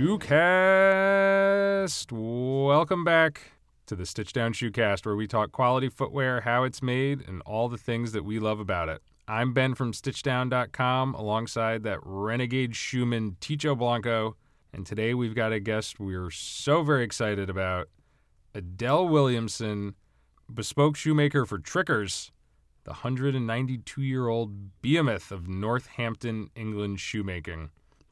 Shoecast. 0.00 2.10
Welcome 2.10 3.04
back 3.04 3.52
to 3.84 3.94
the 3.94 4.04
Stitchdown 4.04 4.54
Shoecast, 4.54 5.04
where 5.04 5.14
we 5.14 5.26
talk 5.26 5.52
quality 5.52 5.90
footwear, 5.90 6.40
how 6.40 6.64
it's 6.64 6.82
made, 6.82 7.28
and 7.28 7.42
all 7.44 7.68
the 7.68 7.76
things 7.76 8.12
that 8.12 8.24
we 8.24 8.38
love 8.38 8.60
about 8.60 8.88
it. 8.88 9.02
I'm 9.28 9.52
Ben 9.52 9.74
from 9.74 9.92
StitchDown.com, 9.92 11.12
alongside 11.12 11.82
that 11.82 11.98
renegade 12.02 12.72
shoeman 12.72 13.36
Ticho 13.40 13.76
Blanco, 13.76 14.36
and 14.72 14.86
today 14.86 15.12
we've 15.12 15.34
got 15.34 15.52
a 15.52 15.60
guest 15.60 16.00
we're 16.00 16.30
so 16.30 16.82
very 16.82 17.04
excited 17.04 17.50
about, 17.50 17.90
Adele 18.54 19.06
Williamson, 19.06 19.96
bespoke 20.50 20.96
shoemaker 20.96 21.44
for 21.44 21.58
Trickers, 21.58 22.32
the 22.84 22.92
192-year-old 22.92 24.80
behemoth 24.80 25.30
of 25.30 25.46
Northampton, 25.46 26.48
England 26.56 27.00
shoemaking. 27.00 27.68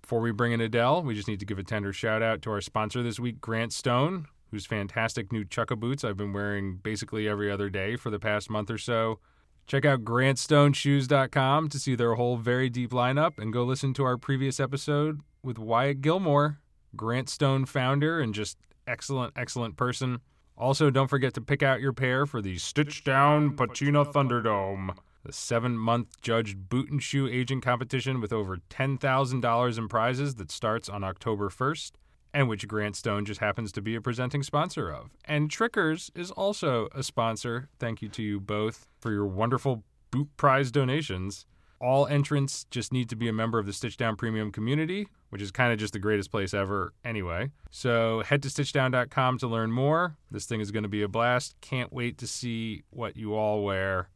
Before 0.08 0.20
we 0.20 0.30
bring 0.30 0.52
in 0.52 0.60
Adele, 0.62 1.02
we 1.02 1.14
just 1.14 1.28
need 1.28 1.40
to 1.40 1.44
give 1.44 1.58
a 1.58 1.62
tender 1.62 1.92
shout 1.92 2.22
out 2.22 2.40
to 2.40 2.50
our 2.50 2.62
sponsor 2.62 3.02
this 3.02 3.20
week, 3.20 3.42
Grant 3.42 3.74
Stone, 3.74 4.26
whose 4.50 4.64
fantastic 4.64 5.30
new 5.30 5.44
Chukka 5.44 5.78
boots 5.78 6.02
I've 6.02 6.16
been 6.16 6.32
wearing 6.32 6.78
basically 6.82 7.28
every 7.28 7.50
other 7.50 7.68
day 7.68 7.94
for 7.94 8.08
the 8.08 8.18
past 8.18 8.48
month 8.48 8.70
or 8.70 8.78
so. 8.78 9.18
Check 9.66 9.84
out 9.84 10.04
grantstoneshoes.com 10.04 11.68
to 11.68 11.78
see 11.78 11.94
their 11.94 12.14
whole 12.14 12.38
very 12.38 12.70
deep 12.70 12.92
lineup 12.92 13.38
and 13.38 13.52
go 13.52 13.64
listen 13.64 13.92
to 13.92 14.04
our 14.04 14.16
previous 14.16 14.58
episode 14.58 15.20
with 15.42 15.58
Wyatt 15.58 16.00
Gilmore, 16.00 16.60
Grant 16.96 17.28
Stone 17.28 17.66
founder 17.66 18.18
and 18.18 18.32
just 18.32 18.56
excellent, 18.86 19.34
excellent 19.36 19.76
person. 19.76 20.20
Also, 20.56 20.88
don't 20.88 21.08
forget 21.08 21.34
to 21.34 21.42
pick 21.42 21.62
out 21.62 21.82
your 21.82 21.92
pair 21.92 22.24
for 22.24 22.40
the 22.40 22.56
Stitchdown 22.56 23.54
Patina 23.58 24.06
Thunderdome 24.06 24.96
the 25.28 25.32
seven 25.34 25.76
month 25.76 26.22
judged 26.22 26.70
boot 26.70 26.90
and 26.90 27.02
shoe 27.02 27.28
agent 27.28 27.62
competition 27.62 28.18
with 28.18 28.32
over 28.32 28.56
$10,000 28.70 29.78
in 29.78 29.88
prizes 29.88 30.36
that 30.36 30.50
starts 30.50 30.88
on 30.88 31.04
October 31.04 31.50
1st, 31.50 31.92
and 32.32 32.48
which 32.48 32.66
Grant 32.66 32.96
Stone 32.96 33.26
just 33.26 33.40
happens 33.40 33.70
to 33.72 33.82
be 33.82 33.94
a 33.94 34.00
presenting 34.00 34.42
sponsor 34.42 34.90
of. 34.90 35.10
And 35.26 35.50
Trickers 35.50 36.10
is 36.14 36.30
also 36.30 36.88
a 36.94 37.02
sponsor. 37.02 37.68
Thank 37.78 38.00
you 38.00 38.08
to 38.08 38.22
you 38.22 38.40
both 38.40 38.86
for 39.00 39.12
your 39.12 39.26
wonderful 39.26 39.84
boot 40.10 40.28
prize 40.38 40.70
donations. 40.70 41.44
All 41.78 42.06
entrants 42.06 42.64
just 42.70 42.90
need 42.90 43.10
to 43.10 43.16
be 43.16 43.28
a 43.28 43.32
member 43.32 43.58
of 43.58 43.66
the 43.66 43.72
Stitchdown 43.72 44.16
Premium 44.16 44.50
community, 44.50 45.08
which 45.28 45.42
is 45.42 45.50
kind 45.50 45.74
of 45.74 45.78
just 45.78 45.92
the 45.92 45.98
greatest 45.98 46.30
place 46.30 46.54
ever 46.54 46.94
anyway. 47.04 47.50
So 47.70 48.22
head 48.22 48.42
to 48.44 48.48
stitchdown.com 48.48 49.38
to 49.38 49.46
learn 49.46 49.72
more. 49.72 50.16
This 50.30 50.46
thing 50.46 50.62
is 50.62 50.70
going 50.70 50.84
to 50.84 50.88
be 50.88 51.02
a 51.02 51.08
blast. 51.08 51.54
Can't 51.60 51.92
wait 51.92 52.16
to 52.16 52.26
see 52.26 52.82
what 52.88 53.14
you 53.18 53.34
all 53.34 53.62
wear 53.62 54.08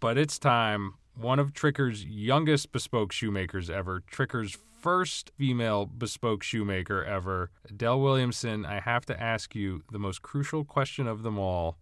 but 0.00 0.18
it's 0.18 0.38
time. 0.38 0.94
One 1.14 1.38
of 1.38 1.54
Tricker's 1.54 2.04
youngest 2.04 2.72
bespoke 2.72 3.12
shoemakers 3.12 3.70
ever, 3.70 4.02
Tricker's 4.06 4.56
first 4.80 5.30
female 5.36 5.86
bespoke 5.86 6.42
shoemaker 6.42 7.04
ever, 7.04 7.50
Adele 7.68 8.00
Williamson. 8.00 8.64
I 8.64 8.80
have 8.80 9.06
to 9.06 9.20
ask 9.20 9.54
you 9.54 9.82
the 9.90 9.98
most 9.98 10.22
crucial 10.22 10.64
question 10.64 11.06
of 11.06 11.22
them 11.22 11.38
all. 11.38 11.78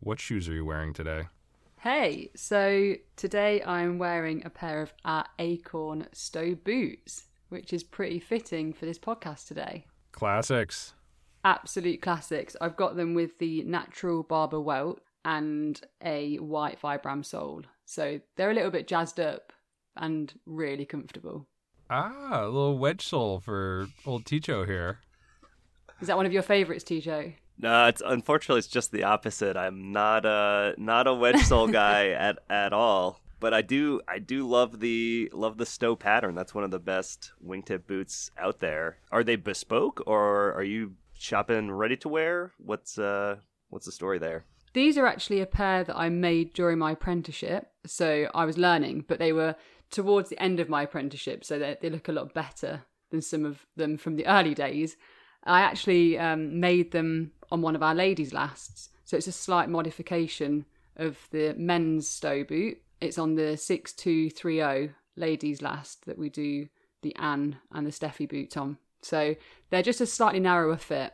What 0.00 0.20
shoes 0.20 0.48
are 0.48 0.54
you 0.54 0.64
wearing 0.64 0.92
today? 0.92 1.24
Hey, 1.80 2.30
so 2.36 2.94
today 3.16 3.62
I'm 3.62 3.98
wearing 3.98 4.42
a 4.44 4.50
pair 4.50 4.82
of 4.82 4.92
our 5.04 5.24
Acorn 5.38 6.06
Stow 6.12 6.54
boots, 6.54 7.24
which 7.48 7.72
is 7.72 7.82
pretty 7.82 8.20
fitting 8.20 8.72
for 8.72 8.86
this 8.86 8.98
podcast 8.98 9.48
today. 9.48 9.86
Classics. 10.12 10.94
Absolute 11.44 12.00
classics. 12.00 12.54
I've 12.60 12.76
got 12.76 12.94
them 12.96 13.14
with 13.14 13.38
the 13.38 13.64
natural 13.64 14.22
barber 14.22 14.60
welt 14.60 15.00
and 15.24 15.80
a 16.02 16.36
white 16.36 16.80
Vibram 16.80 17.24
sole. 17.24 17.62
So 17.84 18.20
they're 18.36 18.50
a 18.50 18.54
little 18.54 18.70
bit 18.70 18.88
jazzed 18.88 19.20
up 19.20 19.52
and 19.96 20.32
really 20.46 20.84
comfortable. 20.84 21.46
Ah, 21.90 22.44
a 22.44 22.46
little 22.46 22.78
wedge 22.78 23.06
sole 23.06 23.40
for 23.40 23.88
old 24.06 24.24
Ticho 24.24 24.66
here. 24.66 25.00
Is 26.00 26.08
that 26.08 26.16
one 26.16 26.26
of 26.26 26.32
your 26.32 26.42
favorites, 26.42 26.84
Ticho? 26.84 27.34
No, 27.58 27.86
it's 27.86 28.02
unfortunately 28.04 28.60
it's 28.60 28.66
just 28.68 28.90
the 28.90 29.04
opposite. 29.04 29.56
I'm 29.56 29.92
not 29.92 30.24
a 30.24 30.74
not 30.78 31.06
a 31.06 31.14
wedge 31.14 31.42
sole 31.42 31.68
guy 31.68 32.08
at 32.10 32.38
at 32.48 32.72
all. 32.72 33.20
But 33.38 33.52
I 33.52 33.62
do 33.62 34.00
I 34.08 34.18
do 34.18 34.48
love 34.48 34.80
the 34.80 35.30
love 35.32 35.58
the 35.58 35.66
Stow 35.66 35.94
pattern. 35.96 36.34
That's 36.34 36.54
one 36.54 36.64
of 36.64 36.70
the 36.70 36.78
best 36.78 37.32
wingtip 37.44 37.86
boots 37.86 38.30
out 38.38 38.60
there. 38.60 38.98
Are 39.10 39.24
they 39.24 39.36
bespoke 39.36 40.02
or 40.06 40.52
are 40.54 40.62
you 40.64 40.94
shopping 41.12 41.70
ready 41.70 41.96
to 41.98 42.08
wear? 42.08 42.52
What's 42.58 42.98
uh 42.98 43.36
what's 43.68 43.86
the 43.86 43.92
story 43.92 44.18
there? 44.18 44.44
These 44.72 44.96
are 44.96 45.06
actually 45.06 45.40
a 45.40 45.46
pair 45.46 45.84
that 45.84 45.96
I 45.96 46.08
made 46.08 46.54
during 46.54 46.78
my 46.78 46.92
apprenticeship. 46.92 47.68
So 47.86 48.28
I 48.34 48.44
was 48.44 48.56
learning, 48.56 49.04
but 49.06 49.18
they 49.18 49.32
were 49.32 49.56
towards 49.90 50.30
the 50.30 50.42
end 50.42 50.60
of 50.60 50.68
my 50.68 50.82
apprenticeship. 50.82 51.44
So 51.44 51.58
they, 51.58 51.76
they 51.80 51.90
look 51.90 52.08
a 52.08 52.12
lot 52.12 52.32
better 52.32 52.82
than 53.10 53.22
some 53.22 53.44
of 53.44 53.66
them 53.76 53.98
from 53.98 54.16
the 54.16 54.26
early 54.26 54.54
days. 54.54 54.96
I 55.44 55.60
actually 55.60 56.18
um, 56.18 56.60
made 56.60 56.92
them 56.92 57.32
on 57.50 57.60
one 57.60 57.76
of 57.76 57.82
our 57.82 57.94
ladies' 57.94 58.32
lasts. 58.32 58.88
So 59.04 59.16
it's 59.16 59.26
a 59.26 59.32
slight 59.32 59.68
modification 59.68 60.64
of 60.96 61.18
the 61.30 61.54
men's 61.58 62.08
Stow 62.08 62.44
boot. 62.44 62.78
It's 63.00 63.18
on 63.18 63.34
the 63.34 63.56
6230 63.56 64.94
ladies' 65.16 65.60
last 65.60 66.06
that 66.06 66.18
we 66.18 66.30
do 66.30 66.68
the 67.02 67.14
Anne 67.16 67.58
and 67.72 67.86
the 67.86 67.90
Steffi 67.90 68.28
boots 68.28 68.56
on. 68.56 68.78
So 69.02 69.34
they're 69.70 69.82
just 69.82 70.00
a 70.00 70.06
slightly 70.06 70.40
narrower 70.40 70.76
fit 70.76 71.12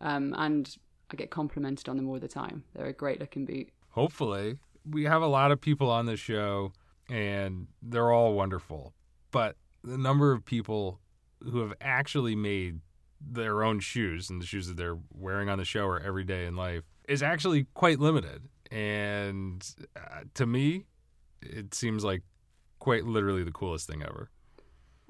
um, 0.00 0.34
and 0.36 0.76
I 1.12 1.16
get 1.16 1.30
complimented 1.30 1.88
on 1.88 1.96
them 1.96 2.08
all 2.08 2.18
the 2.18 2.28
time. 2.28 2.64
They're 2.74 2.86
a 2.86 2.92
great 2.92 3.20
looking 3.20 3.44
boot. 3.44 3.68
Hopefully. 3.90 4.58
We 4.88 5.04
have 5.04 5.22
a 5.22 5.26
lot 5.26 5.50
of 5.50 5.60
people 5.60 5.90
on 5.90 6.06
this 6.06 6.20
show 6.20 6.72
and 7.08 7.66
they're 7.82 8.12
all 8.12 8.34
wonderful. 8.34 8.94
But 9.30 9.56
the 9.82 9.98
number 9.98 10.32
of 10.32 10.44
people 10.44 11.00
who 11.42 11.60
have 11.60 11.74
actually 11.80 12.36
made 12.36 12.80
their 13.20 13.62
own 13.62 13.80
shoes 13.80 14.30
and 14.30 14.40
the 14.40 14.46
shoes 14.46 14.66
that 14.68 14.76
they're 14.76 14.98
wearing 15.12 15.48
on 15.48 15.58
the 15.58 15.64
show 15.64 15.84
or 15.84 16.00
every 16.00 16.24
day 16.24 16.46
in 16.46 16.56
life 16.56 16.84
is 17.08 17.22
actually 17.22 17.66
quite 17.74 17.98
limited. 17.98 18.48
And 18.70 19.68
uh, 19.96 20.20
to 20.34 20.46
me, 20.46 20.86
it 21.42 21.74
seems 21.74 22.04
like 22.04 22.22
quite 22.78 23.04
literally 23.04 23.44
the 23.44 23.52
coolest 23.52 23.86
thing 23.86 24.02
ever. 24.02 24.30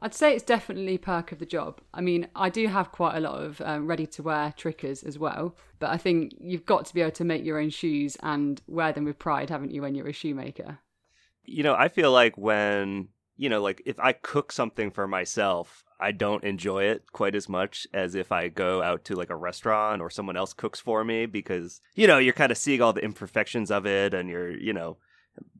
I'd 0.02 0.14
say 0.14 0.34
it's 0.34 0.42
definitely 0.42 0.96
perk 0.96 1.30
of 1.30 1.38
the 1.38 1.46
job. 1.46 1.80
I 1.92 2.00
mean, 2.00 2.28
I 2.34 2.48
do 2.48 2.66
have 2.68 2.90
quite 2.90 3.16
a 3.16 3.20
lot 3.20 3.42
of 3.42 3.60
um, 3.60 3.86
ready 3.86 4.06
to 4.06 4.22
wear 4.22 4.54
trickers 4.56 5.02
as 5.02 5.18
well, 5.18 5.56
but 5.78 5.90
I 5.90 5.98
think 5.98 6.32
you've 6.40 6.64
got 6.64 6.86
to 6.86 6.94
be 6.94 7.02
able 7.02 7.10
to 7.12 7.24
make 7.24 7.44
your 7.44 7.58
own 7.58 7.70
shoes 7.70 8.16
and 8.22 8.62
wear 8.66 8.92
them 8.92 9.04
with 9.04 9.18
pride, 9.18 9.50
haven't 9.50 9.72
you, 9.72 9.82
when 9.82 9.94
you're 9.94 10.08
a 10.08 10.12
shoemaker? 10.12 10.78
You 11.44 11.62
know, 11.62 11.74
I 11.74 11.88
feel 11.88 12.12
like 12.12 12.38
when, 12.38 13.08
you 13.36 13.48
know, 13.50 13.60
like 13.60 13.82
if 13.84 13.98
I 14.00 14.12
cook 14.12 14.52
something 14.52 14.90
for 14.90 15.06
myself, 15.06 15.84
I 16.00 16.12
don't 16.12 16.44
enjoy 16.44 16.84
it 16.84 17.12
quite 17.12 17.34
as 17.34 17.46
much 17.46 17.86
as 17.92 18.14
if 18.14 18.32
I 18.32 18.48
go 18.48 18.82
out 18.82 19.04
to 19.06 19.14
like 19.14 19.28
a 19.28 19.36
restaurant 19.36 20.00
or 20.00 20.08
someone 20.08 20.36
else 20.36 20.54
cooks 20.54 20.80
for 20.80 21.04
me 21.04 21.26
because, 21.26 21.82
you 21.94 22.06
know, 22.06 22.16
you're 22.16 22.32
kind 22.32 22.50
of 22.50 22.56
seeing 22.56 22.80
all 22.80 22.94
the 22.94 23.04
imperfections 23.04 23.70
of 23.70 23.84
it 23.86 24.14
and 24.14 24.30
you're, 24.30 24.56
you 24.56 24.72
know, 24.72 24.96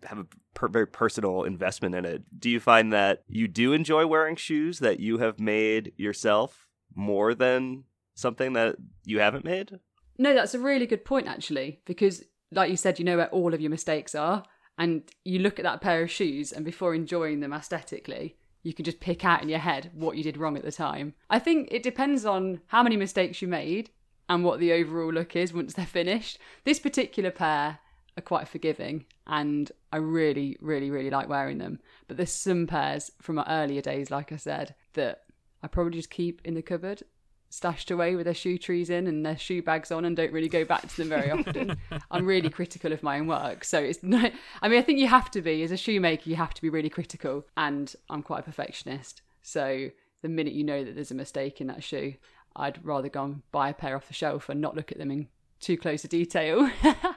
have 0.04 0.18
a 0.18 0.26
per- 0.54 0.68
very 0.68 0.86
personal 0.86 1.44
investment 1.44 1.94
in 1.94 2.04
it. 2.04 2.22
Do 2.38 2.50
you 2.50 2.60
find 2.60 2.92
that 2.92 3.22
you 3.28 3.48
do 3.48 3.72
enjoy 3.72 4.06
wearing 4.06 4.36
shoes 4.36 4.78
that 4.80 5.00
you 5.00 5.18
have 5.18 5.41
made 5.41 5.92
yourself 5.96 6.66
more 6.94 7.34
than 7.34 7.84
something 8.14 8.52
that 8.54 8.76
you 9.04 9.20
haven't 9.20 9.44
made? 9.44 9.78
No, 10.18 10.34
that's 10.34 10.54
a 10.54 10.58
really 10.58 10.86
good 10.86 11.04
point 11.04 11.26
actually, 11.26 11.80
because 11.84 12.24
like 12.52 12.70
you 12.70 12.76
said, 12.76 12.98
you 12.98 13.04
know 13.04 13.16
where 13.16 13.28
all 13.28 13.54
of 13.54 13.60
your 13.60 13.70
mistakes 13.70 14.14
are, 14.14 14.44
and 14.76 15.02
you 15.24 15.38
look 15.38 15.58
at 15.58 15.62
that 15.64 15.80
pair 15.80 16.02
of 16.02 16.10
shoes, 16.10 16.52
and 16.52 16.64
before 16.64 16.94
enjoying 16.94 17.41
them 17.41 17.52
aesthetically, 17.52 18.36
you 18.62 18.74
can 18.74 18.84
just 18.84 19.00
pick 19.00 19.24
out 19.24 19.42
in 19.42 19.48
your 19.48 19.58
head 19.58 19.91
what 19.94 20.16
you 20.16 20.22
did 20.22 20.36
wrong 20.36 20.56
at 20.56 20.64
the 20.64 20.72
time. 20.72 21.14
I 21.28 21.38
think 21.38 21.68
it 21.70 21.82
depends 21.82 22.26
on 22.26 22.60
how 22.66 22.82
many 22.82 22.97
mistakes 22.97 23.41
you 23.41 23.48
made 23.48 23.91
and 24.28 24.44
what 24.44 24.60
the 24.60 24.72
overall 24.72 25.12
look 25.12 25.34
is 25.34 25.52
once 25.52 25.74
they're 25.74 25.86
finished. 25.86 26.38
This 26.64 26.78
particular 26.78 27.30
pair 27.30 27.78
are 28.16 28.22
quite 28.22 28.48
forgiving 28.48 29.04
and 29.26 29.71
I 29.93 29.98
really, 29.98 30.56
really, 30.60 30.91
really 30.91 31.10
like 31.10 31.28
wearing 31.28 31.59
them. 31.59 31.78
But 32.09 32.16
there's 32.16 32.32
some 32.32 32.66
pairs 32.66 33.10
from 33.22 33.37
my 33.37 33.47
earlier 33.48 33.80
days, 33.80 34.10
like 34.10 34.33
I 34.33 34.36
said, 34.36 34.74
that 34.95 35.22
I 35.62 35.68
probably 35.68 35.98
just 35.98 36.10
keep 36.10 36.41
in 36.45 36.54
the 36.54 36.62
cupboard, 36.62 37.03
stashed 37.48 37.91
away 37.91 38.16
with 38.16 38.24
their 38.24 38.34
shoe 38.34 38.59
trees 38.59 38.91
in 38.91 39.07
and 39.07 39.24
their 39.24 39.36
shoe 39.36 39.62
bags 39.62 39.92
on, 39.92 40.04
and 40.04 40.16
don't 40.16 40.33
really 40.33 40.48
go 40.48 40.65
back 40.65 40.89
to 40.89 40.97
them 40.97 41.09
very 41.09 41.30
often. 41.30 41.77
I'm 42.10 42.27
really 42.27 42.51
critical 42.51 42.92
of 42.92 43.03
my 43.03 43.21
own 43.21 43.28
work, 43.28 43.65
so 43.65 43.78
it's 43.78 44.03
not. 44.03 44.33
I 44.63 44.68
mean, 44.68 44.78
I 44.78 44.83
think 44.83 44.98
you 44.98 45.06
have 45.06 45.30
to 45.33 45.42
be 45.42 45.63
as 45.63 45.71
a 45.71 45.77
shoemaker. 45.77 46.28
You 46.28 46.36
have 46.36 46.54
to 46.54 46.63
be 46.63 46.71
really 46.71 46.91
critical, 46.91 47.47
and 47.56 47.95
I'm 48.09 48.22
quite 48.22 48.41
a 48.41 48.45
perfectionist. 48.45 49.22
So 49.42 49.91
the 50.22 50.28
minute 50.28 50.54
you 50.54 50.65
know 50.65 50.84
that 50.84 50.95
there's 50.95 51.10
a 51.10 51.16
mistake 51.16 51.60
in 51.60 51.68
that 51.68 51.84
shoe, 51.84 52.15
I'd 52.56 52.84
rather 52.84 53.09
go 53.09 53.24
and 53.24 53.42
buy 53.53 53.71
a 53.71 53.74
pair 53.74 53.97
off 53.97 54.09
the 54.09 54.15
shelf 54.15 54.48
and 54.48 54.60
not 54.60 54.77
look 54.77 54.91
at 54.91 54.98
them 54.98 55.10
in 55.10 55.28
too 55.60 55.77
close 55.77 56.04
a 56.04 56.09
detail. 56.09 56.71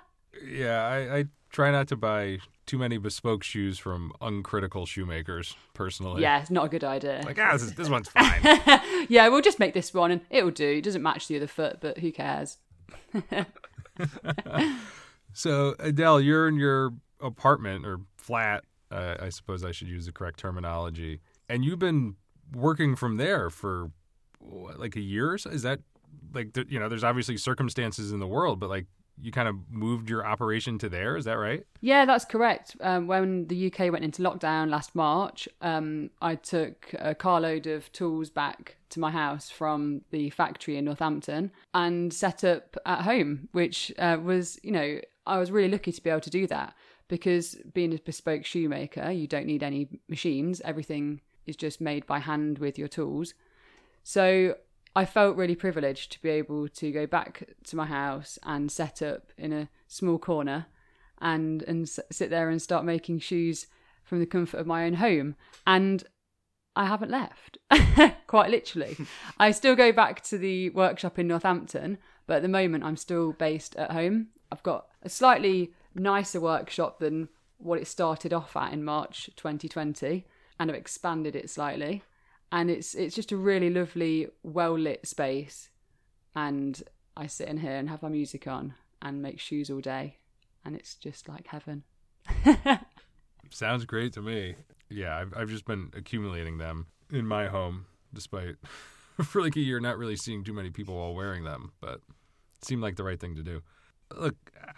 yeah, 0.45 0.85
I, 0.85 1.17
I 1.17 1.25
try 1.51 1.71
not 1.71 1.87
to 1.89 1.95
buy 1.95 2.39
too 2.65 2.77
many 2.77 2.97
bespoke 2.97 3.43
shoes 3.43 3.77
from 3.77 4.13
uncritical 4.21 4.85
shoemakers. 4.85 5.55
Personally, 5.73 6.21
yeah, 6.21 6.41
it's 6.41 6.51
not 6.51 6.65
a 6.65 6.69
good 6.69 6.83
idea. 6.83 7.21
Like, 7.25 7.39
ah, 7.39 7.53
this, 7.53 7.63
is, 7.63 7.73
this 7.75 7.89
one's 7.89 8.09
fine. 8.17 8.41
yeah, 9.09 9.27
we'll 9.27 9.41
just 9.41 9.59
make 9.59 9.73
this 9.73 9.93
one, 9.93 10.11
and 10.11 10.21
it'll 10.29 10.51
do. 10.51 10.67
It 10.67 10.83
doesn't 10.83 11.03
match 11.03 11.27
the 11.27 11.37
other 11.37 11.47
foot, 11.47 11.77
but 11.79 11.97
who 11.97 12.11
cares? 12.11 12.57
so, 15.33 15.75
Adele, 15.79 16.21
you're 16.21 16.47
in 16.47 16.55
your 16.55 16.93
apartment 17.21 17.85
or 17.85 17.99
flat. 18.17 18.63
Uh, 18.91 19.15
I 19.19 19.29
suppose 19.29 19.63
I 19.63 19.71
should 19.71 19.87
use 19.87 20.05
the 20.05 20.11
correct 20.11 20.39
terminology. 20.39 21.19
And 21.49 21.65
you've 21.65 21.79
been 21.79 22.15
working 22.53 22.95
from 22.95 23.17
there 23.17 23.49
for 23.49 23.91
what, 24.39 24.79
like 24.79 24.95
a 24.95 25.01
year 25.01 25.31
or 25.31 25.37
so? 25.37 25.49
Is 25.49 25.63
that 25.63 25.79
like 26.33 26.55
you 26.69 26.79
know? 26.79 26.89
There's 26.89 27.03
obviously 27.03 27.37
circumstances 27.37 28.11
in 28.11 28.19
the 28.19 28.27
world, 28.27 28.59
but 28.59 28.69
like 28.69 28.85
you 29.21 29.31
kind 29.31 29.47
of 29.47 29.55
moved 29.69 30.09
your 30.09 30.25
operation 30.25 30.77
to 30.79 30.89
there. 30.89 31.15
Is 31.15 31.25
that 31.25 31.37
right? 31.37 31.65
Yeah, 31.81 32.05
that's 32.05 32.25
correct. 32.25 32.75
Um, 32.81 33.07
when 33.07 33.47
the 33.47 33.67
UK 33.67 33.91
went 33.91 34.03
into 34.03 34.21
lockdown 34.21 34.69
last 34.69 34.95
March, 34.95 35.47
um, 35.61 36.09
I 36.21 36.35
took 36.35 36.93
a 36.97 37.13
carload 37.13 37.67
of 37.67 37.91
tools 37.91 38.29
back 38.29 38.77
to 38.89 38.99
my 38.99 39.11
house 39.11 39.49
from 39.49 40.01
the 40.11 40.29
factory 40.29 40.77
in 40.77 40.85
Northampton 40.85 41.51
and 41.73 42.13
set 42.13 42.43
up 42.43 42.75
at 42.85 43.01
home, 43.01 43.49
which 43.51 43.91
uh, 43.97 44.17
was, 44.21 44.59
you 44.63 44.71
know, 44.71 44.99
I 45.25 45.37
was 45.37 45.51
really 45.51 45.69
lucky 45.69 45.91
to 45.91 46.03
be 46.03 46.09
able 46.09 46.21
to 46.21 46.29
do 46.29 46.47
that 46.47 46.73
because 47.07 47.55
being 47.73 47.93
a 47.93 47.97
bespoke 47.97 48.45
shoemaker, 48.45 49.11
you 49.11 49.27
don't 49.27 49.45
need 49.45 49.63
any 49.63 49.87
machines. 50.07 50.61
Everything 50.61 51.21
is 51.45 51.55
just 51.55 51.79
made 51.79 52.05
by 52.05 52.19
hand 52.19 52.59
with 52.59 52.77
your 52.77 52.87
tools. 52.87 53.33
So 54.03 54.55
I 54.95 55.05
felt 55.05 55.37
really 55.37 55.55
privileged 55.55 56.11
to 56.11 56.21
be 56.21 56.29
able 56.29 56.67
to 56.67 56.91
go 56.91 57.07
back 57.07 57.49
to 57.65 57.75
my 57.75 57.85
house 57.85 58.37
and 58.43 58.71
set 58.71 59.01
up 59.01 59.31
in 59.37 59.51
a 59.51 59.69
small 59.87 60.19
corner 60.19 60.67
and 61.19 61.63
and 61.63 61.89
sit 61.89 62.29
there 62.29 62.49
and 62.49 62.61
start 62.61 62.85
making 62.85 63.19
shoes 63.19 63.67
from 64.03 64.19
the 64.19 64.25
comfort 64.25 64.59
of 64.59 64.67
my 64.67 64.85
own 64.85 64.95
home. 64.95 65.35
And 65.65 66.03
I 66.75 66.85
haven't 66.85 67.11
left 67.11 67.57
quite 68.27 68.51
literally. 68.51 68.97
I 69.37 69.51
still 69.51 69.75
go 69.75 69.91
back 69.91 70.21
to 70.25 70.37
the 70.37 70.69
workshop 70.71 71.17
in 71.17 71.27
Northampton 71.27 71.97
but 72.27 72.37
at 72.37 72.41
the 72.41 72.47
moment 72.47 72.83
I'm 72.83 72.97
still 72.97 73.33
based 73.33 73.75
at 73.75 73.91
home. 73.91 74.27
I've 74.51 74.63
got 74.63 74.87
a 75.01 75.09
slightly 75.09 75.73
nicer 75.95 76.39
workshop 76.39 76.99
than 76.99 77.29
what 77.57 77.79
it 77.79 77.87
started 77.87 78.33
off 78.33 78.55
at 78.55 78.73
in 78.73 78.83
March 78.83 79.29
2020 79.35 80.25
and 80.59 80.69
I've 80.69 80.77
expanded 80.77 81.35
it 81.35 81.49
slightly 81.49 82.03
and 82.53 82.69
it's 82.69 82.93
it's 82.93 83.15
just 83.15 83.31
a 83.31 83.37
really 83.37 83.71
lovely, 83.71 84.27
well 84.43 84.77
lit 84.77 85.05
space. 85.07 85.69
And 86.35 86.81
I 87.17 87.27
sit 87.27 87.49
in 87.49 87.57
here 87.57 87.75
and 87.75 87.89
have 87.89 88.03
my 88.03 88.09
music 88.09 88.47
on 88.47 88.75
and 89.01 89.21
make 89.21 89.39
shoes 89.39 89.69
all 89.69 89.81
day, 89.81 90.19
and 90.63 90.75
it's 90.75 90.95
just 90.95 91.27
like 91.27 91.47
heaven. 91.47 91.83
Sounds 93.49 93.85
great 93.85 94.13
to 94.13 94.21
me. 94.21 94.55
Yeah, 94.87 95.17
I've 95.17 95.33
I've 95.35 95.49
just 95.49 95.65
been 95.65 95.91
accumulating 95.95 96.59
them 96.59 96.85
in 97.11 97.25
my 97.25 97.47
home, 97.47 97.87
despite 98.13 98.55
for 99.23 99.41
like 99.41 99.55
a 99.55 99.59
year 99.59 99.79
not 99.79 99.97
really 99.97 100.15
seeing 100.15 100.43
too 100.43 100.53
many 100.53 100.69
people 100.69 100.95
while 100.95 101.15
wearing 101.15 101.43
them, 101.43 101.71
but 101.81 101.95
it 101.95 102.65
seemed 102.65 102.83
like 102.83 102.97
the 102.97 103.03
right 103.03 103.19
thing 103.19 103.35
to 103.35 103.43
do. 103.43 103.63
Look, 104.15 104.35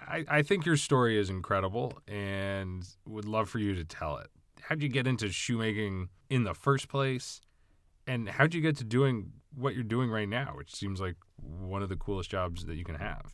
I, 0.08 0.24
I 0.30 0.42
think 0.44 0.66
your 0.66 0.78
story 0.78 1.20
is 1.20 1.30
incredible 1.30 2.00
and 2.08 2.88
would 3.06 3.26
love 3.26 3.50
for 3.50 3.60
you 3.60 3.76
to 3.76 3.84
tell 3.84 4.18
it. 4.18 4.28
How'd 4.62 4.82
you 4.82 4.88
get 4.88 5.08
into 5.08 5.30
shoemaking 5.30 6.08
in 6.30 6.46
the 6.46 6.54
first 6.54 6.88
place? 6.88 7.42
And 8.08 8.30
how'd 8.30 8.54
you 8.54 8.62
get 8.62 8.78
to 8.78 8.84
doing 8.84 9.32
what 9.56 9.74
you're 9.74 9.84
doing 9.84 10.10
right 10.10 10.30
now, 10.30 10.54
which 10.56 10.76
seems 10.76 11.00
like 11.00 11.16
one 11.38 11.82
of 11.82 11.90
the 11.90 11.96
coolest 11.96 12.30
jobs 12.30 12.66
that 12.66 12.76
you 12.76 12.84
can 12.84 12.96
have? 12.96 13.34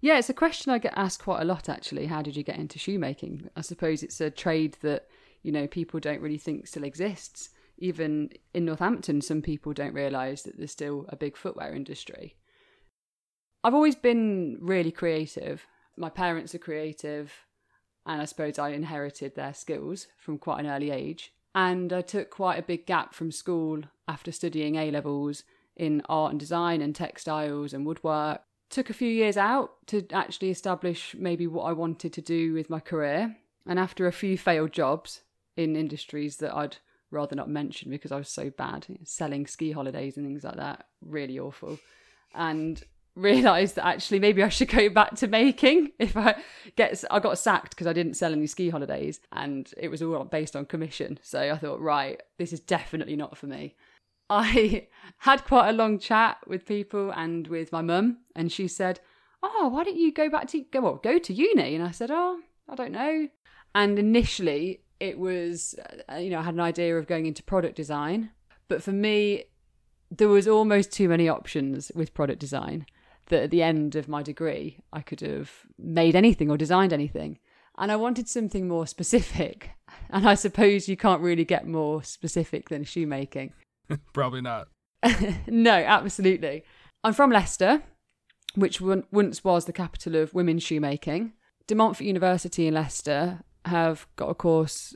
Yeah, 0.00 0.18
it's 0.18 0.28
a 0.28 0.34
question 0.34 0.72
I 0.72 0.78
get 0.78 0.92
asked 0.96 1.22
quite 1.22 1.40
a 1.40 1.46
lot 1.46 1.68
actually. 1.68 2.06
How 2.06 2.20
did 2.20 2.36
you 2.36 2.42
get 2.42 2.58
into 2.58 2.78
shoemaking? 2.78 3.48
I 3.56 3.62
suppose 3.62 4.02
it's 4.02 4.20
a 4.20 4.30
trade 4.30 4.76
that, 4.82 5.06
you 5.42 5.50
know, 5.50 5.66
people 5.66 6.00
don't 6.00 6.20
really 6.20 6.38
think 6.38 6.66
still 6.66 6.84
exists. 6.84 7.50
Even 7.78 8.30
in 8.52 8.66
Northampton, 8.66 9.20
some 9.20 9.42
people 9.42 9.72
don't 9.72 9.94
realise 9.94 10.42
that 10.42 10.58
there's 10.58 10.70
still 10.70 11.06
a 11.08 11.16
big 11.16 11.36
footwear 11.36 11.74
industry. 11.74 12.36
I've 13.64 13.74
always 13.74 13.96
been 13.96 14.58
really 14.60 14.92
creative. 14.92 15.66
My 15.96 16.10
parents 16.10 16.54
are 16.54 16.58
creative, 16.58 17.32
and 18.04 18.20
I 18.20 18.26
suppose 18.26 18.58
I 18.58 18.70
inherited 18.70 19.34
their 19.34 19.54
skills 19.54 20.06
from 20.18 20.38
quite 20.38 20.60
an 20.60 20.70
early 20.70 20.90
age. 20.90 21.32
And 21.54 21.92
I 21.92 22.00
took 22.00 22.30
quite 22.30 22.58
a 22.58 22.62
big 22.62 22.86
gap 22.86 23.14
from 23.14 23.30
school 23.30 23.82
after 24.08 24.32
studying 24.32 24.76
A 24.76 24.90
levels 24.90 25.44
in 25.76 26.02
art 26.08 26.32
and 26.32 26.40
design 26.40 26.80
and 26.80 26.94
textiles 26.94 27.72
and 27.72 27.86
woodwork. 27.86 28.42
Took 28.70 28.90
a 28.90 28.94
few 28.94 29.08
years 29.08 29.36
out 29.36 29.86
to 29.86 30.06
actually 30.12 30.50
establish 30.50 31.14
maybe 31.16 31.46
what 31.46 31.64
I 31.64 31.72
wanted 31.72 32.12
to 32.14 32.22
do 32.22 32.52
with 32.54 32.70
my 32.70 32.80
career. 32.80 33.36
And 33.66 33.78
after 33.78 34.06
a 34.06 34.12
few 34.12 34.36
failed 34.36 34.72
jobs 34.72 35.22
in 35.56 35.76
industries 35.76 36.38
that 36.38 36.54
I'd 36.54 36.78
rather 37.10 37.36
not 37.36 37.48
mention 37.48 37.90
because 37.90 38.10
I 38.10 38.16
was 38.16 38.28
so 38.28 38.50
bad, 38.50 38.86
selling 39.04 39.46
ski 39.46 39.70
holidays 39.70 40.16
and 40.16 40.26
things 40.26 40.44
like 40.44 40.56
that, 40.56 40.86
really 41.00 41.38
awful. 41.38 41.78
And 42.34 42.82
realized 43.16 43.76
that 43.76 43.86
actually 43.86 44.18
maybe 44.18 44.42
I 44.42 44.48
should 44.48 44.68
go 44.70 44.88
back 44.88 45.14
to 45.16 45.26
making 45.26 45.92
if 45.98 46.16
I 46.16 46.36
get 46.76 47.04
I 47.10 47.20
got 47.20 47.38
sacked 47.38 47.70
because 47.70 47.86
I 47.86 47.92
didn't 47.92 48.14
sell 48.14 48.32
any 48.32 48.46
ski 48.46 48.70
holidays 48.70 49.20
and 49.32 49.72
it 49.76 49.88
was 49.88 50.02
all 50.02 50.24
based 50.24 50.56
on 50.56 50.66
commission. 50.66 51.18
So 51.22 51.52
I 51.52 51.56
thought 51.56 51.80
right 51.80 52.22
this 52.38 52.52
is 52.52 52.60
definitely 52.60 53.16
not 53.16 53.36
for 53.36 53.46
me. 53.46 53.74
I 54.30 54.88
had 55.18 55.44
quite 55.44 55.68
a 55.68 55.72
long 55.72 55.98
chat 55.98 56.38
with 56.46 56.66
people 56.66 57.10
and 57.10 57.46
with 57.46 57.72
my 57.72 57.82
mum 57.82 58.18
and 58.34 58.50
she 58.50 58.68
said 58.68 59.00
oh 59.42 59.68
why 59.68 59.84
don't 59.84 59.96
you 59.96 60.12
go 60.12 60.28
back 60.28 60.48
to 60.48 60.62
go 60.72 60.80
well, 60.80 60.96
go 60.96 61.18
to 61.18 61.32
uni? 61.32 61.74
And 61.74 61.84
I 61.84 61.90
said 61.90 62.10
oh 62.10 62.40
I 62.68 62.74
don't 62.74 62.92
know. 62.92 63.28
And 63.74 63.98
initially 63.98 64.80
it 65.00 65.18
was 65.18 65.74
uh, 66.10 66.16
you 66.16 66.30
know 66.30 66.40
I 66.40 66.42
had 66.42 66.54
an 66.54 66.60
idea 66.60 66.96
of 66.96 67.06
going 67.06 67.26
into 67.26 67.42
product 67.42 67.76
design 67.76 68.30
but 68.68 68.82
for 68.82 68.92
me 68.92 69.44
there 70.10 70.28
was 70.28 70.46
almost 70.46 70.92
too 70.92 71.08
many 71.08 71.28
options 71.28 71.90
with 71.94 72.14
product 72.14 72.38
design 72.38 72.86
that 73.26 73.44
at 73.44 73.50
the 73.50 73.62
end 73.62 73.94
of 73.96 74.08
my 74.08 74.22
degree 74.22 74.80
I 74.92 75.00
could 75.00 75.20
have 75.20 75.50
made 75.78 76.14
anything 76.14 76.50
or 76.50 76.56
designed 76.56 76.92
anything. 76.92 77.38
And 77.76 77.90
I 77.90 77.96
wanted 77.96 78.28
something 78.28 78.68
more 78.68 78.86
specific. 78.86 79.70
And 80.10 80.28
I 80.28 80.34
suppose 80.34 80.88
you 80.88 80.96
can't 80.96 81.22
really 81.22 81.44
get 81.44 81.66
more 81.66 82.02
specific 82.02 82.68
than 82.68 82.84
shoemaking. 82.84 83.52
Probably 84.12 84.40
not. 84.40 84.68
no, 85.46 85.72
absolutely. 85.72 86.64
I'm 87.02 87.12
from 87.12 87.30
Leicester, 87.30 87.82
which 88.54 88.80
once 88.80 89.44
was 89.44 89.64
the 89.64 89.72
capital 89.72 90.16
of 90.16 90.34
women's 90.34 90.62
shoemaking. 90.62 91.32
De 91.66 91.74
Montfort 91.74 92.06
University 92.06 92.66
in 92.66 92.74
Leicester 92.74 93.40
have 93.64 94.06
got 94.16 94.30
a 94.30 94.34
course 94.34 94.94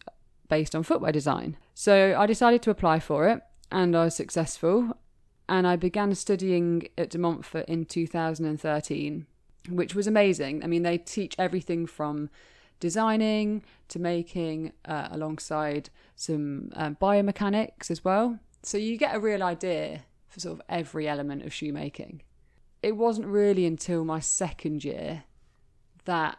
based 0.48 0.74
on 0.74 0.82
footwear 0.82 1.12
design. 1.12 1.56
So 1.74 2.14
I 2.18 2.26
decided 2.26 2.62
to 2.62 2.70
apply 2.70 3.00
for 3.00 3.28
it 3.28 3.40
and 3.70 3.96
I 3.96 4.04
was 4.04 4.16
successful 4.16 4.96
and 5.48 5.66
I 5.66 5.76
began 5.76 6.14
studying 6.14 6.88
at 6.98 7.10
De 7.10 7.18
Montfort 7.18 7.66
in 7.66 7.86
2013, 7.86 9.26
which 9.70 9.94
was 9.94 10.06
amazing. 10.06 10.62
I 10.62 10.66
mean, 10.66 10.82
they 10.82 10.98
teach 10.98 11.34
everything 11.38 11.86
from 11.86 12.28
designing 12.80 13.64
to 13.88 13.98
making, 13.98 14.72
uh, 14.84 15.08
alongside 15.10 15.90
some 16.16 16.70
um, 16.74 16.96
biomechanics 17.00 17.90
as 17.90 18.04
well. 18.04 18.38
So 18.62 18.76
you 18.76 18.96
get 18.98 19.14
a 19.14 19.20
real 19.20 19.42
idea 19.42 20.02
for 20.28 20.40
sort 20.40 20.58
of 20.58 20.62
every 20.68 21.08
element 21.08 21.44
of 21.44 21.52
shoemaking. 21.52 22.22
It 22.82 22.96
wasn't 22.96 23.26
really 23.26 23.64
until 23.64 24.04
my 24.04 24.20
second 24.20 24.84
year 24.84 25.24
that 26.04 26.38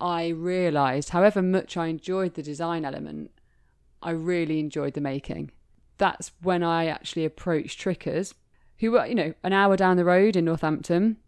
I 0.00 0.28
realised, 0.28 1.10
however 1.10 1.40
much 1.40 1.76
I 1.76 1.86
enjoyed 1.86 2.34
the 2.34 2.42
design 2.42 2.84
element, 2.84 3.30
I 4.02 4.10
really 4.10 4.58
enjoyed 4.58 4.94
the 4.94 5.00
making. 5.00 5.52
That's 5.98 6.32
when 6.42 6.62
I 6.62 6.86
actually 6.86 7.24
approached 7.24 7.78
Trickers 7.78 8.34
who 8.80 8.92
were, 8.92 9.06
you 9.06 9.14
know, 9.14 9.34
an 9.42 9.52
hour 9.52 9.76
down 9.76 9.96
the 9.96 10.04
road 10.04 10.36
in 10.36 10.46
Northampton, 10.46 11.18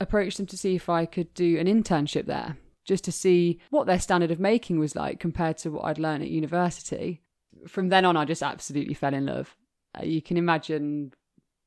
approached 0.00 0.36
them 0.36 0.46
to 0.46 0.58
see 0.58 0.74
if 0.74 0.88
I 0.88 1.06
could 1.06 1.32
do 1.34 1.58
an 1.58 1.66
internship 1.66 2.26
there, 2.26 2.58
just 2.84 3.04
to 3.04 3.12
see 3.12 3.60
what 3.70 3.86
their 3.86 4.00
standard 4.00 4.30
of 4.30 4.40
making 4.40 4.78
was 4.78 4.96
like 4.96 5.20
compared 5.20 5.56
to 5.58 5.70
what 5.70 5.84
I'd 5.84 5.98
learned 5.98 6.24
at 6.24 6.30
university. 6.30 7.22
From 7.66 7.88
then 7.88 8.04
on, 8.04 8.16
I 8.16 8.24
just 8.24 8.42
absolutely 8.42 8.94
fell 8.94 9.14
in 9.14 9.26
love. 9.26 9.56
Uh, 9.98 10.04
you 10.04 10.20
can 10.20 10.36
imagine 10.36 11.12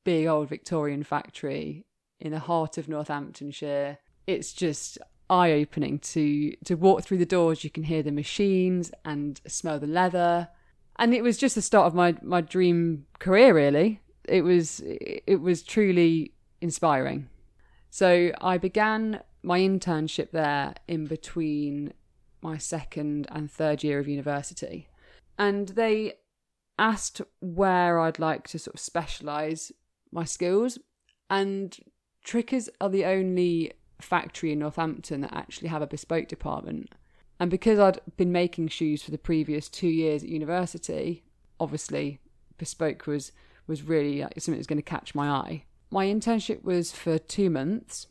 big 0.04 0.28
old 0.28 0.50
Victorian 0.50 1.04
factory 1.04 1.86
in 2.20 2.32
the 2.32 2.40
heart 2.40 2.78
of 2.78 2.90
Northamptonshire. 2.90 3.98
It's 4.28 4.54
just 4.54 4.98
eye 5.30 5.52
opening 5.54 6.00
to 6.00 6.52
to 6.66 6.76
walk 6.76 7.04
through 7.04 7.18
the 7.18 7.26
doors. 7.26 7.64
You 7.64 7.70
can 7.70 7.84
hear 7.84 8.04
the 8.04 8.12
machines 8.12 8.92
and 9.06 9.40
smell 9.48 9.80
the 9.80 9.88
leather, 9.88 10.50
and 10.98 11.14
it 11.14 11.24
was 11.24 11.38
just 11.38 11.56
the 11.56 11.62
start 11.62 11.88
of 11.88 11.96
my 11.96 12.16
my 12.22 12.42
dream 12.42 13.06
career. 13.20 13.54
Really, 13.54 14.02
it 14.30 14.42
was 14.42 14.82
it 14.86 15.42
was 15.42 15.64
truly 15.64 16.34
inspiring. 16.62 17.30
So 17.90 18.32
I 18.42 18.58
began 18.58 19.22
my 19.42 19.60
internship 19.60 20.32
there 20.32 20.76
in 20.88 21.06
between 21.06 21.94
my 22.42 22.58
second 22.58 23.28
and 23.32 23.50
third 23.52 23.84
year 23.84 24.00
of 24.00 24.08
university. 24.08 24.88
And 25.38 25.70
they 25.70 26.14
asked 26.78 27.22
where 27.40 28.00
I'd 28.00 28.20
like 28.20 28.48
to 28.50 28.60
sort 28.60 28.76
of 28.76 28.80
specialize 28.80 29.72
my 30.12 30.24
skills. 30.24 30.80
And 31.30 31.78
Trickers 32.24 32.70
are 32.80 32.90
the 32.90 33.06
only 33.06 33.74
factory 34.02 34.52
in 34.52 34.60
Northampton 34.60 35.22
that 35.22 35.34
actually 35.34 35.70
have 35.70 35.82
a 35.82 35.88
bespoke 35.88 36.28
department. 36.28 36.94
And 37.40 37.50
because 37.50 37.80
I'd 37.80 38.00
been 38.18 38.32
making 38.32 38.68
shoes 38.68 39.02
for 39.02 39.12
the 39.12 39.18
previous 39.18 39.70
two 39.70 39.88
years 39.88 40.24
at 40.24 40.30
university, 40.30 41.24
obviously 41.60 42.20
bespoke 42.58 43.08
was 43.08 43.32
was 43.70 43.84
really 43.84 44.22
like, 44.22 44.34
something 44.34 44.56
that 44.56 44.60
was 44.60 44.68
going 44.68 44.78
to 44.78 44.84
catch 44.84 45.16
my 45.16 45.30
eye. 45.30 45.64
My 45.92 46.08
internship 46.08 46.64
was 46.64 46.92
for 46.92 47.18
two 47.18 47.50
months, 47.50 48.08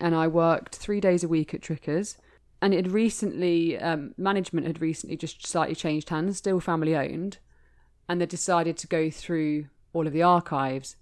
and 0.00 0.14
I 0.14 0.28
worked 0.28 0.76
three 0.76 1.00
days 1.00 1.22
a 1.22 1.28
week 1.28 1.52
at 1.52 1.60
Trickers. 1.60 2.16
And 2.62 2.72
it 2.72 2.76
had 2.76 2.92
recently, 2.92 3.76
um, 3.78 4.14
management 4.16 4.68
had 4.68 4.80
recently 4.80 5.16
just 5.16 5.46
slightly 5.46 5.74
changed 5.74 6.08
hands, 6.10 6.38
still 6.38 6.60
family 6.60 6.96
owned, 6.96 7.38
and 8.08 8.20
they 8.20 8.26
decided 8.26 8.76
to 8.78 8.86
go 8.86 9.10
through 9.10 9.66
all 9.92 10.06
of 10.06 10.12
the 10.12 10.22
archives. 10.22 10.96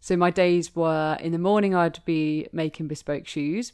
So 0.00 0.16
my 0.16 0.30
days 0.30 0.76
were 0.76 1.16
in 1.20 1.32
the 1.32 1.38
morning, 1.38 1.74
I'd 1.74 2.04
be 2.04 2.48
making 2.52 2.88
bespoke 2.88 3.26
shoes, 3.26 3.72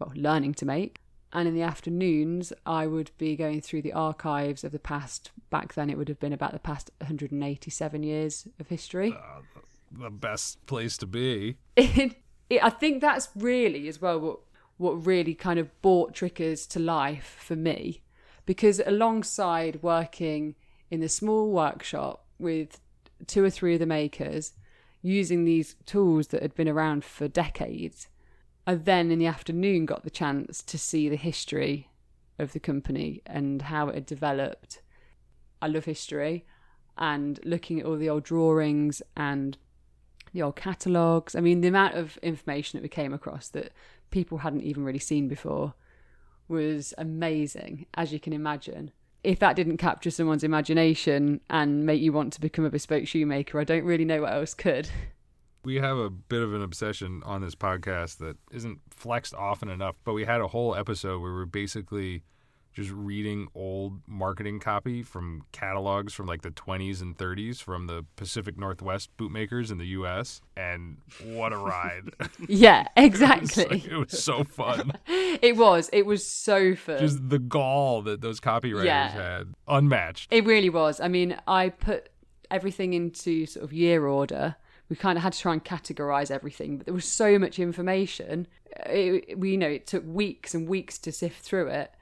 well, 0.00 0.12
learning 0.16 0.54
to 0.54 0.66
make. 0.66 1.01
And 1.32 1.48
in 1.48 1.54
the 1.54 1.62
afternoons, 1.62 2.52
I 2.66 2.86
would 2.86 3.10
be 3.16 3.36
going 3.36 3.62
through 3.62 3.82
the 3.82 3.94
archives 3.94 4.64
of 4.64 4.72
the 4.72 4.78
past. 4.78 5.30
Back 5.48 5.74
then, 5.74 5.88
it 5.88 5.96
would 5.96 6.08
have 6.08 6.20
been 6.20 6.32
about 6.32 6.52
the 6.52 6.58
past 6.58 6.90
187 6.98 8.02
years 8.02 8.46
of 8.60 8.68
history. 8.68 9.12
Uh, 9.12 9.40
the 9.90 10.10
best 10.10 10.64
place 10.66 10.96
to 10.98 11.06
be. 11.06 11.56
It, 11.76 12.16
it, 12.50 12.62
I 12.62 12.70
think 12.70 13.00
that's 13.00 13.30
really, 13.34 13.88
as 13.88 14.00
well, 14.00 14.20
what, 14.20 14.38
what 14.76 15.06
really 15.06 15.34
kind 15.34 15.58
of 15.58 15.70
brought 15.80 16.14
Trickers 16.14 16.66
to 16.68 16.78
life 16.78 17.38
for 17.40 17.56
me. 17.56 18.02
Because 18.44 18.80
alongside 18.84 19.82
working 19.82 20.54
in 20.90 21.00
the 21.00 21.08
small 21.08 21.50
workshop 21.50 22.26
with 22.38 22.78
two 23.26 23.42
or 23.42 23.50
three 23.50 23.74
of 23.74 23.80
the 23.80 23.86
makers, 23.86 24.52
using 25.00 25.44
these 25.44 25.76
tools 25.86 26.28
that 26.28 26.42
had 26.42 26.54
been 26.54 26.68
around 26.68 27.04
for 27.04 27.26
decades, 27.26 28.08
I 28.66 28.74
then 28.76 29.10
in 29.10 29.18
the 29.18 29.26
afternoon 29.26 29.86
got 29.86 30.04
the 30.04 30.10
chance 30.10 30.62
to 30.62 30.78
see 30.78 31.08
the 31.08 31.16
history 31.16 31.88
of 32.38 32.52
the 32.52 32.60
company 32.60 33.22
and 33.26 33.62
how 33.62 33.88
it 33.88 33.94
had 33.94 34.06
developed. 34.06 34.82
I 35.60 35.66
love 35.66 35.84
history 35.84 36.44
and 36.96 37.40
looking 37.44 37.80
at 37.80 37.86
all 37.86 37.96
the 37.96 38.08
old 38.08 38.24
drawings 38.24 39.02
and 39.16 39.56
the 40.32 40.42
old 40.42 40.56
catalogues. 40.56 41.34
I 41.34 41.40
mean, 41.40 41.60
the 41.60 41.68
amount 41.68 41.94
of 41.94 42.18
information 42.18 42.78
that 42.78 42.82
we 42.82 42.88
came 42.88 43.12
across 43.12 43.48
that 43.48 43.72
people 44.10 44.38
hadn't 44.38 44.62
even 44.62 44.84
really 44.84 44.98
seen 44.98 45.28
before 45.28 45.74
was 46.48 46.94
amazing, 46.98 47.86
as 47.94 48.12
you 48.12 48.20
can 48.20 48.32
imagine. 48.32 48.92
If 49.24 49.38
that 49.38 49.56
didn't 49.56 49.76
capture 49.76 50.10
someone's 50.10 50.44
imagination 50.44 51.40
and 51.48 51.86
make 51.86 52.00
you 52.00 52.12
want 52.12 52.32
to 52.34 52.40
become 52.40 52.64
a 52.64 52.70
bespoke 52.70 53.06
shoemaker, 53.06 53.58
I 53.58 53.64
don't 53.64 53.84
really 53.84 54.04
know 54.04 54.22
what 54.22 54.32
else 54.32 54.54
could. 54.54 54.88
We 55.64 55.76
have 55.76 55.96
a 55.96 56.10
bit 56.10 56.42
of 56.42 56.54
an 56.54 56.62
obsession 56.62 57.22
on 57.24 57.40
this 57.40 57.54
podcast 57.54 58.18
that 58.18 58.36
isn't 58.50 58.80
flexed 58.90 59.34
often 59.34 59.68
enough, 59.68 59.96
but 60.04 60.12
we 60.12 60.24
had 60.24 60.40
a 60.40 60.48
whole 60.48 60.74
episode 60.74 61.20
where 61.22 61.32
we're 61.32 61.44
basically 61.44 62.24
just 62.72 62.90
reading 62.90 63.46
old 63.54 64.00
marketing 64.08 64.58
copy 64.58 65.02
from 65.02 65.44
catalogs 65.52 66.14
from 66.14 66.26
like 66.26 66.40
the 66.42 66.50
20s 66.50 67.02
and 67.02 67.16
30s 67.18 67.62
from 67.62 67.86
the 67.86 68.04
Pacific 68.16 68.56
Northwest 68.58 69.10
bootmakers 69.18 69.70
in 69.70 69.76
the 69.78 69.86
US 69.88 70.40
and 70.56 70.96
what 71.22 71.52
a 71.52 71.58
ride. 71.58 72.10
yeah, 72.48 72.86
it, 72.96 73.04
exactly. 73.04 73.64
was 73.64 73.70
like, 73.70 73.84
it 73.84 73.96
was 73.96 74.22
so 74.24 74.42
fun. 74.42 74.92
it 75.06 75.56
was. 75.56 75.90
It 75.92 76.06
was 76.06 76.26
so 76.26 76.74
fun. 76.74 76.98
Just 76.98 77.28
the 77.28 77.38
gall 77.38 78.02
that 78.02 78.20
those 78.20 78.40
copywriters 78.40 78.86
Yeah. 78.86 79.08
had. 79.10 79.54
Unmatched. 79.68 80.32
It 80.32 80.44
really 80.46 80.70
was. 80.70 80.98
I 80.98 81.08
mean, 81.08 81.36
I 81.46 81.68
put 81.68 82.08
everything 82.50 82.94
into 82.94 83.46
sort 83.46 83.64
of 83.64 83.72
year 83.72 84.06
order. 84.06 84.56
We 84.92 84.96
kind 84.96 85.16
of 85.16 85.22
had 85.22 85.32
to 85.32 85.38
try 85.38 85.54
and 85.54 85.64
categorize 85.64 86.30
everything, 86.30 86.76
but 86.76 86.84
there 86.84 86.92
was 86.92 87.06
so 87.06 87.38
much 87.38 87.58
information. 87.58 88.46
It, 88.84 89.38
we, 89.38 89.52
you 89.52 89.56
know, 89.56 89.66
it 89.66 89.86
took 89.86 90.04
weeks 90.06 90.52
and 90.52 90.68
weeks 90.68 90.98
to 90.98 91.10
sift 91.10 91.40
through 91.40 91.68
it, 91.68 91.94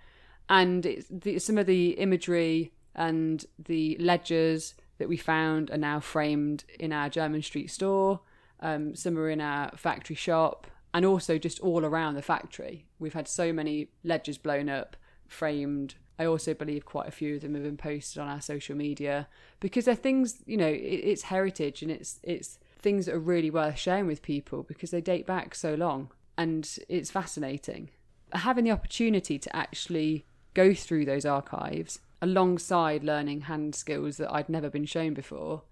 and 0.49 0.85
it's 0.85 1.07
the, 1.09 1.39
some 1.39 1.57
of 1.57 1.67
the 1.67 1.91
imagery 1.91 2.73
and 2.97 3.47
the 3.61 3.97
ledgers 4.01 4.75
that 4.99 5.09
we 5.09 5.17
found 5.17 5.71
are 5.71 5.79
now 5.79 6.01
framed 6.01 6.65
in 6.81 6.93
our 6.93 7.09
Jermyn 7.09 7.45
Street 7.45 7.71
store. 7.71 8.23
Um, 8.59 8.97
some 8.97 9.17
are 9.17 9.31
in 9.31 9.41
our 9.41 9.71
factory 9.77 10.17
shop, 10.17 10.67
and 10.93 11.05
also 11.05 11.39
just 11.39 11.61
all 11.61 11.85
around 11.85 12.17
the 12.17 12.23
factory. 12.23 12.87
We've 12.99 13.15
had 13.15 13.29
so 13.29 13.53
many 13.53 13.91
ledgers 14.03 14.37
blown 14.37 14.69
up, 14.69 14.97
framed. 15.29 15.95
I 16.19 16.27
also 16.27 16.55
believe 16.55 16.87
quite 16.87 17.07
a 17.07 17.13
few 17.13 17.37
of 17.37 17.43
them 17.43 17.55
have 17.55 17.63
been 17.63 17.77
posted 17.77 18.21
on 18.21 18.27
our 18.27 18.41
social 18.41 18.77
media 18.77 19.29
because 19.61 19.85
they're 19.85 19.95
things, 19.95 20.43
you 20.45 20.57
know, 20.57 20.67
it, 20.67 20.73
it's 20.73 21.23
heritage 21.23 21.83
and 21.83 21.91
it's 21.93 22.19
it's 22.25 22.59
things 22.81 23.07
that 23.07 23.15
are 23.15 23.21
really 23.21 23.51
worth 23.51 23.79
sharing 23.79 24.07
with 24.07 24.23
people 24.23 24.63
because 24.63 24.91
they 24.91 25.01
date 25.01 25.27
back 25.27 25.55
so 25.55 25.75
long 25.75 26.11
and 26.37 26.79
it's 26.89 27.11
fascinating. 27.11 27.91
Having 28.33 28.65
the 28.65 28.71
opportunity 28.71 29.39
to 29.39 29.57
actually 29.57 30.25
go 30.55 30.75
through 30.75 31.05
those 31.05 31.25
archives 31.25 32.01
alongside 32.23 33.05
learning 33.05 33.43
hand 33.43 33.75
skills 33.75 34.17
that 34.19 34.33
I'd 34.33 34.49
never 34.49 34.71
been 34.71 34.85
shown 34.85 35.15
before. 35.15 35.63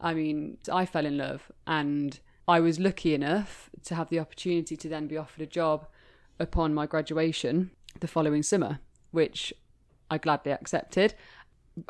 I 0.00 0.14
mean, 0.14 0.58
I 0.72 0.86
fell 0.86 1.06
in 1.06 1.16
love 1.16 1.50
and 1.66 2.18
I 2.48 2.60
was 2.60 2.78
lucky 2.78 3.14
enough 3.14 3.70
to 3.84 3.94
have 3.94 4.08
the 4.08 4.20
opportunity 4.20 4.76
to 4.76 4.88
then 4.88 5.06
be 5.06 5.16
offered 5.16 5.42
a 5.42 5.46
job 5.46 5.86
upon 6.38 6.74
my 6.74 6.86
graduation 6.86 7.70
the 8.00 8.08
following 8.08 8.42
summer, 8.42 8.80
which 9.10 9.52
I 10.10 10.18
gladly 10.18 10.52
accepted. 10.52 11.14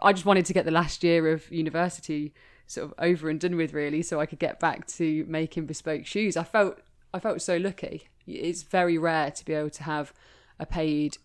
I 0.02 0.12
just 0.12 0.26
wanted 0.26 0.47
to 0.47 0.52
get 0.52 0.64
the 0.64 0.71
last 0.71 1.04
year 1.04 1.30
of 1.33 1.50
university 1.50 2.33
sort 2.67 2.87
of 2.87 2.95
over 2.99 3.29
and 3.29 3.41
done 3.41 3.57
with 3.57 3.73
really 3.73 4.03
so 4.03 4.21
I 4.21 4.27
could 4.27 4.39
get 4.39 4.61
back 4.61 4.87
to 4.89 5.25
making 5.29 5.67
bespoke 5.67 6.07
shoes. 6.07 6.37
I 6.37 6.45
felt 6.45 6.79
I 7.15 7.19
felt 7.19 7.41
so 7.41 7.57
lucky. 7.57 8.09
It's 8.27 8.63
very 8.63 8.99
rare 8.99 9.31
to 9.31 9.45
be 9.45 9.55
able 9.55 9.71
to 9.71 9.83
have 9.85 10.13
a 10.59 10.67
paid 10.67 11.19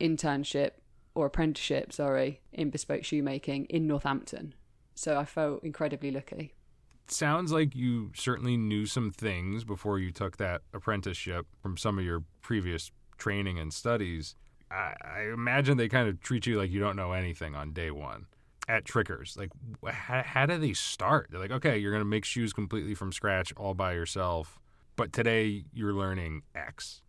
internship 0.00 0.72
or 1.14 1.26
apprenticeship, 1.26 1.92
sorry, 1.92 2.40
in 2.52 2.70
bespoke 2.70 3.04
shoemaking 3.04 3.66
in 3.66 3.86
Northampton. 3.86 4.54
So 4.94 5.18
I 5.18 5.24
felt 5.24 5.64
incredibly 5.64 6.10
lucky. 6.10 6.54
sounds 7.06 7.52
like 7.52 7.74
you 7.74 8.12
certainly 8.14 8.56
knew 8.56 8.86
some 8.86 9.10
things 9.10 9.64
before 9.64 9.98
you 9.98 10.10
took 10.10 10.36
that 10.36 10.62
apprenticeship 10.72 11.46
from 11.60 11.76
some 11.76 11.98
of 11.98 12.04
your 12.04 12.24
previous 12.40 12.90
training 13.18 13.58
and 13.58 13.72
studies. 13.72 14.36
I, 14.70 14.94
I 15.02 15.20
imagine 15.32 15.76
they 15.76 15.88
kind 15.88 16.08
of 16.08 16.20
treat 16.20 16.46
you 16.46 16.58
like 16.58 16.70
you 16.70 16.80
don't 16.80 16.96
know 16.96 17.12
anything 17.12 17.54
on 17.54 17.72
day 17.72 17.90
one 17.90 18.26
at 18.68 18.84
Trickers. 18.84 19.36
Like, 19.36 19.50
how, 19.92 20.22
how 20.24 20.46
do 20.46 20.58
they 20.58 20.72
start? 20.72 21.28
They're 21.30 21.40
like, 21.40 21.50
okay, 21.50 21.78
you're 21.78 21.92
going 21.92 22.02
to 22.02 22.08
make 22.08 22.24
shoes 22.24 22.52
completely 22.52 22.94
from 22.94 23.12
scratch 23.12 23.52
all 23.56 23.74
by 23.74 23.92
yourself, 23.92 24.58
but 24.96 25.12
today 25.12 25.64
you're 25.72 25.94
learning 25.94 26.42
X. 26.54 27.02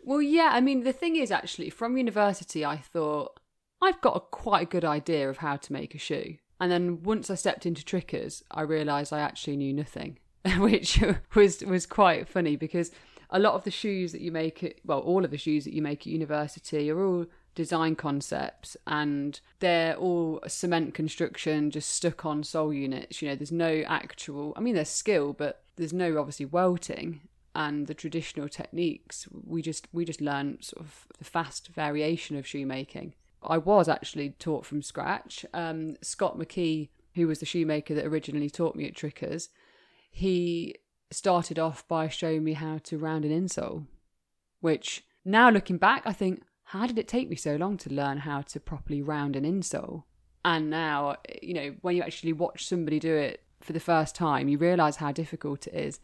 Well, 0.00 0.22
yeah, 0.22 0.50
I 0.52 0.60
mean, 0.60 0.84
the 0.84 0.92
thing 0.92 1.16
is 1.16 1.30
actually, 1.30 1.70
from 1.70 1.96
university, 1.96 2.64
I 2.64 2.76
thought 2.76 3.38
I've 3.80 4.00
got 4.00 4.16
a 4.16 4.20
quite 4.20 4.62
a 4.62 4.70
good 4.70 4.84
idea 4.84 5.28
of 5.28 5.38
how 5.38 5.56
to 5.56 5.72
make 5.72 5.94
a 5.94 5.98
shoe. 5.98 6.36
And 6.60 6.70
then 6.70 7.02
once 7.02 7.30
I 7.30 7.34
stepped 7.34 7.66
into 7.66 7.84
Trickers, 7.84 8.42
I 8.50 8.62
realised 8.62 9.12
I 9.12 9.20
actually 9.20 9.56
knew 9.56 9.72
nothing, 9.72 10.18
which 10.58 11.02
was 11.34 11.62
was 11.62 11.86
quite 11.86 12.28
funny 12.28 12.56
because 12.56 12.90
a 13.30 13.38
lot 13.38 13.54
of 13.54 13.64
the 13.64 13.70
shoes 13.70 14.12
that 14.12 14.20
you 14.20 14.30
make, 14.30 14.62
at, 14.62 14.74
well, 14.84 15.00
all 15.00 15.24
of 15.24 15.30
the 15.30 15.38
shoes 15.38 15.64
that 15.64 15.72
you 15.72 15.82
make 15.82 16.02
at 16.02 16.06
university 16.12 16.90
are 16.90 17.04
all 17.04 17.26
design 17.54 17.94
concepts 17.94 18.76
and 18.86 19.40
they're 19.60 19.94
all 19.96 20.40
cement 20.46 20.94
construction 20.94 21.70
just 21.70 21.90
stuck 21.90 22.24
on 22.24 22.42
sole 22.42 22.72
units. 22.72 23.20
You 23.20 23.28
know 23.28 23.34
there's 23.34 23.52
no 23.52 23.82
actual 23.86 24.52
i 24.56 24.60
mean 24.60 24.74
there's 24.74 24.88
skill 24.88 25.32
but 25.32 25.62
there's 25.76 25.92
no 25.92 26.18
obviously 26.18 26.46
welting 26.46 27.20
and 27.54 27.86
the 27.86 27.94
traditional 27.94 28.48
techniques. 28.48 29.28
We 29.30 29.62
just 29.62 29.88
we 29.92 30.04
just 30.04 30.20
learn 30.20 30.58
sort 30.62 30.84
of 30.84 31.06
the 31.18 31.24
fast 31.24 31.68
variation 31.68 32.36
of 32.36 32.46
shoemaking. 32.46 33.14
I 33.42 33.58
was 33.58 33.88
actually 33.88 34.30
taught 34.38 34.64
from 34.64 34.82
scratch. 34.82 35.44
Um, 35.52 35.96
scott 36.02 36.38
mckee 36.38 36.88
who 37.14 37.26
was 37.26 37.40
the 37.40 37.46
shoemaker 37.46 37.94
that 37.94 38.06
originally 38.06 38.50
taught 38.50 38.74
me 38.76 38.86
at 38.86 38.94
trickers 38.94 39.50
he 40.10 40.76
started 41.10 41.58
off 41.58 41.86
by 41.88 42.08
showing 42.08 42.42
me 42.42 42.54
how 42.54 42.78
to 42.78 42.98
round 42.98 43.24
an 43.24 43.30
insole 43.30 43.86
which 44.60 45.04
now 45.24 45.50
looking 45.50 45.76
back 45.76 46.02
i 46.06 46.12
think 46.12 46.42
how 46.72 46.86
did 46.86 46.98
it 46.98 47.06
take 47.06 47.28
me 47.28 47.36
so 47.36 47.56
long 47.56 47.76
to 47.76 47.92
learn 47.92 48.16
how 48.16 48.40
to 48.40 48.58
properly 48.58 49.02
round 49.02 49.36
an 49.36 49.44
insole? 49.44 50.04
And 50.42 50.70
now 50.70 51.16
you 51.42 51.52
know 51.52 51.74
when 51.82 51.94
you 51.96 52.02
actually 52.02 52.32
watch 52.32 52.66
somebody 52.66 52.98
do 52.98 53.14
it 53.14 53.42
for 53.60 53.74
the 53.74 53.78
first 53.78 54.14
time 54.14 54.48
you 54.48 54.56
realize 54.56 54.96
how 54.96 55.12
difficult 55.12 55.66
it 55.66 55.74
is 55.74 56.00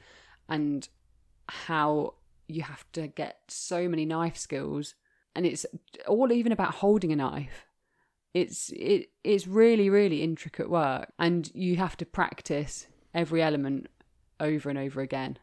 and 0.46 0.86
how 1.48 2.14
you 2.48 2.62
have 2.62 2.84
to 2.92 3.06
get 3.06 3.40
so 3.48 3.88
many 3.88 4.04
knife 4.04 4.36
skills. 4.36 4.94
And 5.34 5.46
it's 5.46 5.64
all 6.06 6.30
even 6.32 6.52
about 6.52 6.74
holding 6.74 7.12
a 7.12 7.16
knife. 7.16 7.64
It's 8.34 8.70
it 8.76 9.08
it's 9.24 9.46
really 9.46 9.88
really 9.88 10.22
intricate 10.22 10.68
work 10.68 11.14
and 11.18 11.50
you 11.54 11.76
have 11.76 11.96
to 11.96 12.04
practice 12.04 12.86
every 13.14 13.42
element 13.42 13.86
over 14.38 14.68
and 14.68 14.78
over 14.78 15.00
again. 15.00 15.38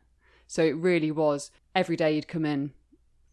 So 0.46 0.62
it 0.62 0.78
really 0.78 1.10
was 1.10 1.50
every 1.74 1.96
day 1.96 2.14
you'd 2.14 2.28
come 2.28 2.46
in 2.46 2.74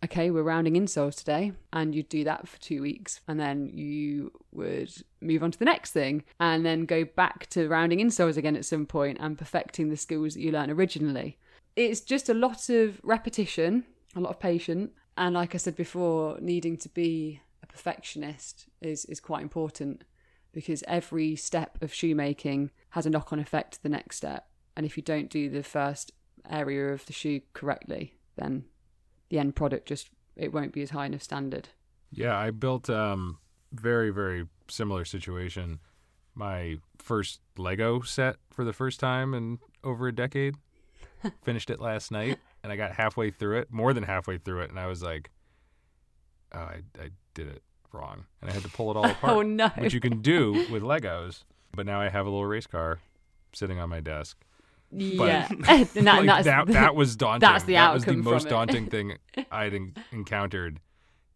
okay 0.04 0.30
we're 0.30 0.42
rounding 0.42 0.74
insoles 0.74 1.14
today 1.14 1.52
and 1.72 1.94
you'd 1.94 2.08
do 2.08 2.24
that 2.24 2.48
for 2.48 2.60
two 2.60 2.82
weeks 2.82 3.20
and 3.28 3.38
then 3.38 3.70
you 3.72 4.32
would 4.50 4.92
move 5.20 5.42
on 5.42 5.50
to 5.50 5.58
the 5.58 5.64
next 5.64 5.92
thing 5.92 6.24
and 6.40 6.66
then 6.66 6.84
go 6.84 7.04
back 7.04 7.46
to 7.46 7.68
rounding 7.68 8.00
insoles 8.00 8.36
again 8.36 8.56
at 8.56 8.64
some 8.64 8.84
point 8.84 9.16
and 9.20 9.38
perfecting 9.38 9.88
the 9.88 9.96
skills 9.96 10.34
that 10.34 10.40
you 10.40 10.50
learned 10.50 10.72
originally. 10.72 11.38
It's 11.76 12.00
just 12.00 12.28
a 12.28 12.34
lot 12.34 12.68
of 12.68 13.00
repetition, 13.02 13.84
a 14.14 14.20
lot 14.20 14.30
of 14.30 14.40
patience, 14.40 14.90
and 15.16 15.34
like 15.34 15.54
I 15.54 15.58
said 15.58 15.76
before, 15.76 16.38
needing 16.40 16.76
to 16.78 16.88
be 16.88 17.40
a 17.62 17.66
perfectionist 17.66 18.66
is 18.80 19.04
is 19.06 19.20
quite 19.20 19.42
important 19.42 20.04
because 20.52 20.84
every 20.86 21.34
step 21.34 21.78
of 21.80 21.94
shoemaking 21.94 22.70
has 22.90 23.06
a 23.06 23.10
knock-on 23.10 23.38
effect 23.38 23.74
to 23.74 23.82
the 23.82 23.88
next 23.88 24.16
step, 24.16 24.48
and 24.76 24.84
if 24.84 24.98
you 24.98 25.02
don't 25.02 25.30
do 25.30 25.48
the 25.48 25.62
first 25.62 26.12
area 26.50 26.92
of 26.92 27.06
the 27.06 27.12
shoe 27.12 27.40
correctly, 27.54 28.14
then 28.36 28.64
the 29.32 29.38
end 29.38 29.56
product 29.56 29.88
just 29.88 30.10
it 30.36 30.52
won't 30.52 30.72
be 30.72 30.82
as 30.82 30.90
high 30.90 31.06
enough 31.06 31.22
standard. 31.22 31.70
Yeah, 32.12 32.38
I 32.38 32.50
built 32.50 32.88
um 32.88 33.38
very 33.72 34.10
very 34.10 34.46
similar 34.68 35.04
situation. 35.04 35.80
My 36.34 36.76
first 36.98 37.40
Lego 37.58 38.02
set 38.02 38.36
for 38.50 38.64
the 38.64 38.72
first 38.72 39.00
time 39.00 39.34
in 39.34 39.58
over 39.82 40.06
a 40.06 40.14
decade. 40.14 40.54
finished 41.44 41.70
it 41.70 41.80
last 41.80 42.10
night, 42.10 42.38
and 42.62 42.72
I 42.72 42.76
got 42.76 42.92
halfway 42.92 43.30
through 43.30 43.58
it, 43.58 43.72
more 43.72 43.94
than 43.94 44.02
halfway 44.02 44.38
through 44.38 44.62
it, 44.62 44.70
and 44.70 44.78
I 44.78 44.86
was 44.86 45.02
like, 45.02 45.30
"Oh, 46.52 46.58
I, 46.58 46.80
I 47.00 47.10
did 47.34 47.46
it 47.46 47.62
wrong," 47.92 48.24
and 48.40 48.50
I 48.50 48.52
had 48.52 48.62
to 48.64 48.68
pull 48.68 48.90
it 48.90 48.96
all 48.96 49.04
apart. 49.10 49.36
Oh 49.36 49.42
no. 49.42 49.68
which 49.78 49.94
you 49.94 50.00
can 50.00 50.20
do 50.20 50.66
with 50.70 50.82
Legos. 50.82 51.44
But 51.74 51.86
now 51.86 52.00
I 52.00 52.10
have 52.10 52.26
a 52.26 52.28
little 52.28 52.44
race 52.44 52.66
car 52.66 52.98
sitting 53.54 53.78
on 53.78 53.88
my 53.88 54.00
desk. 54.00 54.36
Yeah. 54.92 55.48
and 55.68 55.88
that, 55.88 56.04
like, 56.04 56.26
that's, 56.26 56.44
that, 56.44 56.66
that 56.68 56.94
was 56.94 57.16
daunting. 57.16 57.40
that's 57.40 57.64
the 57.64 57.74
that 57.74 57.94
was 57.94 58.04
the 58.06 58.16
most 58.16 58.48
daunting 58.48 58.86
thing 58.86 59.16
I'd 59.50 59.74
en- 59.74 59.94
encountered 60.10 60.80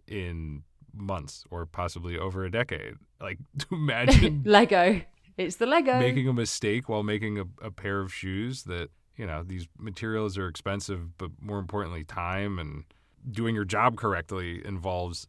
in 0.07 0.63
months 0.95 1.45
or 1.51 1.67
possibly 1.67 2.19
over 2.19 2.45
a 2.45 2.51
decade. 2.51 2.95
Like 3.21 3.39
to 3.59 3.67
imagine 3.73 4.43
Lego. 4.45 5.01
It's 5.37 5.57
the 5.57 5.67
Lego. 5.67 5.99
making 5.99 6.29
a 6.29 6.33
mistake 6.33 6.89
while 6.89 7.03
making 7.03 7.39
a, 7.39 7.45
a 7.67 7.71
pair 7.71 8.01
of 8.01 8.13
shoes 8.13 8.63
that 8.65 8.89
you 9.17 9.27
know 9.27 9.43
these 9.43 9.67
materials 9.79 10.37
are 10.39 10.49
expensive 10.49 11.17
but 11.19 11.31
more 11.41 11.59
importantly 11.59 12.05
time 12.05 12.59
and 12.59 12.85
doing 13.31 13.55
your 13.55 13.65
job 13.65 13.97
correctly 13.97 14.63
involves 14.65 15.27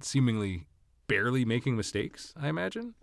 seemingly 0.00 0.66
barely 1.06 1.44
making 1.44 1.76
mistakes 1.76 2.32
i 2.36 2.48
imagine 2.48 2.94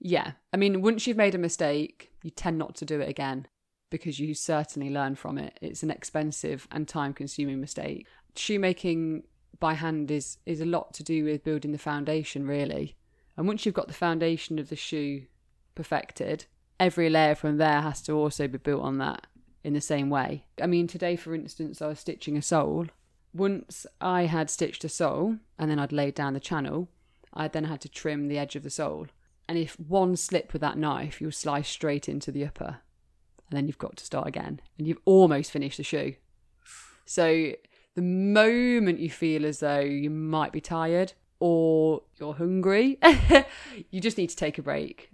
Yeah. 0.00 0.32
I 0.52 0.56
mean, 0.56 0.82
once 0.82 1.06
you've 1.06 1.16
made 1.16 1.34
a 1.34 1.38
mistake, 1.38 2.10
you 2.24 2.30
tend 2.30 2.58
not 2.58 2.74
to 2.76 2.84
do 2.84 3.00
it 3.00 3.08
again 3.08 3.46
because 3.92 4.18
you 4.18 4.32
certainly 4.32 4.88
learn 4.88 5.14
from 5.14 5.36
it. 5.36 5.58
It's 5.60 5.82
an 5.82 5.90
expensive 5.90 6.66
and 6.72 6.88
time 6.88 7.12
consuming 7.12 7.60
mistake. 7.60 8.06
Shoemaking 8.34 9.24
by 9.60 9.74
hand 9.74 10.10
is, 10.10 10.38
is 10.46 10.62
a 10.62 10.66
lot 10.66 10.94
to 10.94 11.04
do 11.04 11.24
with 11.24 11.44
building 11.44 11.72
the 11.72 11.78
foundation, 11.78 12.46
really. 12.46 12.96
And 13.36 13.46
once 13.46 13.64
you've 13.64 13.74
got 13.74 13.88
the 13.88 13.94
foundation 13.94 14.58
of 14.58 14.70
the 14.70 14.76
shoe 14.76 15.26
perfected, 15.74 16.46
every 16.80 17.10
layer 17.10 17.34
from 17.34 17.58
there 17.58 17.82
has 17.82 18.00
to 18.02 18.12
also 18.12 18.48
be 18.48 18.56
built 18.56 18.82
on 18.82 18.96
that 18.98 19.26
in 19.62 19.74
the 19.74 19.80
same 19.82 20.08
way. 20.08 20.46
I 20.60 20.66
mean, 20.66 20.86
today, 20.86 21.14
for 21.14 21.34
instance, 21.34 21.82
I 21.82 21.88
was 21.88 22.00
stitching 22.00 22.38
a 22.38 22.42
sole. 22.42 22.86
Once 23.34 23.86
I 24.00 24.22
had 24.22 24.48
stitched 24.48 24.84
a 24.84 24.88
sole 24.88 25.36
and 25.58 25.70
then 25.70 25.78
I'd 25.78 25.92
laid 25.92 26.14
down 26.14 26.32
the 26.32 26.40
channel, 26.40 26.88
I 27.34 27.46
then 27.46 27.64
had 27.64 27.82
to 27.82 27.90
trim 27.90 28.28
the 28.28 28.38
edge 28.38 28.56
of 28.56 28.62
the 28.62 28.70
sole. 28.70 29.08
And 29.46 29.58
if 29.58 29.78
one 29.78 30.16
slip 30.16 30.54
with 30.54 30.62
that 30.62 30.78
knife, 30.78 31.20
you'll 31.20 31.30
slice 31.30 31.68
straight 31.68 32.08
into 32.08 32.32
the 32.32 32.46
upper. 32.46 32.78
And 33.52 33.58
then 33.58 33.66
you've 33.66 33.76
got 33.76 33.98
to 33.98 34.04
start 34.06 34.26
again. 34.26 34.60
And 34.78 34.88
you've 34.88 35.02
almost 35.04 35.50
finished 35.50 35.76
the 35.76 35.82
shoe. 35.82 36.14
So 37.04 37.52
the 37.94 38.00
moment 38.00 38.98
you 38.98 39.10
feel 39.10 39.44
as 39.44 39.58
though 39.60 39.80
you 39.80 40.08
might 40.08 40.52
be 40.52 40.60
tired 40.62 41.12
or 41.38 42.00
you're 42.18 42.32
hungry, 42.32 42.98
you 43.90 44.00
just 44.00 44.16
need 44.16 44.28
to 44.28 44.36
take 44.36 44.56
a 44.56 44.62
break 44.62 45.10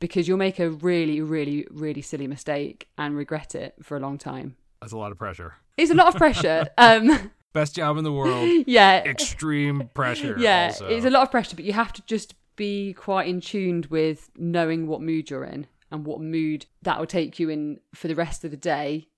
because 0.00 0.28
you'll 0.28 0.36
make 0.36 0.58
a 0.58 0.68
really, 0.68 1.22
really, 1.22 1.66
really 1.70 2.02
silly 2.02 2.26
mistake 2.26 2.88
and 2.98 3.16
regret 3.16 3.54
it 3.54 3.74
for 3.82 3.96
a 3.96 4.00
long 4.00 4.18
time. 4.18 4.56
that's 4.82 4.92
a 4.92 4.98
lot 4.98 5.10
of 5.10 5.16
pressure 5.16 5.54
It's 5.78 5.90
a 5.90 5.94
lot 5.94 6.08
of 6.08 6.16
pressure. 6.16 6.68
um, 6.76 7.32
best 7.54 7.74
job 7.76 7.96
in 7.96 8.04
the 8.04 8.12
world 8.12 8.46
yeah, 8.66 8.98
extreme 8.98 9.88
pressure 9.94 10.36
yeah, 10.38 10.66
also. 10.66 10.88
it's 10.88 11.06
a 11.06 11.10
lot 11.10 11.22
of 11.22 11.30
pressure, 11.30 11.56
but 11.56 11.64
you 11.64 11.72
have 11.72 11.94
to 11.94 12.02
just 12.02 12.34
be 12.54 12.92
quite 12.92 13.28
in 13.28 13.40
tuned 13.40 13.86
with 13.86 14.28
knowing 14.36 14.86
what 14.86 15.00
mood 15.00 15.30
you're 15.30 15.44
in 15.44 15.66
and 15.90 16.04
what 16.04 16.20
mood 16.20 16.66
that 16.82 16.98
will 16.98 17.06
take 17.06 17.38
you 17.38 17.48
in 17.48 17.80
for 17.94 18.08
the 18.08 18.14
rest 18.14 18.44
of 18.44 18.50
the 18.50 18.56
day 18.56 19.08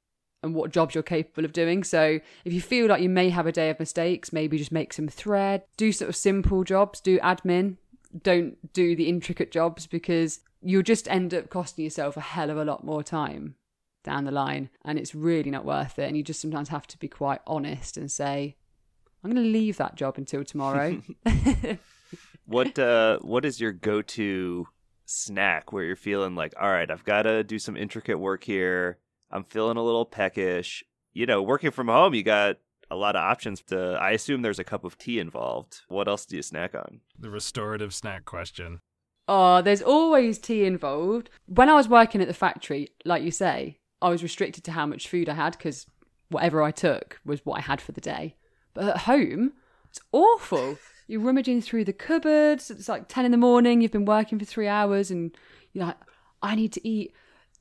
and 0.42 0.54
what 0.54 0.70
jobs 0.70 0.94
you're 0.94 1.02
capable 1.02 1.44
of 1.44 1.52
doing. 1.52 1.84
So 1.84 2.20
if 2.44 2.52
you 2.52 2.60
feel 2.60 2.86
like 2.86 3.02
you 3.02 3.08
may 3.08 3.28
have 3.30 3.46
a 3.46 3.52
day 3.52 3.70
of 3.70 3.78
mistakes, 3.78 4.32
maybe 4.32 4.56
just 4.56 4.72
make 4.72 4.92
some 4.92 5.08
thread, 5.08 5.62
do 5.76 5.92
sort 5.92 6.08
of 6.08 6.16
simple 6.16 6.64
jobs, 6.64 7.00
do 7.00 7.18
admin, 7.20 7.76
don't 8.22 8.72
do 8.72 8.96
the 8.96 9.08
intricate 9.08 9.50
jobs 9.50 9.86
because 9.86 10.40
you'll 10.62 10.82
just 10.82 11.08
end 11.08 11.34
up 11.34 11.50
costing 11.50 11.84
yourself 11.84 12.16
a 12.16 12.20
hell 12.20 12.50
of 12.50 12.56
a 12.56 12.64
lot 12.64 12.84
more 12.84 13.02
time 13.02 13.56
down 14.02 14.24
the 14.24 14.30
line 14.30 14.70
and 14.84 14.98
it's 14.98 15.14
really 15.14 15.50
not 15.50 15.64
worth 15.64 15.98
it 15.98 16.08
and 16.08 16.16
you 16.16 16.22
just 16.22 16.40
sometimes 16.40 16.70
have 16.70 16.86
to 16.86 16.98
be 16.98 17.08
quite 17.08 17.40
honest 17.46 17.98
and 17.98 18.10
say 18.10 18.56
I'm 19.22 19.30
going 19.30 19.44
to 19.44 19.50
leave 19.50 19.76
that 19.76 19.96
job 19.96 20.16
until 20.16 20.42
tomorrow. 20.44 21.02
What 22.50 22.78
uh 22.80 23.18
what 23.20 23.44
is 23.44 23.60
your 23.60 23.70
go 23.70 24.02
to 24.02 24.66
snack 25.10 25.72
where 25.72 25.84
you're 25.84 25.96
feeling 25.96 26.34
like, 26.34 26.54
all 26.60 26.70
right, 26.70 26.90
I've 26.90 27.04
gotta 27.04 27.44
do 27.44 27.58
some 27.58 27.76
intricate 27.76 28.18
work 28.18 28.44
here. 28.44 28.98
I'm 29.30 29.44
feeling 29.44 29.76
a 29.76 29.82
little 29.82 30.04
peckish. 30.04 30.84
You 31.12 31.26
know, 31.26 31.42
working 31.42 31.70
from 31.70 31.88
home 31.88 32.14
you 32.14 32.22
got 32.22 32.58
a 32.90 32.96
lot 32.96 33.16
of 33.16 33.22
options 33.22 33.62
to 33.62 33.98
I 34.00 34.10
assume 34.10 34.42
there's 34.42 34.58
a 34.58 34.64
cup 34.64 34.84
of 34.84 34.98
tea 34.98 35.18
involved. 35.18 35.82
What 35.88 36.08
else 36.08 36.26
do 36.26 36.36
you 36.36 36.42
snack 36.42 36.74
on? 36.74 37.00
the 37.18 37.30
restorative 37.30 37.92
snack 37.92 38.24
question 38.24 38.80
Oh, 39.28 39.62
there's 39.62 39.82
always 39.82 40.38
tea 40.38 40.64
involved. 40.64 41.30
When 41.46 41.68
I 41.68 41.74
was 41.74 41.88
working 41.88 42.20
at 42.20 42.26
the 42.26 42.34
factory, 42.34 42.88
like 43.04 43.22
you 43.22 43.30
say, 43.30 43.78
I 44.02 44.08
was 44.08 44.24
restricted 44.24 44.64
to 44.64 44.72
how 44.72 44.86
much 44.86 45.08
food 45.08 45.28
I 45.28 45.34
had 45.34 45.52
because 45.52 45.86
whatever 46.30 46.62
I 46.62 46.72
took 46.72 47.20
was 47.24 47.46
what 47.46 47.58
I 47.58 47.60
had 47.60 47.80
for 47.80 47.92
the 47.92 48.00
day. 48.00 48.34
But 48.74 48.88
at 48.88 48.96
home, 48.98 49.52
it's 49.88 50.00
awful. 50.10 50.78
You're 51.10 51.20
rummaging 51.20 51.60
through 51.62 51.84
the 51.86 51.92
cupboards. 51.92 52.70
It's 52.70 52.88
like 52.88 53.08
10 53.08 53.24
in 53.24 53.30
the 53.32 53.36
morning. 53.36 53.80
You've 53.80 53.90
been 53.90 54.04
working 54.04 54.38
for 54.38 54.44
three 54.44 54.68
hours 54.68 55.10
and 55.10 55.36
you're 55.72 55.84
like, 55.86 55.96
I 56.40 56.54
need 56.54 56.72
to 56.74 56.88
eat. 56.88 57.12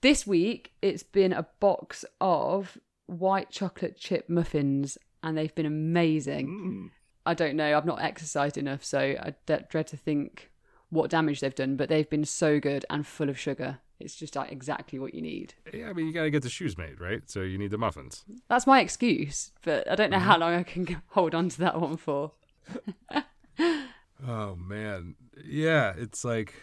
This 0.02 0.28
week, 0.28 0.72
it's 0.84 1.02
been 1.02 1.34
a 1.34 1.48
box 1.60 2.06
of 2.22 2.78
white 3.08 3.50
chocolate 3.50 3.98
chip 3.98 4.30
muffins 4.30 5.00
and 5.24 5.36
they've 5.36 5.54
been 5.56 5.66
amazing. 5.66 6.48
Mm. 6.48 6.92
I 7.26 7.34
don't 7.34 7.56
know. 7.56 7.76
I've 7.76 7.86
not 7.86 8.02
exercised 8.02 8.56
enough, 8.58 8.84
so 8.84 9.00
I 9.00 9.34
d- 9.48 9.66
dread 9.68 9.88
to 9.88 9.98
think 9.98 10.52
what 10.90 11.10
damage 11.10 11.40
they've 11.40 11.54
done. 11.54 11.76
But 11.76 11.90
they've 11.90 12.10
been 12.10 12.26
so 12.26 12.60
good 12.60 12.86
and 12.90 13.06
full 13.06 13.30
of 13.30 13.40
sugar. 13.40 13.80
It's 14.00 14.16
just 14.16 14.36
like 14.36 14.52
exactly 14.52 15.00
what 15.00 15.14
you 15.14 15.22
need. 15.22 15.56
yeah 15.74 15.90
i 15.90 15.94
mean 15.94 16.08
you 16.08 16.14
got 16.14 16.24
to 16.24 16.30
get 16.30 16.42
the 16.42 16.50
shoes 16.50 16.78
made 16.78 17.02
right 17.02 17.22
so 17.30 17.42
you 17.42 17.58
need 17.58 17.70
the 17.70 17.78
muffins 17.78 18.24
That's 18.48 18.66
my 18.66 18.80
excuse, 18.80 19.52
but 19.64 19.92
I 19.92 19.96
don't 19.96 20.10
know 20.12 20.20
how 20.20 20.38
long 20.38 20.54
I 20.54 20.64
can 20.64 21.02
hold 21.08 21.36
on 21.36 21.50
to 21.50 21.60
that 21.60 21.82
one 21.82 21.98
for. 21.98 22.32
oh 24.28 24.56
man. 24.56 25.16
Yeah 25.44 25.94
it's 25.98 26.24
like 26.24 26.54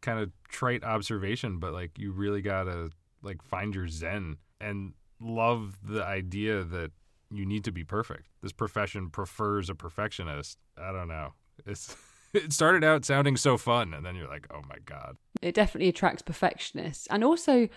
kind 0.00 0.18
of 0.18 0.30
trite 0.48 0.84
observation 0.84 1.58
but 1.58 1.72
like 1.72 1.98
you 1.98 2.12
really 2.12 2.42
gotta 2.42 2.90
like 3.22 3.42
find 3.42 3.74
your 3.74 3.88
zen 3.88 4.36
and 4.60 4.92
love 5.20 5.78
the 5.82 6.04
idea 6.04 6.62
that 6.62 6.90
you 7.30 7.46
need 7.46 7.64
to 7.64 7.72
be 7.72 7.84
perfect. 7.84 8.26
This 8.42 8.52
profession 8.52 9.10
prefers 9.10 9.70
a 9.70 9.74
perfectionist. 9.74 10.58
I 10.76 10.92
don't 10.92 11.08
know. 11.08 11.32
It's 11.66 11.96
it 12.34 12.52
started 12.52 12.84
out 12.84 13.04
sounding 13.04 13.36
so 13.36 13.56
fun 13.56 13.94
and 13.94 14.04
then 14.04 14.14
you're 14.14 14.28
like 14.28 14.46
oh 14.52 14.62
my 14.68 14.76
god. 14.84 15.16
It 15.42 15.54
definitely 15.54 15.88
attracts 15.88 16.22
perfectionists, 16.22 17.06
and 17.08 17.22
also 17.22 17.68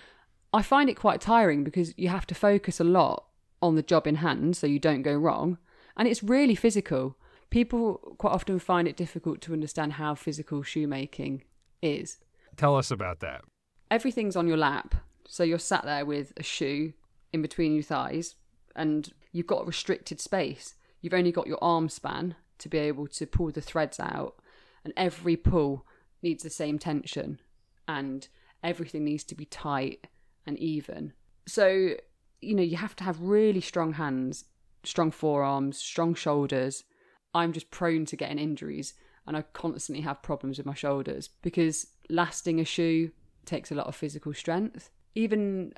I 0.54 0.62
find 0.62 0.90
it 0.90 0.96
quite 0.96 1.22
tiring 1.22 1.64
because 1.64 1.94
you 1.98 2.08
have 2.10 2.26
to 2.28 2.36
focus 2.36 2.80
a 2.80 2.86
lot 2.86 3.26
on 3.62 3.76
the 3.76 3.84
job 3.84 4.08
in 4.08 4.16
hand 4.16 4.56
so 4.56 4.68
you 4.68 4.80
don't 4.80 5.02
go 5.02 5.14
wrong, 5.14 5.58
and 5.98 6.08
it's 6.08 6.24
really 6.24 6.56
physical. 6.56 7.18
People 7.50 8.16
quite 8.18 8.34
often 8.34 8.60
find 8.60 8.88
it 8.88 8.98
difficult 8.98 9.42
to 9.42 9.54
understand 9.54 9.94
how 9.94 10.16
physical 10.16 10.64
shoemaking 10.64 11.44
is. 11.82 12.18
tell 12.56 12.76
us 12.76 12.92
about 12.92 13.20
that 13.20 13.44
everything's 13.90 14.36
on 14.36 14.48
your 14.48 14.58
lap. 14.58 14.96
So 15.28 15.44
you're 15.44 15.60
sat 15.60 15.84
there 15.84 16.06
with 16.06 16.34
a 16.38 16.44
shoe 16.44 16.94
in 17.34 17.42
between 17.42 17.74
your 17.74 17.84
thighs 17.84 18.36
and 18.76 19.12
you've 19.32 19.48
got 19.48 19.68
restricted 19.68 20.20
space. 20.20 20.76
You've 21.02 21.14
only 21.14 21.32
got 21.32 21.48
your 21.48 21.64
arm 21.64 21.90
span 21.90 22.36
to 22.60 22.70
be 22.70 22.78
able 22.78 23.08
to 23.08 23.28
pull 23.28 23.52
the 23.52 23.62
threads 23.62 24.00
out, 24.00 24.36
and 24.84 24.94
every 24.98 25.36
pull 25.36 25.86
needs 26.24 26.44
the 26.44 26.50
same 26.50 26.80
tension, 26.80 27.40
and 27.88 28.28
everything 28.64 29.06
needs 29.06 29.24
to 29.26 29.36
be 29.36 29.46
tight 29.46 30.08
and 30.46 30.58
even. 30.58 31.14
So, 31.48 31.96
you 32.42 32.56
know, 32.56 32.64
you 32.64 32.78
have 32.78 32.96
to 32.98 33.04
have 33.04 33.22
really 33.22 33.62
strong 33.62 33.94
hands, 33.94 34.46
strong 34.84 35.12
forearms, 35.12 35.78
strong 35.78 36.16
shoulders. 36.16 36.84
I'm 37.34 37.54
just 37.54 37.72
prone 37.72 38.06
to 38.06 38.16
getting 38.16 38.40
injuries, 38.40 38.94
and 39.26 39.36
I 39.36 39.42
constantly 39.54 40.04
have 40.04 40.24
problems 40.24 40.58
with 40.58 40.66
my 40.66 40.74
shoulders 40.74 41.30
because 41.42 41.88
lasting 42.10 42.60
a 42.60 42.66
shoe 42.66 43.12
takes 43.46 43.72
a 43.72 43.76
lot 43.76 43.88
of 43.88 43.96
physical 43.96 44.34
strength. 44.34 44.90
Even 45.16 45.74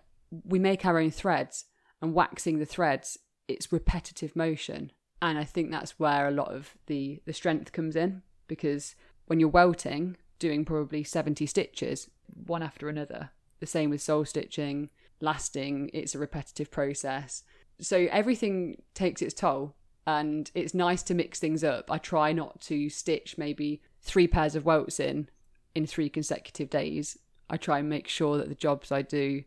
we 0.46 0.60
make 0.60 0.86
our 0.86 1.00
own 1.00 1.12
threads 1.12 1.66
and 2.02 2.14
waxing 2.14 2.60
the 2.60 2.66
threads, 2.66 3.18
it's 3.48 3.72
repetitive 3.72 4.36
motion. 4.36 4.92
And 5.22 5.38
I 5.38 5.44
think 5.44 5.72
that's 5.72 6.00
where 6.00 6.28
a 6.28 6.32
lot 6.32 6.54
of 6.54 6.76
the, 6.88 7.22
the 7.26 7.34
strength 7.34 7.72
comes 7.72 7.96
in 7.96 8.22
because 8.48 8.96
when 9.26 9.40
you're 9.40 9.50
welting, 9.50 10.16
doing 10.38 10.64
probably 10.64 11.04
70 11.04 11.46
stitches, 11.46 12.10
one 12.46 12.64
after 12.64 12.88
another, 12.88 13.32
the 13.60 13.66
same 13.66 13.90
with 13.90 14.02
sole 14.02 14.26
stitching, 14.26 14.90
lasting, 15.20 15.90
it's 15.94 16.16
a 16.16 16.20
repetitive 16.20 16.72
process. 16.72 17.44
So 17.82 18.08
everything 18.12 18.82
takes 18.94 19.22
its 19.22 19.34
toll 19.34 19.76
and 20.10 20.50
it's 20.56 20.74
nice 20.74 21.04
to 21.04 21.14
mix 21.14 21.40
things 21.40 21.64
up. 21.64 21.92
I 21.92 22.00
try 22.00 22.34
not 22.34 22.62
to 22.62 22.90
stitch 22.90 23.38
maybe 23.38 23.82
three 24.02 24.28
pairs 24.28 24.56
of 24.56 24.66
welts 24.66 25.00
in 25.00 25.30
in 25.76 25.86
three 25.86 26.10
consecutive 26.10 26.70
days. 26.70 27.20
I 27.48 27.58
try 27.58 27.78
and 27.80 27.90
make 27.90 28.08
sure 28.08 28.38
that 28.38 28.50
the 28.50 28.56
jobs 28.56 28.92
I 28.92 29.04
do 29.04 29.44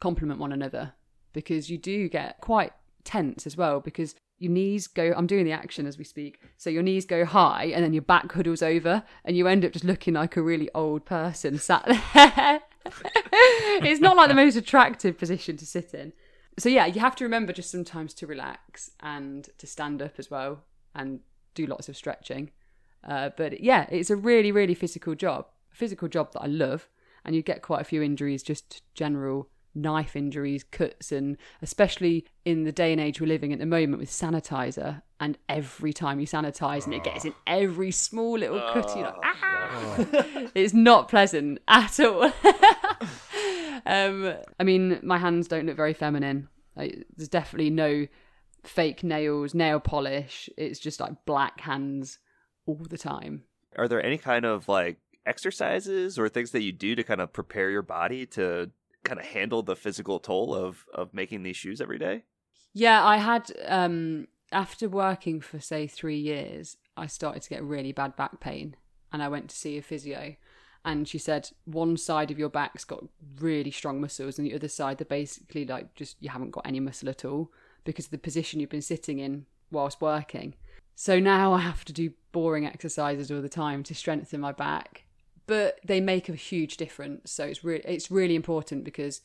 complement 0.00 0.40
one 0.40 0.52
another 0.52 0.94
because 1.34 1.68
you 1.68 1.76
do 1.76 2.08
get 2.08 2.40
quite 2.40 2.72
tense 3.04 3.46
as 3.46 3.58
well 3.58 3.80
because 3.80 4.14
your 4.38 4.52
knees 4.52 4.86
go 4.86 5.12
I'm 5.14 5.26
doing 5.26 5.44
the 5.44 5.52
action 5.52 5.86
as 5.86 5.98
we 5.98 6.04
speak. 6.04 6.40
So 6.56 6.70
your 6.70 6.82
knees 6.82 7.04
go 7.04 7.26
high 7.26 7.66
and 7.74 7.84
then 7.84 7.92
your 7.92 8.02
back 8.02 8.32
huddles 8.32 8.62
over 8.62 9.02
and 9.22 9.36
you 9.36 9.46
end 9.46 9.66
up 9.66 9.72
just 9.72 9.84
looking 9.84 10.14
like 10.14 10.36
a 10.38 10.42
really 10.42 10.70
old 10.74 11.04
person 11.04 11.58
sat 11.58 11.84
there. 11.84 12.60
it's 13.82 14.00
not 14.00 14.16
like 14.16 14.28
the 14.28 14.34
most 14.34 14.56
attractive 14.56 15.18
position 15.18 15.58
to 15.58 15.66
sit 15.66 15.92
in. 15.92 16.14
So 16.58 16.68
yeah, 16.68 16.86
you 16.86 17.00
have 17.00 17.16
to 17.16 17.24
remember 17.24 17.52
just 17.52 17.70
sometimes 17.70 18.14
to 18.14 18.26
relax 18.26 18.90
and 19.00 19.48
to 19.58 19.66
stand 19.66 20.00
up 20.00 20.14
as 20.18 20.30
well 20.30 20.64
and 20.94 21.20
do 21.54 21.66
lots 21.66 21.88
of 21.88 21.96
stretching. 21.96 22.50
Uh, 23.04 23.30
but 23.36 23.60
yeah, 23.60 23.86
it's 23.90 24.10
a 24.10 24.16
really, 24.16 24.50
really 24.50 24.74
physical 24.74 25.14
job, 25.14 25.46
a 25.72 25.76
physical 25.76 26.08
job 26.08 26.32
that 26.32 26.40
I 26.40 26.46
love, 26.46 26.88
and 27.24 27.34
you 27.34 27.42
get 27.42 27.62
quite 27.62 27.80
a 27.80 27.84
few 27.84 28.02
injuries, 28.02 28.42
just 28.42 28.82
general 28.94 29.48
knife 29.74 30.16
injuries, 30.16 30.64
cuts, 30.64 31.12
and 31.12 31.36
especially 31.60 32.24
in 32.44 32.64
the 32.64 32.72
day 32.72 32.92
and 32.92 33.00
age 33.00 33.20
we're 33.20 33.26
living 33.26 33.52
at 33.52 33.58
the 33.58 33.66
moment 33.66 34.00
with 34.00 34.10
sanitizer. 34.10 35.02
And 35.20 35.38
every 35.48 35.92
time 35.92 36.20
you 36.20 36.26
sanitize, 36.26 36.84
and 36.84 36.94
it 36.94 37.04
gets 37.04 37.24
in 37.24 37.34
every 37.46 37.90
small 37.90 38.38
little 38.38 38.60
cut, 38.72 38.94
you're 38.96 39.04
like, 39.04 39.16
ah! 39.22 39.96
it's 40.54 40.74
not 40.74 41.08
pleasant 41.08 41.58
at 41.68 42.00
all. 42.00 42.32
um, 43.84 44.34
I 44.58 44.64
mean, 44.64 45.00
my 45.02 45.18
hands 45.18 45.48
don't 45.48 45.66
look 45.66 45.76
very 45.76 45.94
feminine. 45.94 46.48
Like, 46.74 47.06
there's 47.16 47.28
definitely 47.28 47.70
no 47.70 48.06
fake 48.64 49.02
nails, 49.02 49.54
nail 49.54 49.80
polish. 49.80 50.48
It's 50.56 50.78
just 50.78 51.00
like 51.00 51.24
black 51.24 51.60
hands 51.60 52.18
all 52.66 52.80
the 52.88 52.98
time. 52.98 53.44
Are 53.76 53.88
there 53.88 54.02
any 54.02 54.18
kind 54.18 54.44
of 54.44 54.68
like 54.68 54.98
exercises 55.24 56.18
or 56.18 56.28
things 56.28 56.52
that 56.52 56.62
you 56.62 56.72
do 56.72 56.94
to 56.94 57.02
kind 57.02 57.20
of 57.20 57.32
prepare 57.32 57.70
your 57.70 57.82
body 57.82 58.26
to 58.26 58.70
kind 59.04 59.20
of 59.20 59.26
handle 59.26 59.62
the 59.62 59.76
physical 59.76 60.18
toll 60.18 60.54
of 60.54 60.84
of 60.94 61.12
making 61.12 61.42
these 61.42 61.56
shoes 61.56 61.80
every 61.80 61.98
day? 61.98 62.24
Yeah, 62.72 63.04
I 63.04 63.18
had 63.18 63.52
um 63.66 64.28
after 64.52 64.88
working 64.88 65.40
for 65.40 65.60
say 65.60 65.86
3 65.86 66.16
years, 66.16 66.76
I 66.96 67.06
started 67.06 67.42
to 67.42 67.50
get 67.50 67.62
really 67.62 67.92
bad 67.92 68.16
back 68.16 68.40
pain 68.40 68.76
and 69.12 69.22
I 69.22 69.28
went 69.28 69.48
to 69.50 69.56
see 69.56 69.76
a 69.76 69.82
physio 69.82 70.36
and 70.86 71.06
she 71.06 71.18
said 71.18 71.50
one 71.66 71.96
side 71.98 72.30
of 72.30 72.38
your 72.38 72.48
back's 72.48 72.84
got 72.84 73.04
really 73.38 73.70
strong 73.70 74.00
muscles 74.00 74.38
and 74.38 74.46
the 74.46 74.54
other 74.54 74.68
side 74.68 74.96
they're 74.96 75.04
basically 75.04 75.66
like 75.66 75.94
just 75.94 76.16
you 76.20 76.30
haven't 76.30 76.52
got 76.52 76.66
any 76.66 76.80
muscle 76.80 77.10
at 77.10 77.24
all 77.24 77.50
because 77.84 78.06
of 78.06 78.10
the 78.12 78.18
position 78.18 78.60
you've 78.60 78.70
been 78.70 78.80
sitting 78.80 79.18
in 79.18 79.46
whilst 79.70 80.00
working. 80.00 80.54
So 80.94 81.20
now 81.20 81.52
I 81.52 81.58
have 81.58 81.84
to 81.84 81.92
do 81.92 82.12
boring 82.32 82.64
exercises 82.66 83.30
all 83.30 83.42
the 83.42 83.48
time 83.48 83.82
to 83.82 83.94
strengthen 83.94 84.40
my 84.40 84.52
back 84.52 85.06
but 85.46 85.78
they 85.84 86.00
make 86.00 86.28
a 86.28 86.34
huge 86.34 86.76
difference. 86.76 87.30
So 87.30 87.44
it's 87.44 87.64
really 87.64 87.82
it's 87.84 88.10
really 88.10 88.34
important 88.34 88.84
because 88.84 89.20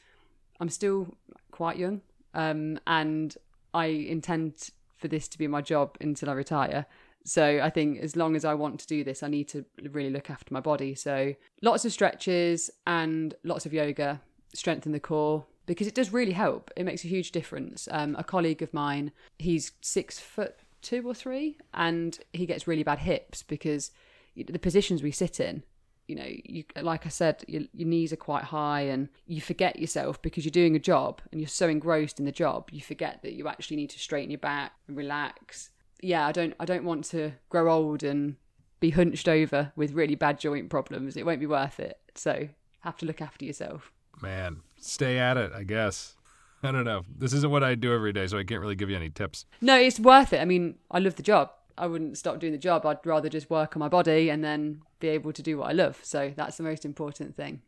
I'm 0.60 0.70
still 0.70 1.16
quite 1.52 1.78
young, 1.78 2.02
um, 2.34 2.80
and 2.88 3.36
I 3.74 3.86
intend 3.86 4.70
for 4.96 5.08
this 5.08 5.28
to 5.30 5.38
be 5.38 5.48
my 5.48 5.62
job 5.62 5.98
until 6.00 6.30
I 6.30 6.34
retire. 6.34 6.86
So 7.24 7.62
I 7.62 7.70
think 7.70 8.00
as 8.00 8.16
long 8.16 8.36
as 8.36 8.46
I 8.46 8.54
want 8.54 8.80
to 8.80 8.88
do 8.88 9.04
this, 9.04 9.24
I 9.24 9.28
need 9.28 9.48
to 9.50 9.66
really 9.92 10.10
look 10.10 10.30
after 10.30 10.54
my 10.54 10.60
body. 10.60 10.96
So 10.96 11.36
lots 11.62 11.86
of 11.86 11.94
stretches 11.94 12.70
and 12.88 13.34
lots 13.44 13.66
of 13.66 13.74
yoga, 13.74 14.22
strengthen 14.54 14.92
the 14.92 15.00
core 15.00 15.46
because 15.66 15.88
it 15.88 15.96
does 15.96 16.12
really 16.12 16.32
help. 16.32 16.72
It 16.76 16.84
makes 16.84 17.04
a 17.04 17.08
huge 17.08 17.32
difference. 17.32 17.88
Um, 17.92 18.16
a 18.18 18.24
colleague 18.24 18.62
of 18.62 18.74
mine, 18.74 19.12
he's 19.38 19.72
six 19.82 20.20
foot 20.20 20.56
two 20.82 21.08
or 21.08 21.14
three, 21.14 21.58
and 21.74 22.18
he 22.34 22.46
gets 22.46 22.68
really 22.68 22.84
bad 22.84 23.00
hips 23.00 23.44
because 23.44 23.92
the 24.36 24.60
positions 24.60 25.04
we 25.04 25.12
sit 25.12 25.40
in 25.40 25.64
you 26.08 26.16
know 26.16 26.28
you 26.28 26.64
like 26.82 27.06
i 27.06 27.10
said 27.10 27.44
your, 27.48 27.62
your 27.74 27.88
knees 27.88 28.12
are 28.12 28.18
quite 28.18 28.44
high 28.44 28.82
and 28.82 29.10
you 29.28 29.40
forget 29.40 29.80
yourself 29.80 30.22
because 30.22 30.44
you're 30.44 30.52
doing 30.52 30.76
a 30.76 30.80
job 30.80 31.22
and 31.32 31.40
you're 31.40 31.48
so 31.48 31.70
engrossed 31.70 32.20
in 32.20 32.26
the 32.26 32.32
job 32.32 32.70
you 32.72 32.82
forget 32.82 33.22
that 33.22 33.34
you 33.34 33.48
actually 33.48 33.78
need 33.78 33.90
to 33.90 34.00
straighten 34.00 34.32
your 34.32 34.40
back 34.40 34.74
and 34.88 34.98
relax 34.98 35.70
yeah 36.02 36.28
i 36.28 36.32
don't 36.32 36.54
i 36.60 36.66
don't 36.66 36.84
want 36.84 37.04
to 37.04 37.32
grow 37.50 37.72
old 37.72 38.04
and 38.04 38.36
be 38.80 38.90
hunched 38.90 39.28
over 39.28 39.72
with 39.76 39.94
really 39.94 40.16
bad 40.16 40.40
joint 40.40 40.70
problems 40.70 41.16
it 41.16 41.26
won't 41.26 41.40
be 41.40 41.46
worth 41.46 41.80
it 41.80 42.00
so 42.16 42.48
have 42.82 42.98
to 42.98 43.06
look 43.06 43.22
after 43.22 43.46
yourself 43.46 43.92
man 44.22 44.62
stay 44.80 45.20
at 45.20 45.38
it 45.38 45.52
i 45.54 45.64
guess 45.64 46.16
i 46.64 46.72
don't 46.72 46.86
know 46.86 47.04
this 47.18 47.34
isn't 47.34 47.52
what 47.52 47.64
i 47.64 47.76
do 47.76 47.94
every 47.94 48.14
day 48.14 48.28
so 48.28 48.38
i 48.38 48.44
can't 48.44 48.62
really 48.62 48.76
give 48.76 48.90
you 48.90 48.96
any 48.96 49.10
tips 49.10 49.46
no 49.62 49.76
it's 49.76 50.00
worth 50.00 50.34
it 50.34 50.42
i 50.42 50.46
mean 50.46 50.76
i 50.90 51.00
love 51.00 51.16
the 51.16 51.24
job 51.24 51.52
I 51.78 51.88
wouldn't 51.88 52.18
stop 52.18 52.40
doing 52.40 52.52
the 52.52 52.60
job. 52.60 52.86
I'd 52.86 53.04
rather 53.06 53.28
just 53.28 53.50
work 53.50 53.76
on 53.76 53.80
my 53.80 53.88
body 53.88 54.30
and 54.30 54.44
then 54.44 54.82
be 55.00 55.08
able 55.10 55.34
to 55.34 55.42
do 55.42 55.58
what 55.58 55.70
I 55.70 55.74
love. 55.74 56.00
So 56.04 56.32
that's 56.36 56.58
the 56.58 56.64
most 56.64 56.86
important 56.86 57.36
thing. 57.36 57.62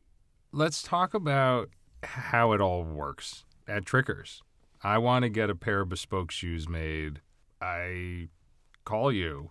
Let's 0.51 0.83
talk 0.83 1.15
about 1.15 1.69
how 2.03 2.51
it 2.51 2.61
all 2.61 2.83
works 2.83 3.43
at 3.67 3.85
Trickers. 3.85 4.43
I 4.83 4.99
want 4.99 5.23
to 5.23 5.29
get 5.29 5.49
a 5.49 5.55
pair 5.55 5.81
of 5.81 5.89
bespoke 5.89 6.29
shoes 6.29 6.69
made. 6.69 7.21
I 7.63 8.28
call 8.84 9.12
you 9.12 9.49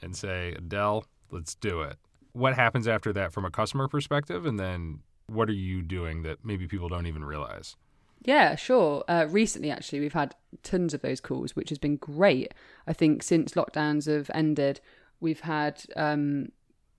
and 0.00 0.16
say, 0.16 0.54
Adele, 0.56 1.04
let's 1.30 1.54
do 1.54 1.82
it. 1.82 1.96
What 2.32 2.54
happens 2.54 2.88
after 2.88 3.12
that 3.12 3.32
from 3.32 3.44
a 3.44 3.50
customer 3.50 3.88
perspective? 3.88 4.46
And 4.46 4.58
then 4.58 5.00
what 5.26 5.48
are 5.50 5.54
you 5.54 5.82
doing 5.82 6.22
that 6.22 6.38
maybe 6.44 6.66
people 6.66 6.88
don't 6.88 7.06
even 7.06 7.24
realize? 7.24 7.76
Yeah, 8.24 8.54
sure. 8.54 9.04
Uh, 9.06 9.26
recently, 9.28 9.70
actually, 9.70 10.00
we've 10.00 10.12
had 10.12 10.34
tons 10.62 10.94
of 10.94 11.02
those 11.02 11.20
calls, 11.20 11.54
which 11.54 11.68
has 11.68 11.78
been 11.78 11.96
great. 11.96 12.54
I 12.86 12.92
think 12.92 13.22
since 13.22 13.52
lockdowns 13.52 14.06
have 14.06 14.30
ended, 14.32 14.80
we've 15.20 15.40
had 15.40 15.82
um, 15.94 16.52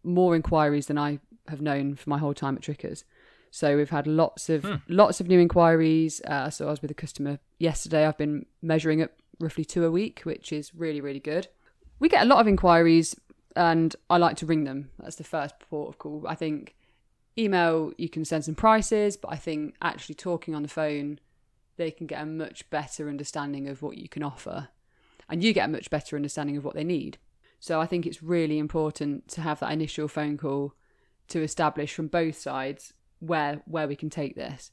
more 0.04 0.36
inquiries 0.36 0.88
than 0.88 0.98
I 0.98 1.20
have 1.48 1.62
known 1.62 1.96
for 1.96 2.10
my 2.10 2.18
whole 2.20 2.34
time 2.34 2.56
at 2.56 2.62
Trickers. 2.62 3.06
So 3.52 3.78
we've 3.78 3.89
had 3.89 4.08
lots 4.08 4.50
of 4.50 4.63
hmm. 4.63 4.76
lots 4.88 5.22
of 5.22 5.28
new 5.28 5.39
inquiries. 5.39 6.22
Uh, 6.28 6.50
so 6.50 6.68
I 6.68 6.72
was 6.72 6.82
with 6.82 6.92
a 6.92 6.96
customer 6.96 7.39
yesterday. 7.60 8.06
I've 8.06 8.18
been 8.18 8.46
measuring 8.62 9.02
up 9.02 9.12
roughly 9.39 9.65
two 9.65 9.86
a 9.86 9.91
week, 9.91 10.22
which 10.24 10.52
is 10.52 10.74
really 10.76 11.02
really 11.02 11.19
good. 11.19 11.48
We 12.00 12.10
get 12.10 12.24
a 12.24 12.28
lot 12.28 12.39
of 12.39 12.48
inquiries, 12.48 13.15
and 13.56 13.96
I 14.10 14.17
like 14.17 14.38
to 14.38 14.46
ring 14.46 14.63
them. 14.63 14.89
That's 15.00 15.15
the 15.15 15.24
first 15.24 15.56
port 15.60 15.89
of 15.89 15.98
call. 16.00 16.26
I 16.28 16.36
think 16.36 16.76
email 17.38 17.93
you 17.98 18.10
can 18.10 18.26
send 18.26 18.46
some 18.46 18.56
prices, 18.56 19.17
but 19.17 19.32
I 19.32 19.36
think 19.36 19.76
actually 19.82 20.15
talking 20.15 20.54
on 20.54 20.63
the 20.63 20.69
phone, 20.69 21.19
they 21.78 21.91
can 21.91 22.08
get 22.08 22.22
a 22.22 22.26
much 22.26 22.69
better 22.69 23.10
understanding 23.10 23.67
of 23.67 23.82
what 23.82 23.98
you 23.98 24.08
can 24.10 24.24
offer, 24.24 24.69
and 25.30 25.43
you 25.43 25.54
get 25.54 25.65
a 25.69 25.72
much 25.72 25.89
better 25.89 26.15
understanding 26.15 26.58
of 26.58 26.65
what 26.65 26.76
they 26.76 26.84
need. 26.84 27.17
So 27.60 27.80
I 27.80 27.86
think 27.86 28.06
it's 28.06 28.22
really 28.22 28.60
important 28.60 29.30
to 29.30 29.41
have 29.41 29.62
that 29.62 29.72
initial 29.72 30.08
phone 30.08 30.38
call 30.38 30.74
to 31.30 31.41
establish 31.41 31.93
from 31.93 32.08
both 32.08 32.38
sides 32.38 32.93
where 33.19 33.62
where 33.65 33.88
we 33.88 33.96
can 33.96 34.10
take 34.10 34.36
this. 34.36 34.72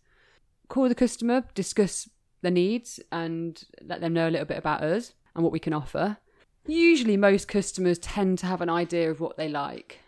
Call 0.69 0.89
the 0.89 0.95
customer, 0.95 1.45
discuss 1.55 2.09
their 2.43 2.51
needs, 2.51 3.01
and 3.13 3.63
let 3.83 4.01
them 4.01 4.13
know 4.13 4.29
a 4.29 4.31
little 4.31 4.47
bit 4.47 4.59
about 4.59 4.83
us 4.83 5.15
and 5.35 5.43
what 5.45 5.53
we 5.53 5.59
can 5.59 5.73
offer. 5.73 6.19
Usually, 6.67 7.17
most 7.17 7.49
customers 7.49 7.99
tend 7.99 8.39
to 8.39 8.47
have 8.47 8.61
an 8.61 8.71
idea 8.71 9.11
of 9.11 9.21
what 9.21 9.37
they 9.37 9.49
like. 9.49 10.01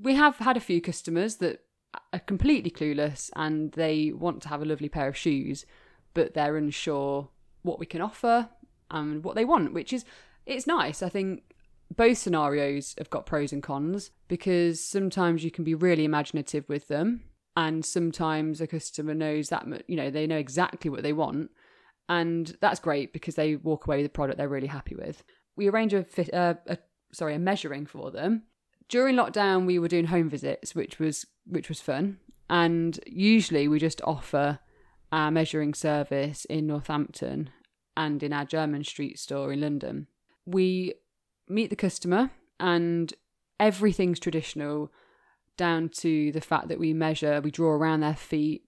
We 0.00 0.14
have 0.14 0.36
had 0.36 0.56
a 0.56 0.60
few 0.60 0.80
customers 0.80 1.36
that 1.36 1.64
are 2.12 2.20
completely 2.20 2.70
clueless 2.70 3.30
and 3.36 3.72
they 3.72 4.12
want 4.12 4.42
to 4.42 4.48
have 4.48 4.62
a 4.62 4.64
lovely 4.64 4.88
pair 4.88 5.08
of 5.08 5.16
shoes, 5.16 5.66
but 6.14 6.34
they're 6.34 6.56
unsure 6.56 7.28
what 7.62 7.78
we 7.78 7.86
can 7.86 8.00
offer 8.00 8.48
and 8.90 9.24
what 9.24 9.34
they 9.34 9.44
want, 9.44 9.74
which 9.74 9.92
is 9.92 10.04
it's 10.46 10.66
nice. 10.66 11.02
I 11.02 11.08
think 11.08 11.42
both 11.94 12.18
scenarios 12.18 12.94
have 12.98 13.10
got 13.10 13.26
pros 13.26 13.52
and 13.52 13.62
cons 13.62 14.10
because 14.28 14.82
sometimes 14.82 15.44
you 15.44 15.50
can 15.50 15.64
be 15.64 15.74
really 15.74 16.04
imaginative 16.04 16.68
with 16.68 16.88
them 16.88 17.22
and 17.56 17.84
sometimes 17.84 18.60
a 18.60 18.66
customer 18.66 19.14
knows 19.14 19.48
that 19.48 19.66
you 19.88 19.96
know 19.96 20.10
they 20.10 20.26
know 20.26 20.36
exactly 20.36 20.90
what 20.90 21.02
they 21.02 21.12
want 21.12 21.50
and 22.08 22.56
that's 22.60 22.80
great 22.80 23.12
because 23.12 23.34
they 23.34 23.56
walk 23.56 23.86
away 23.86 23.98
with 23.98 24.06
a 24.06 24.10
product 24.10 24.38
they're 24.38 24.48
really 24.48 24.68
happy 24.68 24.94
with. 24.94 25.22
We 25.56 25.68
arrange 25.68 25.92
a, 25.92 26.04
fit, 26.04 26.32
uh, 26.32 26.54
a 26.66 26.78
sorry 27.12 27.34
a 27.34 27.38
measuring 27.38 27.86
for 27.86 28.10
them. 28.10 28.44
During 28.88 29.16
lockdown 29.16 29.66
we 29.66 29.78
were 29.78 29.88
doing 29.88 30.06
home 30.06 30.30
visits 30.30 30.74
which 30.74 30.98
was 30.98 31.26
which 31.46 31.68
was 31.68 31.80
fun. 31.80 32.18
And 32.48 32.98
usually 33.06 33.68
we 33.68 33.78
just 33.78 34.00
offer 34.04 34.60
our 35.12 35.30
measuring 35.30 35.74
service 35.74 36.44
in 36.46 36.66
Northampton 36.66 37.50
and 37.96 38.22
in 38.22 38.32
our 38.32 38.46
Jermyn 38.46 38.86
Street 38.86 39.18
store 39.18 39.52
in 39.52 39.60
London. 39.60 40.06
We 40.46 40.94
meet 41.46 41.68
the 41.70 41.76
customer 41.76 42.30
and 42.58 43.12
everything's 43.60 44.20
traditional 44.20 44.90
down 45.58 45.88
to 45.88 46.32
the 46.32 46.40
fact 46.40 46.68
that 46.68 46.78
we 46.78 46.94
measure 46.94 47.40
we 47.42 47.50
draw 47.50 47.70
around 47.70 48.00
their 48.00 48.16
feet 48.16 48.62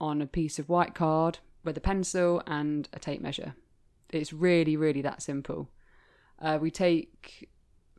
on 0.00 0.20
a 0.20 0.26
piece 0.26 0.58
of 0.58 0.68
white 0.68 0.94
card 0.94 1.38
with 1.64 1.76
a 1.76 1.80
pencil 1.80 2.42
and 2.46 2.88
a 2.92 2.98
tape 2.98 3.20
measure 3.20 3.54
it's 4.10 4.32
really 4.32 4.76
really 4.76 5.02
that 5.02 5.22
simple 5.22 5.70
uh, 6.40 6.58
we 6.60 6.70
take 6.70 7.48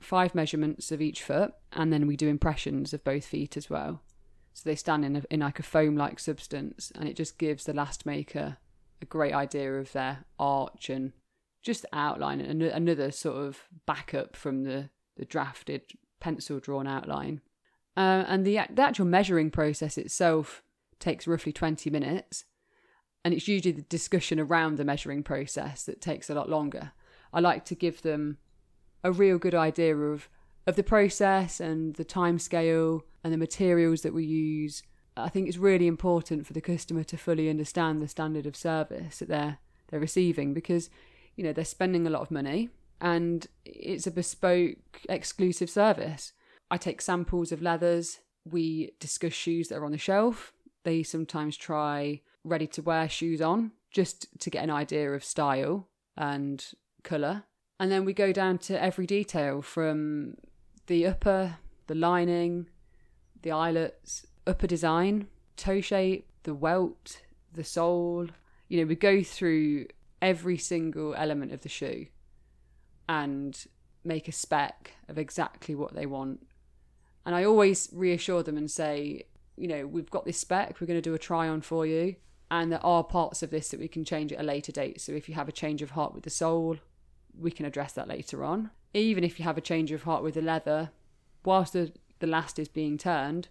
five 0.04 0.36
measurements 0.36 0.91
of 0.91 1.02
each 1.02 1.23
foot, 1.23 1.54
and 1.71 1.91
then 1.91 2.06
we 2.06 2.15
do 2.15 2.28
impressions 2.28 2.93
of 2.93 3.04
both 3.04 3.26
feet 3.26 3.58
as 3.58 3.69
well. 3.69 4.02
So 4.54 4.69
they 4.69 4.76
stand 4.76 5.04
in, 5.04 5.15
a, 5.15 5.23
in 5.32 5.39
like 5.39 5.60
a 5.60 5.63
foam 5.63 5.95
like 5.95 6.19
substance, 6.19 6.91
and 6.93 7.08
it 7.08 7.15
just 7.15 7.38
gives 7.39 7.63
the 7.63 7.73
last 7.73 8.06
maker 8.06 8.58
a 9.02 9.06
great 9.06 9.34
idea 9.34 9.73
of 9.73 9.91
their 9.93 10.26
arch 10.38 10.89
and 10.89 11.13
just 11.62 11.86
outline 11.93 12.41
and 12.41 12.62
another 12.62 13.10
sort 13.10 13.38
of 13.38 13.63
backup 13.86 14.36
from 14.36 14.63
the, 14.63 14.89
the 15.15 15.26
drafted 15.26 15.82
pencil 16.19 16.60
drawn 16.60 16.88
outline. 16.88 17.41
Uh, 17.95 18.26
and 18.28 18.45
the, 18.45 18.60
the 18.69 18.82
actual 18.82 19.06
measuring 19.06 19.49
process 19.49 19.97
itself 19.97 20.62
takes 20.99 21.28
roughly 21.28 21.54
20 21.54 21.89
minutes. 21.89 22.45
And 23.23 23.33
it's 23.33 23.47
usually 23.47 23.71
the 23.71 23.83
discussion 23.83 24.39
around 24.39 24.77
the 24.77 24.86
measuring 24.86 25.23
process 25.23 25.83
that 25.83 26.01
takes 26.01 26.29
a 26.29 26.36
lot 26.36 26.49
longer. 26.49 26.91
I 27.31 27.39
like 27.39 27.65
to 27.65 27.75
give 27.75 28.01
them 28.01 28.38
a 29.03 29.12
real 29.12 29.38
good 29.38 29.55
idea 29.55 29.95
of 29.95 30.29
of 30.65 30.75
the 30.77 30.83
process 30.83 31.59
and 31.59 31.93
the 31.95 32.05
time 32.05 32.39
scale 32.39 33.03
and 33.21 33.33
the 33.33 33.38
materials 33.38 34.01
that 34.01 34.13
we 34.13 34.23
use. 34.23 34.81
I 35.17 35.27
think 35.27 35.47
it's 35.47 35.57
really 35.57 35.88
important 35.88 36.47
for 36.47 36.53
the 36.53 36.62
customer 36.62 37.03
to 37.03 37.17
fully 37.17 37.49
understand 37.49 38.01
the 38.01 38.07
standard 38.07 38.45
of 38.45 38.55
service 38.55 39.19
that 39.19 39.27
they're 39.27 39.59
they're 39.88 39.99
receiving 39.99 40.53
because 40.53 40.89
you 41.36 41.43
know 41.43 41.53
they're 41.53 41.65
spending 41.65 42.07
a 42.07 42.09
lot 42.09 42.21
of 42.21 42.31
money 42.31 42.69
and 43.01 43.47
it's 43.65 44.07
a 44.07 44.12
bespoke 44.12 44.77
exclusive 45.09 45.69
service. 45.69 46.33
I 46.71 46.77
take 46.77 47.01
samples 47.01 47.51
of 47.51 47.62
leathers, 47.62 48.19
we 48.45 48.91
discuss 48.99 49.33
shoes 49.33 49.67
that 49.67 49.77
are 49.77 49.86
on 49.86 49.91
the 49.91 49.97
shelf. 49.97 50.53
They 50.83 51.03
sometimes 51.03 51.57
try 51.57 52.21
ready 52.43 52.67
to 52.67 52.82
wear 52.82 53.08
shoes 53.08 53.41
on 53.41 53.71
just 53.91 54.27
to 54.39 54.49
get 54.49 54.63
an 54.63 54.69
idea 54.69 55.12
of 55.12 55.23
style 55.23 55.88
and 56.17 56.65
colour. 57.03 57.43
And 57.79 57.91
then 57.91 58.06
we 58.06 58.13
go 58.13 58.32
down 58.32 58.58
to 58.60 58.82
every 58.82 59.06
detail 59.06 59.62
from 59.62 60.36
the 60.88 61.06
upper, 61.06 61.58
the 61.88 61.95
lining, 61.95 62.69
the 63.41 63.51
eyelets, 63.51 64.25
upper 64.45 64.67
design, 64.67 65.27
toe 65.58 65.82
shape, 65.82 66.27
the 66.43 66.53
welt, 66.53 67.21
the 67.53 67.63
sole. 67.63 68.27
You 68.67 68.82
know, 68.82 68.88
we 68.88 68.95
go 68.95 69.23
through 69.23 69.88
every 70.21 70.58
single 70.58 71.13
element 71.15 71.51
of 71.51 71.62
the 71.62 71.69
shoe 71.69 72.08
and 73.08 73.65
make 74.03 74.27
a 74.27 74.32
spec 74.32 74.93
of 75.08 75.17
exactly 75.17 75.75
what 75.75 75.93
they 75.93 76.06
want. 76.06 76.45
And 77.25 77.36
I 77.36 77.43
always 77.43 77.89
reassure 77.93 78.43
them 78.43 78.58
and 78.58 78.69
say, 78.69 79.23
you 79.56 79.67
know, 79.67 79.86
we've 79.88 80.10
got 80.10 80.25
this 80.25 80.39
spec, 80.39 80.79
we're 80.79 80.88
going 80.88 80.97
to 80.97 81.01
do 81.01 81.13
a 81.13 81.19
try 81.19 81.47
on 81.47 81.62
for 81.62 81.86
you. 81.86 82.15
And 82.51 82.71
there 82.71 82.86
are 82.86 83.03
parts 83.03 83.41
of 83.41 83.49
this 83.49 83.69
that 83.69 83.79
we 83.79 83.88
can 83.88 84.06
change 84.06 84.32
at 84.32 84.39
a 84.39 84.43
later 84.43 84.71
date. 84.71 85.01
So 85.01 85.12
if 85.12 85.27
you 85.27 85.36
have 85.36 85.49
a 85.49 85.53
change 85.53 85.82
of 85.82 85.91
heart 85.91 86.13
with 86.13 86.23
the 86.23 86.29
sole, 86.29 86.77
we 87.38 87.51
can 87.51 87.65
address 87.65 87.93
that 87.93 88.08
later 88.08 88.43
on. 88.43 88.69
Even 88.93 89.23
if 89.23 89.39
you 89.39 89.45
have 89.45 89.58
a 89.58 89.62
change 89.62 89.91
of 89.91 90.03
heart 90.03 90.21
with 90.21 90.36
the 90.36 90.41
leather, 90.41 90.91
whilst 91.43 91.73
the, 91.73 91.91
the 92.19 92.27
last 92.27 92.60
is 92.60 92.67
being 92.67 92.97
turned, 92.97 93.47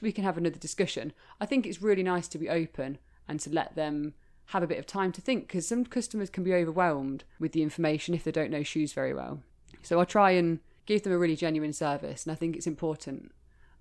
we 0.00 0.12
can 0.12 0.24
have 0.24 0.38
another 0.38 0.58
discussion. 0.58 1.12
I 1.40 1.46
think 1.46 1.66
it's 1.66 1.82
really 1.82 2.04
nice 2.04 2.28
to 2.28 2.38
be 2.38 2.48
open 2.48 2.98
and 3.26 3.40
to 3.40 3.50
let 3.50 3.74
them 3.74 4.14
have 4.46 4.62
a 4.62 4.66
bit 4.66 4.78
of 4.78 4.86
time 4.86 5.12
to 5.12 5.20
think 5.20 5.46
because 5.46 5.66
some 5.66 5.84
customers 5.84 6.30
can 6.30 6.42
be 6.44 6.54
overwhelmed 6.54 7.24
with 7.38 7.52
the 7.52 7.62
information 7.62 8.14
if 8.14 8.24
they 8.24 8.32
don't 8.32 8.50
know 8.50 8.62
shoes 8.62 8.92
very 8.92 9.12
well. 9.12 9.42
So 9.82 10.00
I 10.00 10.04
try 10.04 10.30
and 10.30 10.60
give 10.86 11.02
them 11.02 11.12
a 11.12 11.18
really 11.18 11.36
genuine 11.36 11.72
service, 11.72 12.24
and 12.24 12.32
I 12.32 12.34
think 12.34 12.56
it's 12.56 12.66
important 12.66 13.32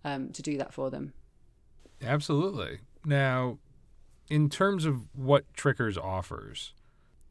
um, 0.04 0.32
to 0.32 0.42
do 0.42 0.58
that 0.58 0.74
for 0.74 0.90
them. 0.90 1.14
Absolutely. 2.02 2.80
Now, 3.06 3.60
in 4.30 4.50
terms 4.50 4.86
of 4.86 5.04
what 5.14 5.46
Trickers 5.54 5.98
offers, 5.98 6.74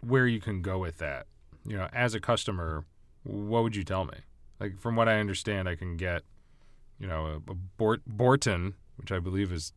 where 0.02 0.26
you 0.26 0.40
can 0.40 0.62
go 0.62 0.78
with 0.78 0.98
that, 0.98 1.26
you 1.66 1.76
know, 1.76 1.88
as 1.92 2.14
a 2.14 2.20
customer, 2.20 2.84
what 3.24 3.62
would 3.62 3.76
you 3.76 3.84
tell 3.84 4.04
me? 4.04 4.14
Like, 4.60 4.78
from 4.80 4.96
what 4.96 5.08
I 5.08 5.18
understand, 5.18 5.68
I 5.68 5.74
can 5.76 5.96
get, 5.96 6.22
you 6.98 7.06
know, 7.06 7.26
a, 7.26 7.50
a 7.50 7.54
Bort- 7.54 8.02
Borton, 8.06 8.74
which 8.96 9.12
I 9.12 9.18
believe 9.18 9.52
is 9.52 9.72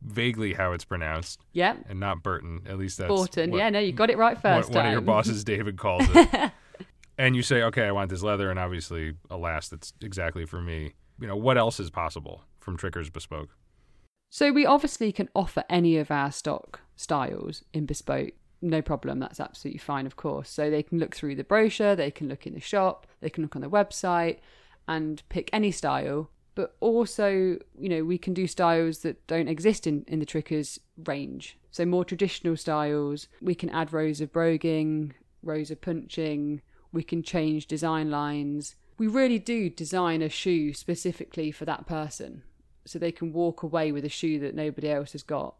vaguely 0.00 0.54
how 0.54 0.72
it's 0.72 0.84
pronounced. 0.84 1.40
Yeah. 1.52 1.76
And 1.88 2.00
not 2.00 2.22
Burton. 2.22 2.62
At 2.68 2.78
least 2.78 2.98
that's 2.98 3.08
Borton. 3.08 3.50
what- 3.50 3.58
yeah, 3.58 3.68
no, 3.70 3.78
you 3.80 3.92
got 3.92 4.10
it 4.10 4.16
right 4.16 4.40
first 4.40 4.70
One, 4.70 4.76
one 4.76 4.86
of 4.86 4.92
your 4.92 5.00
bosses, 5.00 5.44
David, 5.52 5.76
calls 5.76 6.06
it. 6.08 6.52
and 7.18 7.34
you 7.36 7.42
say, 7.42 7.62
okay, 7.64 7.84
I 7.84 7.92
want 7.92 8.10
this 8.10 8.22
leather, 8.22 8.50
and 8.50 8.58
obviously 8.58 9.14
alas, 9.28 9.68
that's 9.68 9.92
exactly 10.00 10.46
for 10.46 10.60
me. 10.62 10.92
You 11.20 11.26
know, 11.26 11.36
what 11.36 11.58
else 11.58 11.80
is 11.80 11.90
possible 11.90 12.44
from 12.60 12.76
Trickers 12.76 13.10
Bespoke? 13.10 13.50
So 14.30 14.52
we 14.52 14.66
obviously 14.66 15.10
can 15.10 15.28
offer 15.34 15.64
any 15.70 15.96
of 15.96 16.10
our 16.10 16.30
stock 16.30 16.80
styles 16.96 17.64
in 17.72 17.86
bespoke. 17.86 18.32
No 18.60 18.82
problem. 18.82 19.20
That's 19.20 19.40
absolutely 19.40 19.78
fine, 19.78 20.06
of 20.06 20.16
course. 20.16 20.50
So 20.50 20.70
they 20.70 20.82
can 20.82 20.98
look 20.98 21.14
through 21.14 21.36
the 21.36 21.44
brochure, 21.44 21.96
they 21.96 22.10
can 22.10 22.28
look 22.28 22.46
in 22.46 22.54
the 22.54 22.60
shop, 22.60 23.06
they 23.20 23.30
can 23.30 23.42
look 23.42 23.56
on 23.56 23.62
the 23.62 23.70
website 23.70 24.38
and 24.86 25.22
pick 25.28 25.48
any 25.52 25.70
style. 25.70 26.30
But 26.54 26.76
also, 26.80 27.58
you 27.78 27.88
know, 27.88 28.04
we 28.04 28.18
can 28.18 28.34
do 28.34 28.46
styles 28.48 28.98
that 28.98 29.24
don't 29.28 29.48
exist 29.48 29.86
in, 29.86 30.04
in 30.08 30.18
the 30.18 30.26
Trickers 30.26 30.80
range. 31.06 31.56
So 31.70 31.86
more 31.86 32.04
traditional 32.04 32.56
styles, 32.56 33.28
we 33.40 33.54
can 33.54 33.70
add 33.70 33.92
rows 33.92 34.20
of 34.20 34.32
broguing, 34.32 35.12
rows 35.42 35.70
of 35.70 35.80
punching, 35.80 36.60
we 36.92 37.04
can 37.04 37.22
change 37.22 37.66
design 37.66 38.10
lines. 38.10 38.74
We 38.98 39.06
really 39.06 39.38
do 39.38 39.70
design 39.70 40.20
a 40.20 40.28
shoe 40.28 40.72
specifically 40.72 41.52
for 41.52 41.64
that 41.64 41.86
person 41.86 42.42
so 42.88 42.98
they 42.98 43.12
can 43.12 43.32
walk 43.32 43.62
away 43.62 43.92
with 43.92 44.04
a 44.04 44.08
shoe 44.08 44.38
that 44.40 44.54
nobody 44.54 44.90
else 44.90 45.12
has 45.12 45.22
got, 45.22 45.54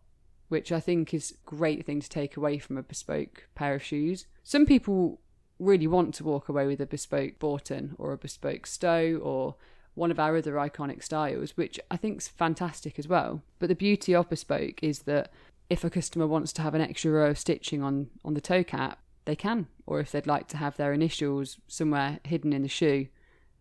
which 0.48 0.72
I 0.72 0.80
think 0.80 1.12
is 1.12 1.32
a 1.32 1.34
great 1.50 1.84
thing 1.84 2.00
to 2.00 2.08
take 2.08 2.36
away 2.36 2.58
from 2.58 2.78
a 2.78 2.82
bespoke 2.82 3.48
pair 3.54 3.74
of 3.74 3.82
shoes. 3.82 4.26
Some 4.44 4.64
people 4.64 5.20
really 5.58 5.86
want 5.86 6.14
to 6.14 6.24
walk 6.24 6.48
away 6.48 6.66
with 6.66 6.80
a 6.80 6.86
bespoke 6.86 7.38
Bourton 7.38 7.94
or 7.98 8.12
a 8.12 8.18
bespoke 8.18 8.66
Stow 8.66 9.20
or 9.22 9.56
one 9.94 10.10
of 10.10 10.20
our 10.20 10.36
other 10.36 10.54
iconic 10.54 11.02
styles, 11.02 11.56
which 11.56 11.78
I 11.90 11.96
think 11.96 12.18
is 12.18 12.28
fantastic 12.28 12.98
as 12.98 13.08
well. 13.08 13.42
But 13.58 13.68
the 13.68 13.74
beauty 13.74 14.14
of 14.14 14.30
bespoke 14.30 14.82
is 14.82 15.00
that 15.00 15.30
if 15.68 15.84
a 15.84 15.90
customer 15.90 16.26
wants 16.26 16.52
to 16.54 16.62
have 16.62 16.74
an 16.74 16.80
extra 16.80 17.10
row 17.10 17.30
of 17.30 17.38
stitching 17.38 17.82
on, 17.82 18.08
on 18.24 18.34
the 18.34 18.40
toe 18.40 18.64
cap, 18.64 19.00
they 19.24 19.36
can. 19.36 19.66
Or 19.86 20.00
if 20.00 20.12
they'd 20.12 20.26
like 20.26 20.48
to 20.48 20.56
have 20.56 20.76
their 20.76 20.92
initials 20.92 21.58
somewhere 21.66 22.20
hidden 22.24 22.52
in 22.52 22.62
the 22.62 22.68
shoe, 22.68 23.08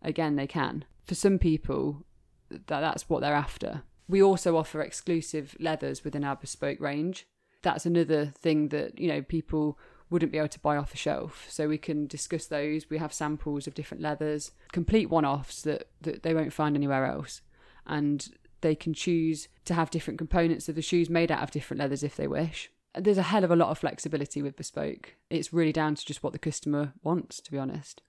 again, 0.00 0.36
they 0.36 0.46
can. 0.46 0.84
For 1.04 1.14
some 1.14 1.38
people, 1.38 2.04
that 2.50 2.66
that's 2.68 3.08
what 3.08 3.20
they're 3.20 3.34
after. 3.34 3.82
We 4.08 4.22
also 4.22 4.56
offer 4.56 4.80
exclusive 4.80 5.56
leathers 5.60 6.04
within 6.04 6.24
our 6.24 6.36
bespoke 6.36 6.80
range. 6.80 7.26
That's 7.62 7.86
another 7.86 8.26
thing 8.26 8.68
that, 8.68 8.98
you 8.98 9.08
know, 9.08 9.22
people 9.22 9.78
wouldn't 10.10 10.32
be 10.32 10.38
able 10.38 10.48
to 10.48 10.60
buy 10.60 10.76
off 10.76 10.90
the 10.90 10.96
shelf. 10.96 11.46
So 11.50 11.68
we 11.68 11.76
can 11.76 12.06
discuss 12.06 12.46
those. 12.46 12.88
We 12.88 12.98
have 12.98 13.12
samples 13.12 13.66
of 13.66 13.74
different 13.74 14.02
leathers, 14.02 14.52
complete 14.72 15.10
one-offs 15.10 15.62
that, 15.62 15.88
that 16.00 16.22
they 16.22 16.32
won't 16.32 16.52
find 16.52 16.76
anywhere 16.76 17.04
else. 17.04 17.42
And 17.86 18.26
they 18.60 18.74
can 18.74 18.94
choose 18.94 19.48
to 19.66 19.74
have 19.74 19.90
different 19.90 20.18
components 20.18 20.68
of 20.68 20.74
the 20.74 20.82
shoes 20.82 21.10
made 21.10 21.30
out 21.30 21.42
of 21.42 21.50
different 21.50 21.80
leathers 21.80 22.02
if 22.02 22.16
they 22.16 22.26
wish. 22.26 22.70
There's 22.94 23.18
a 23.18 23.22
hell 23.22 23.44
of 23.44 23.50
a 23.50 23.56
lot 23.56 23.70
of 23.70 23.78
flexibility 23.78 24.40
with 24.40 24.56
bespoke. 24.56 25.16
It's 25.28 25.52
really 25.52 25.72
down 25.72 25.94
to 25.94 26.06
just 26.06 26.22
what 26.22 26.32
the 26.32 26.38
customer 26.38 26.94
wants, 27.02 27.40
to 27.42 27.52
be 27.52 27.58
honest. 27.58 28.00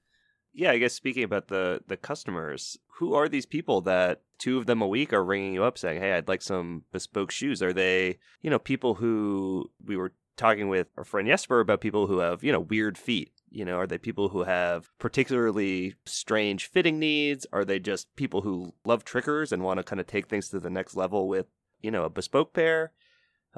Yeah, 0.53 0.71
I 0.71 0.77
guess 0.77 0.93
speaking 0.93 1.23
about 1.23 1.47
the 1.47 1.81
the 1.87 1.97
customers, 1.97 2.77
who 2.97 3.13
are 3.13 3.29
these 3.29 3.45
people 3.45 3.81
that 3.81 4.21
two 4.37 4.57
of 4.57 4.65
them 4.65 4.81
a 4.81 4.87
week 4.87 5.13
are 5.13 5.23
ringing 5.23 5.53
you 5.53 5.63
up 5.63 5.77
saying, 5.77 6.01
"Hey, 6.01 6.13
I'd 6.13 6.27
like 6.27 6.41
some 6.41 6.83
bespoke 6.91 7.31
shoes." 7.31 7.61
Are 7.61 7.73
they, 7.73 8.19
you 8.41 8.49
know, 8.49 8.59
people 8.59 8.95
who 8.95 9.71
we 9.83 9.95
were 9.95 10.13
talking 10.37 10.67
with 10.69 10.87
our 10.97 11.03
friend 11.03 11.27
Jesper 11.27 11.59
about 11.59 11.81
people 11.81 12.07
who 12.07 12.19
have, 12.19 12.43
you 12.43 12.51
know, 12.51 12.59
weird 12.59 12.97
feet? 12.97 13.31
You 13.51 13.65
know, 13.65 13.77
are 13.77 13.87
they 13.87 13.97
people 13.97 14.29
who 14.29 14.43
have 14.43 14.89
particularly 14.99 15.95
strange 16.05 16.67
fitting 16.67 16.99
needs? 16.99 17.45
Are 17.51 17.65
they 17.65 17.79
just 17.79 18.15
people 18.15 18.41
who 18.41 18.73
love 18.85 19.03
trickers 19.03 19.51
and 19.51 19.63
want 19.63 19.77
to 19.77 19.83
kind 19.83 19.99
of 19.99 20.07
take 20.07 20.27
things 20.27 20.49
to 20.49 20.59
the 20.59 20.69
next 20.69 20.95
level 20.95 21.27
with, 21.27 21.47
you 21.81 21.91
know, 21.91 22.03
a 22.05 22.09
bespoke 22.09 22.53
pair? 22.53 22.91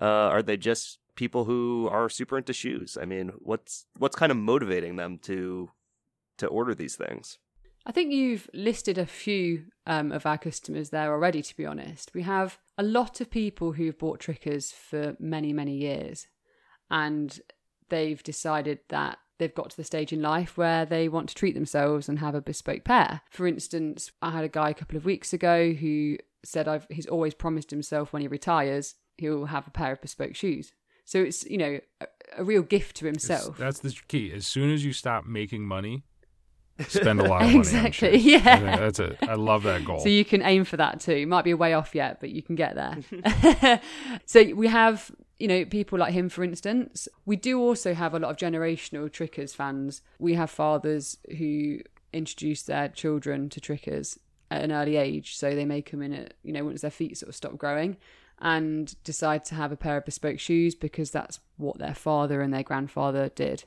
Uh, 0.01 0.05
are 0.05 0.41
they 0.41 0.57
just 0.57 0.99
people 1.15 1.45
who 1.45 1.87
are 1.91 2.09
super 2.09 2.37
into 2.37 2.53
shoes? 2.53 2.97
I 3.01 3.05
mean, 3.05 3.31
what's 3.39 3.85
what's 3.97 4.15
kind 4.15 4.31
of 4.31 4.37
motivating 4.37 4.95
them 4.95 5.17
to 5.23 5.69
to 6.37 6.47
order 6.47 6.73
these 6.75 6.95
things? 6.95 7.37
I 7.85 7.91
think 7.91 8.13
you've 8.13 8.47
listed 8.53 8.97
a 8.99 9.05
few 9.07 9.65
um, 9.87 10.11
of 10.11 10.25
our 10.27 10.37
customers 10.37 10.91
there 10.91 11.11
already, 11.11 11.41
to 11.41 11.57
be 11.57 11.65
honest. 11.65 12.11
We 12.13 12.21
have 12.21 12.59
a 12.77 12.83
lot 12.83 13.21
of 13.21 13.31
people 13.31 13.71
who've 13.73 13.97
bought 13.97 14.19
Trickers 14.19 14.71
for 14.71 15.15
many, 15.19 15.51
many 15.51 15.75
years, 15.77 16.27
and 16.89 17.39
they've 17.89 18.21
decided 18.21 18.79
that 18.89 19.17
they've 19.39 19.53
got 19.55 19.71
to 19.71 19.77
the 19.77 19.83
stage 19.83 20.13
in 20.13 20.21
life 20.21 20.57
where 20.57 20.85
they 20.85 21.09
want 21.09 21.29
to 21.29 21.35
treat 21.35 21.55
themselves 21.55 22.07
and 22.07 22.19
have 22.19 22.35
a 22.35 22.41
bespoke 22.41 22.83
pair. 22.83 23.21
For 23.31 23.47
instance, 23.47 24.11
I 24.21 24.29
had 24.31 24.43
a 24.43 24.49
guy 24.49 24.69
a 24.69 24.73
couple 24.75 24.97
of 24.97 25.05
weeks 25.05 25.33
ago 25.33 25.73
who 25.73 26.17
said 26.45 26.67
I've, 26.67 26.85
he's 26.89 27.07
always 27.07 27.33
promised 27.33 27.71
himself 27.71 28.13
when 28.13 28.21
he 28.21 28.27
retires 28.27 28.95
he'll 29.17 29.45
have 29.45 29.67
a 29.67 29.71
pair 29.71 29.91
of 29.91 30.01
bespoke 30.01 30.35
shoes. 30.35 30.73
So 31.05 31.19
it's, 31.21 31.43
you 31.45 31.57
know, 31.57 31.79
a, 31.99 32.07
a 32.37 32.43
real 32.43 32.61
gift 32.61 32.97
to 32.97 33.07
It's- 33.07 33.27
himself. 33.27 33.57
that's 33.57 33.79
the 33.79 33.95
key. 34.07 34.31
As 34.31 34.45
soon 34.47 34.71
as 34.71 34.85
you 34.85 34.93
stop 34.93 35.25
making 35.25 35.65
money, 35.65 36.03
spend 36.87 37.19
a 37.19 37.27
lot 37.27 37.41
of 37.41 37.47
money. 37.47 37.59
Exactly, 37.59 38.13
On 38.13 38.19
yeah. 38.19 38.77
That's 38.77 38.99
it. 38.99 39.17
I 39.21 39.35
love 39.35 39.63
that 39.63 39.85
goal. 39.85 39.99
So 39.99 40.09
you 40.09 40.25
can 40.25 40.41
aim 40.41 40.63
for 40.65 40.77
that 40.77 40.99
too. 40.99 41.25
Might 41.27 41.43
be 41.43 41.51
a 41.51 41.57
way 41.57 41.73
off 41.73 41.93
yet, 41.95 42.19
but 42.19 42.29
you 42.29 42.41
can 42.41 42.55
get 42.55 42.75
there. 42.75 43.81
so 44.25 44.53
we 44.53 44.67
have, 44.67 45.11
you 45.39 45.47
know, 45.47 45.65
people 45.65 45.99
like 45.99 46.13
him, 46.13 46.29
for 46.29 46.43
instance. 46.43 47.07
We 47.25 47.35
do 47.35 47.59
also 47.59 47.93
have 47.93 48.13
a 48.13 48.19
lot 48.19 48.31
of 48.31 48.37
generational 48.37 49.11
Trickers 49.11 49.53
fans. 49.53 50.01
We 50.19 50.35
have 50.35 50.49
fathers 50.49 51.17
who 51.37 51.79
introduce 52.13 52.63
their 52.63 52.89
children 52.89 53.49
to 53.49 53.61
Trickers 53.61 54.19
at 54.49 54.63
an 54.63 54.71
early 54.71 54.97
age, 54.97 55.35
so 55.35 55.55
they 55.55 55.65
make 55.65 55.91
them 55.91 56.01
in 56.01 56.13
at, 56.13 56.33
you 56.43 56.51
know, 56.51 56.65
once 56.65 56.81
their 56.81 56.91
feet 56.91 57.17
sort 57.17 57.29
of 57.29 57.35
stop 57.35 57.57
growing 57.57 57.97
and 58.41 58.95
decide 59.03 59.45
to 59.45 59.55
have 59.55 59.71
a 59.71 59.77
pair 59.77 59.97
of 59.97 60.05
bespoke 60.05 60.39
shoes 60.39 60.73
because 60.73 61.11
that's 61.11 61.39
what 61.57 61.77
their 61.77 61.93
father 61.93 62.41
and 62.41 62.53
their 62.53 62.63
grandfather 62.63 63.29
did. 63.29 63.63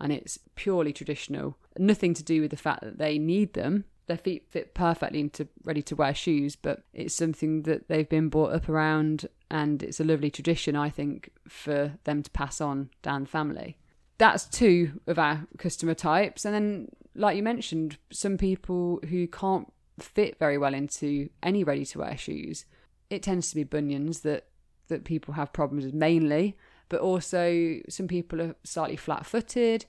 And 0.00 0.12
it's 0.12 0.38
purely 0.56 0.92
traditional. 0.92 1.56
Nothing 1.78 2.14
to 2.14 2.22
do 2.22 2.40
with 2.40 2.50
the 2.50 2.56
fact 2.56 2.82
that 2.82 2.98
they 2.98 3.18
need 3.18 3.54
them. 3.54 3.84
Their 4.06 4.16
feet 4.16 4.46
fit 4.48 4.74
perfectly 4.74 5.20
into 5.20 5.48
ready 5.64 5.82
to 5.82 5.96
wear 5.96 6.14
shoes, 6.14 6.54
but 6.54 6.84
it's 6.92 7.14
something 7.14 7.62
that 7.62 7.88
they've 7.88 8.08
been 8.08 8.28
brought 8.28 8.52
up 8.52 8.68
around 8.68 9.26
and 9.50 9.82
it's 9.82 9.98
a 9.98 10.04
lovely 10.04 10.30
tradition, 10.30 10.76
I 10.76 10.90
think, 10.90 11.30
for 11.48 11.92
them 12.04 12.22
to 12.22 12.30
pass 12.30 12.60
on 12.60 12.90
down 13.02 13.24
the 13.24 13.28
family. 13.28 13.78
That's 14.18 14.44
two 14.44 15.00
of 15.06 15.18
our 15.18 15.46
customer 15.58 15.94
types. 15.94 16.44
And 16.44 16.54
then, 16.54 16.88
like 17.14 17.36
you 17.36 17.42
mentioned, 17.42 17.98
some 18.10 18.38
people 18.38 19.00
who 19.08 19.26
can't 19.26 19.72
fit 19.98 20.38
very 20.38 20.56
well 20.56 20.74
into 20.74 21.28
any 21.42 21.64
ready 21.64 21.84
to 21.86 21.98
wear 21.98 22.16
shoes 22.16 22.64
it 23.10 23.22
tends 23.22 23.50
to 23.50 23.54
be 23.56 23.64
bunions 23.64 24.20
that 24.20 24.46
that 24.88 25.04
people 25.04 25.34
have 25.34 25.52
problems 25.52 25.84
with 25.84 25.94
mainly 25.94 26.56
but 26.88 27.00
also 27.00 27.80
some 27.88 28.06
people 28.06 28.40
are 28.40 28.54
slightly 28.62 28.94
flat 28.94 29.26
footed. 29.26 29.86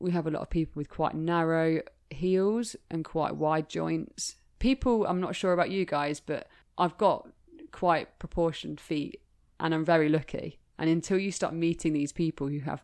We 0.00 0.10
have 0.12 0.26
a 0.26 0.30
lot 0.30 0.42
of 0.42 0.50
people 0.50 0.74
with 0.76 0.88
quite 0.88 1.14
narrow 1.14 1.80
heels 2.10 2.76
and 2.90 3.04
quite 3.04 3.36
wide 3.36 3.68
joints. 3.68 4.36
People, 4.58 5.06
I'm 5.06 5.20
not 5.20 5.36
sure 5.36 5.52
about 5.52 5.70
you 5.70 5.84
guys, 5.84 6.20
but 6.20 6.48
I've 6.76 6.96
got 6.98 7.28
quite 7.72 8.18
proportioned 8.18 8.80
feet 8.80 9.20
and 9.60 9.74
I'm 9.74 9.84
very 9.84 10.08
lucky. 10.08 10.58
And 10.78 10.88
until 10.88 11.18
you 11.18 11.32
start 11.32 11.54
meeting 11.54 11.92
these 11.92 12.12
people 12.12 12.48
who 12.48 12.60
have 12.60 12.82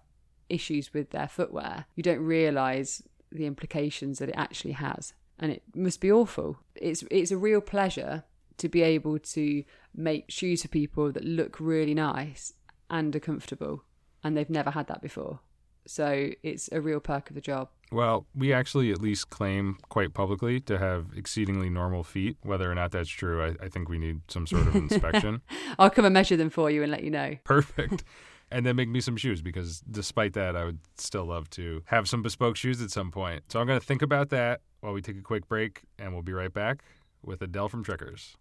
issues 0.49 0.93
with 0.93 1.11
their 1.11 1.29
footwear, 1.29 1.87
you 1.95 2.03
don't 2.03 2.21
realize 2.21 3.03
the 3.31 3.47
implications 3.47 4.19
that 4.19 4.29
it 4.29 4.35
actually 4.37 4.73
has. 4.73 5.15
And 5.39 5.53
it 5.53 5.63
must 5.75 6.01
be 6.01 6.13
awful. 6.13 6.59
It's 6.77 7.05
it's 7.11 7.31
a 7.33 7.37
real 7.37 7.61
pleasure 7.61 8.25
to 8.59 8.69
be 8.69 8.83
able 8.83 9.19
to 9.19 9.65
make 9.95 10.31
shoes 10.31 10.63
for 10.63 10.69
people 10.69 11.11
that 11.13 11.25
look 11.25 11.59
really 11.59 11.95
nice 11.95 12.53
and 12.89 13.15
are 13.15 13.21
comfortable 13.21 13.83
and 14.23 14.37
they've 14.37 14.51
never 14.51 14.71
had 14.71 14.87
that 14.87 15.03
before. 15.03 15.41
So 15.87 16.31
it's 16.43 16.69
a 16.73 16.81
real 16.81 17.01
perk 17.01 17.31
of 17.31 17.35
the 17.35 17.41
job. 17.41 17.69
Well, 17.93 18.27
we 18.35 18.53
actually 18.53 18.91
at 18.91 19.01
least 19.01 19.31
claim 19.31 19.79
quite 19.89 20.15
publicly 20.15 20.61
to 20.61 20.79
have 20.79 21.07
exceedingly 21.17 21.71
normal 21.71 22.03
feet. 22.03 22.37
Whether 22.43 22.71
or 22.71 22.75
not 22.75 22.91
that's 22.91 23.09
true, 23.09 23.43
I, 23.45 23.65
I 23.65 23.69
think 23.69 23.89
we 23.89 23.99
need 23.99 24.21
some 24.29 24.47
sort 24.47 24.67
of 24.67 24.75
inspection. 24.75 25.43
I'll 25.79 25.91
come 25.91 26.05
and 26.05 26.15
measure 26.15 26.37
them 26.37 26.51
for 26.51 26.71
you 26.71 26.83
and 26.83 26.91
let 26.91 27.05
you 27.05 27.11
know. 27.11 27.37
Perfect. 27.45 28.03
and 28.51 28.67
then 28.67 28.77
make 28.77 28.89
me 28.89 29.01
some 29.01 29.17
shoes 29.17 29.43
because 29.43 29.81
despite 29.91 30.33
that, 30.33 30.57
I 30.57 30.65
would 30.65 30.79
still 30.97 31.27
love 31.27 31.51
to 31.51 31.83
have 31.87 32.09
some 32.09 32.23
bespoke 32.23 32.57
shoes 32.57 32.83
at 32.83 32.91
some 32.91 33.11
point. 33.11 33.53
So 33.53 33.61
I'm 33.61 33.67
going 33.67 33.79
to 33.79 33.87
think 33.87 34.03
about 34.03 34.31
that 34.31 34.61
while 34.81 34.93
we 34.93 35.03
take 35.03 35.17
a 35.17 35.23
quick 35.23 35.49
break, 35.49 35.83
and 35.99 36.13
we'll 36.13 36.23
be 36.23 36.33
right 36.33 36.53
back 36.53 36.83
with 37.23 37.43
Adele 37.43 37.69
from 37.69 37.85
Trickers. 37.85 38.37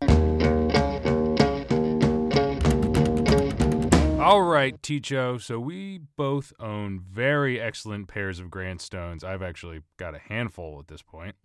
All 4.23 4.43
right, 4.43 4.81
Ticho. 4.81 5.41
So 5.41 5.59
we 5.59 5.99
both 6.15 6.53
own 6.57 7.01
very 7.01 7.59
excellent 7.59 8.07
pairs 8.07 8.39
of 8.39 8.49
Grant 8.49 8.79
Stones. 8.79 9.21
I've 9.21 9.41
actually 9.41 9.81
got 9.97 10.15
a 10.15 10.19
handful 10.19 10.79
at 10.79 10.87
this 10.87 11.01
point. 11.01 11.35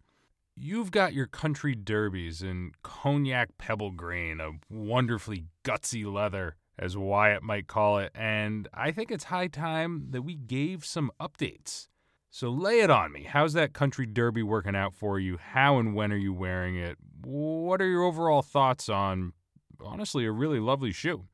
You've 0.54 0.92
got 0.92 1.12
your 1.12 1.26
country 1.26 1.74
derbies 1.74 2.40
in 2.40 2.70
cognac 2.84 3.58
pebble 3.58 3.90
grain, 3.90 4.40
a 4.40 4.52
wonderfully 4.70 5.46
gutsy 5.64 6.04
leather, 6.04 6.54
as 6.78 6.96
Wyatt 6.96 7.42
might 7.42 7.66
call 7.66 7.98
it, 7.98 8.12
and 8.14 8.68
I 8.72 8.92
think 8.92 9.10
it's 9.10 9.24
high 9.24 9.48
time 9.48 10.06
that 10.10 10.22
we 10.22 10.36
gave 10.36 10.84
some 10.84 11.10
updates. 11.20 11.88
So 12.30 12.48
lay 12.48 12.78
it 12.78 12.90
on 12.90 13.10
me. 13.10 13.24
How's 13.24 13.54
that 13.54 13.72
country 13.72 14.06
derby 14.06 14.44
working 14.44 14.76
out 14.76 14.94
for 14.94 15.18
you? 15.18 15.36
How 15.36 15.80
and 15.80 15.96
when 15.96 16.12
are 16.12 16.16
you 16.16 16.32
wearing 16.32 16.76
it? 16.76 16.96
What 17.24 17.82
are 17.82 17.88
your 17.88 18.04
overall 18.04 18.42
thoughts 18.42 18.88
on, 18.88 19.32
honestly, 19.80 20.24
a 20.26 20.30
really 20.30 20.60
lovely 20.60 20.92
shoe? 20.92 21.24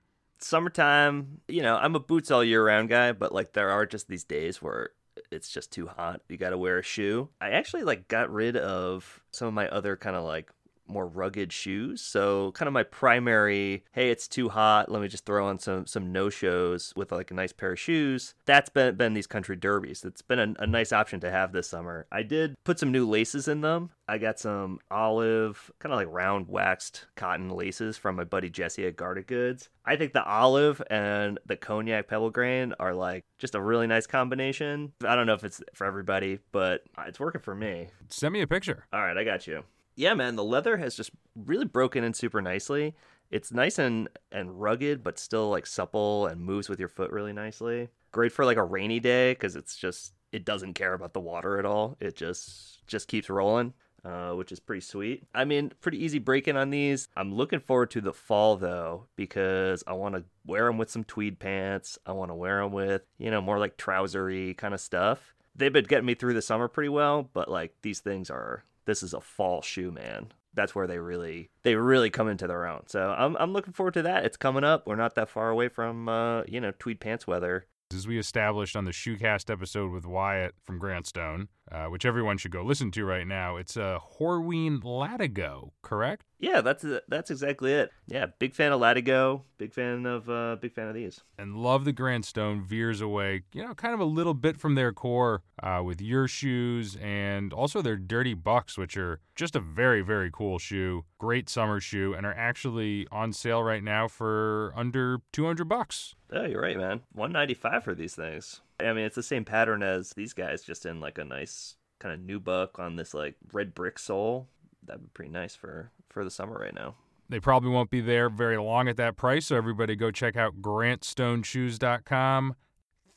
Summertime, 0.45 1.41
you 1.49 1.63
know, 1.63 1.77
I'm 1.77 1.97
a 1.97 2.01
boots 2.01 2.31
all 2.31 2.45
year 2.45 2.65
round 2.65 2.89
guy, 2.89 3.13
but 3.13 3.33
like 3.33 3.53
there 3.53 3.71
are 3.71 3.87
just 3.87 4.09
these 4.09 4.25
days 4.25 4.61
where 4.61 4.91
it's 5.31 5.49
just 5.49 5.73
too 5.73 5.87
hot. 5.87 6.21
You 6.29 6.37
got 6.37 6.51
to 6.51 6.59
wear 6.59 6.79
a 6.79 6.83
shoe. 6.83 7.31
I 7.41 7.51
actually 7.51 7.85
like 7.85 8.09
got 8.09 8.33
rid 8.33 8.57
of 8.57 9.23
some 9.33 9.49
of 9.49 9.55
my 9.55 9.69
other 9.69 9.97
kind 9.97 10.17
of 10.17 10.25
like 10.25 10.51
more 10.87 11.07
rugged 11.07 11.53
shoes. 11.53 12.01
So 12.01 12.53
kind 12.53 12.67
of 12.67 12.73
my 12.73 12.83
primary, 12.83 13.85
hey, 13.93 14.11
it's 14.11 14.29
too 14.29 14.49
hot. 14.49 14.91
Let 14.91 15.03
me 15.03 15.09
just 15.09 15.25
throw 15.25 15.47
on 15.47 15.59
some 15.59 15.87
some 15.87 16.13
no 16.13 16.31
shows 16.31 16.93
with 16.97 17.13
like 17.13 17.31
a 17.31 17.35
nice 17.35 17.53
pair 17.53 17.73
of 17.73 17.81
shoes. 17.81 18.35
That's 18.47 18.69
been 18.69 18.97
been 18.97 19.15
these 19.15 19.27
country 19.27 19.57
derbies. 19.57 20.05
It's 20.05 20.23
been 20.23 20.39
a, 20.39 20.63
a 20.63 20.67
nice 20.67 20.93
option 20.93 21.21
to 21.21 21.31
have 21.31 21.53
this 21.53 21.69
summer. 21.69 22.07
I 22.13 22.23
did 22.23 22.55
put 22.65 22.79
some 22.79 22.93
new 22.93 23.09
laces 23.09 23.49
in 23.49 23.61
them. 23.61 23.91
I 24.07 24.19
got 24.19 24.39
some 24.39 24.81
olive, 24.91 25.71
kind 25.79 25.93
of 25.93 25.99
like 25.99 26.09
round 26.11 26.49
waxed 26.49 27.07
cotton 27.17 27.49
laces 27.49 27.97
from 27.97 28.17
my 28.17 28.25
buddy 28.25 28.51
Jesse 28.51 28.87
at 28.87 28.97
Garda 28.97 29.23
Goods. 29.23 29.71
I 29.87 29.97
think 29.97 30.13
the 30.13 30.25
olive 30.25 30.83
and 30.91 31.39
the 31.47 31.57
cognac 31.57 32.09
pebble 32.09 32.31
grain 32.31 32.75
are 32.79 32.95
like 32.95 33.25
just 33.39 33.55
a 33.55 33.61
really 33.61 33.87
nice 33.87 34.07
combination. 34.07 34.93
I 35.07 35.15
don't 35.17 35.27
know 35.27 35.35
if 35.35 35.45
it's 35.45 35.63
for 35.73 35.87
everybody, 35.87 36.39
but 36.53 36.83
it's 37.07 37.21
working 37.21 37.41
for 37.41 37.55
me. 37.55 37.89
Send 38.11 38.33
me 38.33 38.43
a 38.43 38.47
picture. 38.47 38.85
All 38.93 39.01
right, 39.01 39.17
I 39.17 39.25
got 39.25 39.47
you 39.47 39.65
yeah, 39.97 40.15
man, 40.15 40.37
the 40.37 40.45
leather 40.45 40.77
has 40.77 40.97
just 40.97 41.11
really 41.35 41.65
broken 41.65 42.05
in 42.05 42.15
super 42.15 42.43
nicely. 42.43 42.95
It's 43.31 43.53
nice 43.53 43.79
and 43.79 44.09
and 44.31 44.61
rugged, 44.61 45.03
but 45.03 45.19
still 45.19 45.51
like 45.51 45.67
supple 45.67 46.27
and 46.27 46.41
moves 46.41 46.69
with 46.69 46.79
your 46.79 46.89
foot 46.89 47.11
really 47.11 47.33
nicely. 47.33 47.89
Great 48.13 48.33
for 48.33 48.45
like 48.45 48.57
a 48.57 48.65
rainy 48.65 49.01
day 49.01 49.33
because 49.33 49.57
it's 49.57 49.77
just 49.77 50.13
it 50.33 50.45
doesn't 50.45 50.75
care 50.75 50.95
about 50.95 51.15
the 51.15 51.21
water 51.21 51.59
at 51.59 51.65
all. 51.65 51.97
It 52.01 52.17
just 52.17 52.87
just 52.87 53.09
keeps 53.09 53.31
rolling. 53.31 53.75
Uh, 54.05 54.35
which 54.35 54.53
is 54.53 54.61
pretty 54.61 54.83
sweet. 54.83 55.27
I 55.35 55.47
mean, 55.47 55.73
pretty 55.81 56.05
easy 56.05 56.19
breaking 56.19 56.59
on 56.59 56.69
these. 56.69 57.09
I'm 57.17 57.35
looking 57.35 57.61
forward 57.61 57.91
to 57.93 58.03
the 58.03 58.13
fall 58.13 58.59
though, 58.59 59.07
because 59.17 59.83
I 59.87 59.95
want 59.95 60.15
to 60.15 60.25
wear 60.45 60.67
them 60.67 60.77
with 60.77 60.91
some 60.91 61.05
tweed 61.05 61.39
pants. 61.39 61.99
I 62.05 62.13
want 62.13 62.31
to 62.31 62.35
wear 62.35 62.63
them 62.63 62.73
with, 62.73 63.01
you 63.17 63.31
know, 63.31 63.41
more 63.41 63.59
like 63.59 63.79
trousery 63.79 64.53
kind 64.53 64.75
of 64.75 64.81
stuff. 64.81 65.35
They've 65.57 65.73
been 65.73 65.87
getting 65.87 66.05
me 66.05 66.15
through 66.15 66.35
the 66.35 66.43
summer 66.43 66.69
pretty 66.69 66.91
well, 66.91 67.31
but 67.33 67.51
like 67.51 67.77
these 67.81 68.01
things 68.01 68.29
are 68.29 68.65
this 68.87 69.03
is 69.03 69.15
a 69.15 69.21
fall 69.21 69.63
shoe, 69.63 69.91
man. 69.91 70.33
That's 70.55 70.75
where 70.75 70.87
they 70.87 70.99
really 70.99 71.51
they 71.63 71.75
really 71.75 72.11
come 72.11 72.29
into 72.29 72.47
their 72.47 72.67
own. 72.67 72.83
So 72.87 73.11
I'm 73.17 73.37
I'm 73.37 73.53
looking 73.53 73.73
forward 73.73 73.95
to 73.95 74.03
that. 74.03 74.25
It's 74.25 74.37
coming 74.37 74.65
up. 74.65 74.87
We're 74.87 74.97
not 74.97 75.15
that 75.17 75.29
far 75.29 75.51
away 75.51 75.69
from 75.69 76.09
uh, 76.09 76.43
you 76.47 76.61
know 76.61 76.73
tweed 76.79 77.01
pants 77.01 77.27
weather. 77.27 77.67
As 77.93 78.09
we 78.09 78.19
established 78.19 78.75
on 78.77 78.87
the 78.87 78.91
Shoecast 78.91 79.51
episode 79.51 79.93
with 79.93 80.05
Wyatt 80.05 80.55
from 80.65 80.79
Grant 80.79 81.07
Stone, 81.07 81.49
uh, 81.71 81.85
which 81.85 82.05
everyone 82.05 82.39
should 82.39 82.51
go 82.51 82.63
listen 82.63 82.91
to 82.93 83.05
right 83.05 83.27
now, 83.27 83.57
it's 83.57 83.77
a 83.77 84.01
Horween 84.19 84.81
Latigo, 84.83 85.71
correct? 85.83 86.25
Yeah, 86.45 86.61
that's 86.61 86.85
that's 87.09 87.31
exactly 87.31 87.73
it. 87.73 87.91
Yeah, 88.07 88.27
big 88.39 88.55
fan 88.55 88.71
of 88.73 88.79
Latigo, 88.79 89.45
big 89.57 89.73
fan 89.73 90.05
of 90.05 90.29
uh, 90.29 90.57
big 90.61 90.75
fan 90.75 90.89
of 90.89 90.95
these, 90.95 91.23
and 91.39 91.57
love 91.57 91.87
the 91.87 91.93
Grant 91.93 92.27
Stone 92.27 92.67
veers 92.67 93.01
away, 93.01 93.45
you 93.55 93.63
know, 93.63 93.73
kind 93.73 93.95
of 93.95 94.01
a 94.01 94.05
little 94.05 94.35
bit 94.35 94.59
from 94.59 94.75
their 94.75 94.93
core 94.93 95.43
uh, 95.63 95.81
with 95.83 96.03
your 96.03 96.29
shoes 96.29 96.97
and 96.97 97.55
also 97.55 97.81
their 97.81 97.97
Dirty 97.97 98.35
Bucks, 98.35 98.77
which 98.77 98.95
are 98.99 99.21
just 99.35 99.57
a 99.57 99.61
very 99.61 100.03
very 100.03 100.31
cool 100.31 100.59
shoe, 100.59 101.07
great 101.17 101.49
summer 101.49 101.81
shoe, 101.81 102.13
and 102.13 102.27
are 102.27 102.37
actually 102.37 103.09
on 103.11 103.33
sale 103.33 103.63
right 103.63 103.83
now 103.83 104.07
for 104.07 104.75
under 104.77 105.23
two 105.33 105.47
hundred 105.47 105.71
bucks. 105.71 106.15
Oh, 106.31 106.45
you're 106.45 106.61
right, 106.61 106.77
man. 106.77 107.01
One 107.13 107.33
ninety 107.33 107.55
five 107.55 107.85
for 107.85 107.95
these 107.95 108.15
things. 108.15 108.61
I 108.79 108.93
mean, 108.93 109.07
it's 109.07 109.17
the 109.17 109.23
same 109.23 109.47
pattern 109.47 109.83
as 109.83 110.11
these 110.11 110.35
guys, 110.35 110.63
just 110.63 110.85
in 110.85 111.01
like 111.01 111.17
a 111.17 111.25
nice 111.25 111.77
kind 112.01 112.13
of 112.13 112.21
nubuck 112.21 112.79
on 112.79 112.97
this 112.97 113.15
like 113.15 113.37
red 113.53 113.75
brick 113.75 113.99
sole 113.99 114.49
that'd 114.87 115.03
be 115.03 115.09
pretty 115.15 115.31
nice 115.31 115.55
for 115.55 115.91
for 116.09 116.25
the 116.25 116.31
summer 116.31 116.59
right 116.59 116.75
now. 116.75 116.95
They 117.29 117.41
probably 117.41 117.71
won't 117.71 117.91
be 117.91 118.01
there 118.01 118.29
very 118.29 118.59
long 118.59 118.89
at 118.89 118.97
that 118.99 119.17
price, 119.17 119.47
so 119.47 119.57
everybody 119.57 119.97
go 119.97 120.11
check 120.11 120.37
out 120.37 120.61
grantstoneshoes.com. 120.61 122.55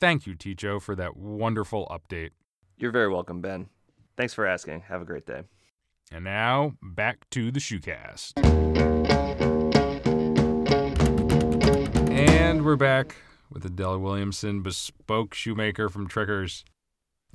Thank 0.00 0.26
you, 0.26 0.34
Ticho, 0.34 0.80
for 0.80 0.94
that 0.94 1.16
wonderful 1.16 1.86
update. 1.90 2.30
You're 2.78 2.92
very 2.92 3.08
welcome, 3.08 3.40
Ben. 3.40 3.68
Thanks 4.16 4.32
for 4.32 4.46
asking. 4.46 4.82
Have 4.88 5.02
a 5.02 5.04
great 5.04 5.26
day. 5.26 5.42
And 6.10 6.24
now, 6.24 6.72
back 6.80 7.28
to 7.30 7.50
the 7.50 7.60
Shoecast. 7.60 8.32
And 12.10 12.64
we're 12.64 12.76
back 12.76 13.16
with 13.50 13.64
Adele 13.64 13.98
Williamson, 13.98 14.62
bespoke 14.62 15.34
shoemaker 15.34 15.88
from 15.88 16.08
Trickers. 16.08 16.64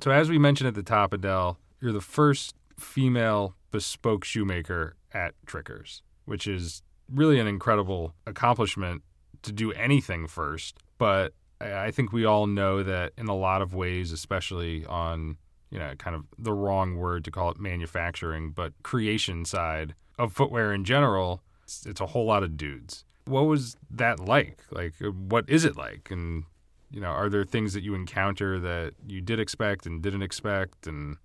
So, 0.00 0.10
as 0.10 0.28
we 0.28 0.38
mentioned 0.38 0.68
at 0.68 0.74
the 0.74 0.82
top, 0.82 1.12
Adele, 1.12 1.58
you're 1.80 1.92
the 1.92 2.00
first 2.00 2.56
female 2.78 3.54
bespoke 3.70 4.24
shoemaker 4.24 4.96
at 5.12 5.34
Trickers, 5.46 6.02
which 6.24 6.46
is 6.46 6.82
really 7.12 7.38
an 7.38 7.46
incredible 7.46 8.14
accomplishment 8.26 9.02
to 9.42 9.52
do 9.52 9.72
anything 9.72 10.26
first. 10.26 10.78
But 10.98 11.34
I 11.60 11.90
think 11.90 12.12
we 12.12 12.24
all 12.24 12.46
know 12.46 12.82
that 12.82 13.12
in 13.16 13.26
a 13.26 13.36
lot 13.36 13.62
of 13.62 13.74
ways, 13.74 14.12
especially 14.12 14.84
on, 14.86 15.36
you 15.70 15.78
know, 15.78 15.92
kind 15.98 16.16
of 16.16 16.24
the 16.38 16.52
wrong 16.52 16.96
word 16.96 17.24
to 17.24 17.30
call 17.30 17.50
it 17.50 17.58
manufacturing, 17.58 18.50
but 18.50 18.72
creation 18.82 19.44
side 19.44 19.94
of 20.18 20.32
footwear 20.32 20.72
in 20.72 20.84
general, 20.84 21.42
it's, 21.64 22.00
a 22.00 22.06
whole 22.06 22.26
lot 22.26 22.42
of 22.42 22.56
dudes. 22.56 23.04
What 23.26 23.42
was 23.42 23.76
that 23.90 24.20
like? 24.20 24.62
Like, 24.70 24.94
what 25.00 25.48
is 25.48 25.64
it 25.64 25.76
like? 25.76 26.10
And, 26.10 26.44
you 26.90 27.00
know, 27.00 27.08
are 27.08 27.28
there 27.28 27.44
things 27.44 27.72
that 27.72 27.82
you 27.82 27.94
encounter 27.94 28.60
that 28.60 28.94
you 29.06 29.20
did 29.20 29.40
expect 29.40 29.86
and 29.86 30.02
didn't 30.02 30.22
expect? 30.22 30.86
And, 30.86 31.16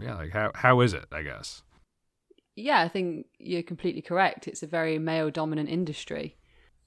yeah, 0.00 0.16
like 0.16 0.32
how 0.32 0.50
how 0.54 0.80
is 0.80 0.92
it? 0.92 1.06
I 1.12 1.22
guess. 1.22 1.62
Yeah, 2.54 2.80
I 2.80 2.88
think 2.88 3.26
you're 3.38 3.62
completely 3.62 4.02
correct. 4.02 4.48
It's 4.48 4.62
a 4.62 4.66
very 4.66 4.98
male 4.98 5.30
dominant 5.30 5.68
industry. 5.68 6.36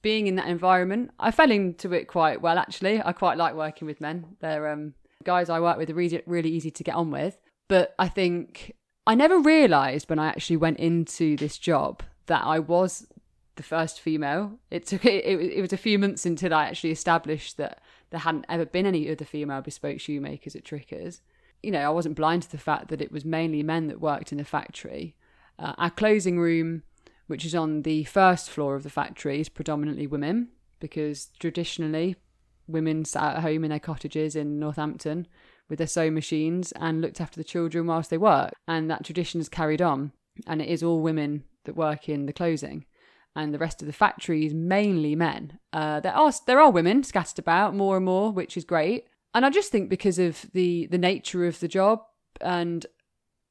Being 0.02 0.26
in 0.26 0.36
that 0.36 0.48
environment, 0.48 1.12
I 1.18 1.30
fell 1.30 1.50
into 1.50 1.92
it 1.92 2.06
quite 2.06 2.40
well 2.40 2.58
actually. 2.58 3.00
I 3.02 3.12
quite 3.12 3.38
like 3.38 3.54
working 3.54 3.86
with 3.86 4.00
men. 4.00 4.36
They're 4.40 4.68
um, 4.68 4.94
guys 5.24 5.50
I 5.50 5.60
work 5.60 5.76
with 5.76 5.90
are 5.90 5.94
really, 5.94 6.22
really 6.26 6.50
easy 6.50 6.70
to 6.70 6.84
get 6.84 6.94
on 6.94 7.10
with. 7.10 7.38
But 7.68 7.94
I 7.98 8.08
think 8.08 8.74
I 9.06 9.14
never 9.14 9.38
realised 9.38 10.08
when 10.08 10.18
I 10.18 10.28
actually 10.28 10.56
went 10.56 10.78
into 10.78 11.36
this 11.36 11.58
job 11.58 12.02
that 12.26 12.44
I 12.44 12.58
was 12.58 13.06
the 13.56 13.62
first 13.62 14.00
female. 14.00 14.58
It 14.70 14.86
took 14.86 15.04
it, 15.04 15.24
it 15.24 15.60
was 15.60 15.72
a 15.72 15.76
few 15.76 15.98
months 15.98 16.26
until 16.26 16.54
I 16.54 16.64
actually 16.64 16.90
established 16.90 17.58
that 17.58 17.80
there 18.10 18.20
hadn't 18.20 18.46
ever 18.48 18.66
been 18.66 18.86
any 18.86 19.10
other 19.10 19.24
female 19.24 19.60
bespoke 19.60 20.00
shoemakers 20.00 20.56
at 20.56 20.64
Trickers 20.64 21.20
you 21.62 21.70
know, 21.70 21.80
I 21.80 21.90
wasn't 21.90 22.16
blind 22.16 22.42
to 22.42 22.50
the 22.50 22.58
fact 22.58 22.88
that 22.88 23.00
it 23.00 23.12
was 23.12 23.24
mainly 23.24 23.62
men 23.62 23.88
that 23.88 24.00
worked 24.00 24.32
in 24.32 24.38
the 24.38 24.44
factory. 24.44 25.16
Uh, 25.58 25.74
our 25.78 25.90
closing 25.90 26.38
room, 26.38 26.82
which 27.26 27.44
is 27.44 27.54
on 27.54 27.82
the 27.82 28.04
first 28.04 28.50
floor 28.50 28.74
of 28.74 28.82
the 28.82 28.90
factory, 28.90 29.40
is 29.40 29.48
predominantly 29.48 30.06
women 30.06 30.48
because 30.80 31.26
traditionally 31.38 32.16
women 32.66 33.04
sat 33.04 33.36
at 33.36 33.42
home 33.42 33.64
in 33.64 33.70
their 33.70 33.78
cottages 33.78 34.34
in 34.34 34.58
Northampton 34.58 35.26
with 35.68 35.78
their 35.78 35.86
sewing 35.86 36.14
machines 36.14 36.72
and 36.72 37.00
looked 37.00 37.20
after 37.20 37.38
the 37.38 37.44
children 37.44 37.86
whilst 37.86 38.10
they 38.10 38.18
worked. 38.18 38.54
And 38.66 38.90
that 38.90 39.04
tradition 39.04 39.40
has 39.40 39.48
carried 39.48 39.82
on. 39.82 40.12
And 40.46 40.62
it 40.62 40.68
is 40.68 40.82
all 40.82 41.00
women 41.00 41.44
that 41.64 41.76
work 41.76 42.08
in 42.08 42.26
the 42.26 42.32
closing. 42.32 42.86
And 43.36 43.54
the 43.54 43.58
rest 43.58 43.80
of 43.80 43.86
the 43.86 43.92
factory 43.92 44.46
is 44.46 44.54
mainly 44.54 45.14
men. 45.14 45.58
Uh, 45.72 46.00
there 46.00 46.14
are 46.14 46.32
there 46.46 46.60
are 46.60 46.70
women 46.70 47.04
scattered 47.04 47.38
about 47.38 47.76
more 47.76 47.96
and 47.96 48.04
more, 48.04 48.32
which 48.32 48.56
is 48.56 48.64
great. 48.64 49.06
And 49.34 49.46
I 49.46 49.50
just 49.50 49.70
think 49.70 49.88
because 49.88 50.18
of 50.18 50.46
the 50.52 50.86
the 50.86 50.98
nature 50.98 51.46
of 51.46 51.60
the 51.60 51.68
job 51.68 52.02
and 52.40 52.86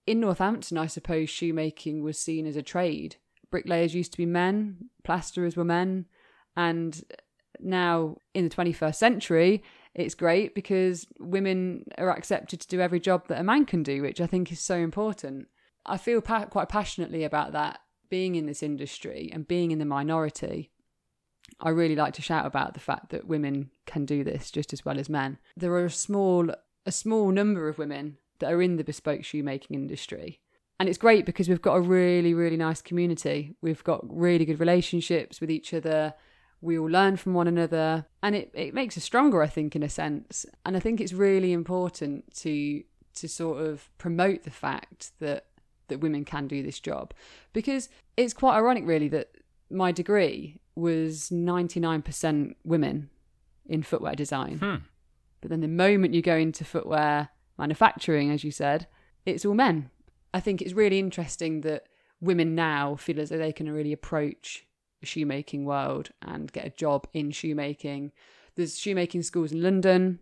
in 0.05 0.19
Northampton, 0.19 0.77
I 0.77 0.87
suppose 0.87 1.29
shoemaking 1.29 2.03
was 2.03 2.17
seen 2.17 2.47
as 2.47 2.55
a 2.55 2.63
trade. 2.63 3.17
Bricklayers 3.51 3.93
used 3.93 4.11
to 4.13 4.17
be 4.17 4.25
men, 4.25 4.89
plasterers 5.03 5.55
were 5.55 5.63
men, 5.63 6.05
and 6.55 7.03
now 7.59 8.17
in 8.33 8.47
the 8.47 8.55
21st 8.55 8.95
century, 8.95 9.63
it's 9.93 10.15
great 10.15 10.55
because 10.55 11.05
women 11.19 11.85
are 11.97 12.09
accepted 12.09 12.59
to 12.59 12.67
do 12.67 12.79
every 12.81 12.99
job 12.99 13.27
that 13.27 13.39
a 13.39 13.43
man 13.43 13.65
can 13.65 13.83
do, 13.83 14.01
which 14.01 14.21
I 14.21 14.27
think 14.27 14.51
is 14.51 14.59
so 14.59 14.75
important. 14.77 15.47
I 15.85 15.97
feel 15.97 16.21
pa- 16.21 16.45
quite 16.45 16.69
passionately 16.69 17.23
about 17.23 17.51
that 17.53 17.79
being 18.09 18.35
in 18.35 18.45
this 18.45 18.63
industry 18.63 19.29
and 19.33 19.47
being 19.47 19.71
in 19.71 19.79
the 19.79 19.85
minority. 19.85 20.71
I 21.59 21.69
really 21.69 21.95
like 21.95 22.13
to 22.15 22.21
shout 22.21 22.45
about 22.45 22.73
the 22.73 22.79
fact 22.79 23.09
that 23.09 23.27
women 23.27 23.71
can 23.85 24.05
do 24.05 24.23
this 24.23 24.51
just 24.51 24.71
as 24.73 24.85
well 24.85 24.99
as 24.99 25.09
men. 25.09 25.37
There 25.57 25.73
are 25.73 25.85
a 25.85 25.91
small 25.91 26.51
a 26.85 26.91
small 26.91 27.31
number 27.31 27.67
of 27.67 27.77
women 27.77 28.17
that 28.39 28.51
are 28.51 28.61
in 28.61 28.77
the 28.77 28.83
bespoke 28.83 29.23
shoemaking 29.23 29.75
industry. 29.75 30.39
And 30.79 30.87
it's 30.87 30.97
great 30.97 31.25
because 31.25 31.49
we've 31.49 31.61
got 31.61 31.75
a 31.75 31.81
really, 31.81 32.33
really 32.33 32.55
nice 32.55 32.81
community. 32.81 33.55
We've 33.61 33.83
got 33.83 33.99
really 34.09 34.45
good 34.45 34.61
relationships 34.61 35.41
with 35.41 35.51
each 35.51 35.73
other 35.73 36.13
we 36.61 36.77
all 36.77 36.89
learn 36.89 37.15
from 37.15 37.33
one 37.33 37.47
another 37.47 38.05
and 38.21 38.35
it, 38.35 38.51
it 38.53 38.73
makes 38.73 38.97
us 38.97 39.03
stronger 39.03 39.41
i 39.41 39.47
think 39.47 39.75
in 39.75 39.83
a 39.83 39.89
sense 39.89 40.45
and 40.65 40.75
i 40.75 40.79
think 40.79 40.99
it's 40.99 41.13
really 41.13 41.51
important 41.51 42.33
to 42.33 42.83
to 43.13 43.27
sort 43.27 43.61
of 43.61 43.89
promote 43.97 44.43
the 44.43 44.51
fact 44.51 45.11
that 45.19 45.45
that 45.87 45.99
women 45.99 46.23
can 46.23 46.47
do 46.47 46.61
this 46.61 46.79
job 46.79 47.13
because 47.53 47.89
it's 48.15 48.33
quite 48.33 48.55
ironic 48.55 48.83
really 48.85 49.07
that 49.07 49.29
my 49.71 49.91
degree 49.91 50.59
was 50.79 51.29
99% 51.29 52.55
women 52.63 53.09
in 53.65 53.83
footwear 53.83 54.15
design 54.15 54.57
Hmm. 54.57 54.75
but 55.41 55.49
then 55.49 55.61
the 55.61 55.67
moment 55.67 56.13
you 56.13 56.21
go 56.21 56.35
into 56.35 56.65
footwear 56.65 57.29
manufacturing 57.57 58.31
as 58.31 58.43
you 58.43 58.51
said 58.51 58.87
it's 59.25 59.45
all 59.45 59.53
men 59.53 59.89
i 60.33 60.39
think 60.39 60.61
it's 60.61 60.73
really 60.73 60.97
interesting 60.99 61.61
that 61.61 61.83
women 62.21 62.55
now 62.55 62.95
feel 62.95 63.19
as 63.19 63.29
though 63.29 63.37
they 63.37 63.53
can 63.53 63.71
really 63.71 63.93
approach 63.93 64.65
the 64.99 65.05
shoemaking 65.05 65.65
world 65.65 66.09
and 66.21 66.51
get 66.51 66.65
a 66.65 66.69
job 66.69 67.07
in 67.13 67.31
shoemaking. 67.31 68.11
There's 68.55 68.77
shoemaking 68.77 69.23
schools 69.23 69.53
in 69.53 69.63
London, 69.63 70.19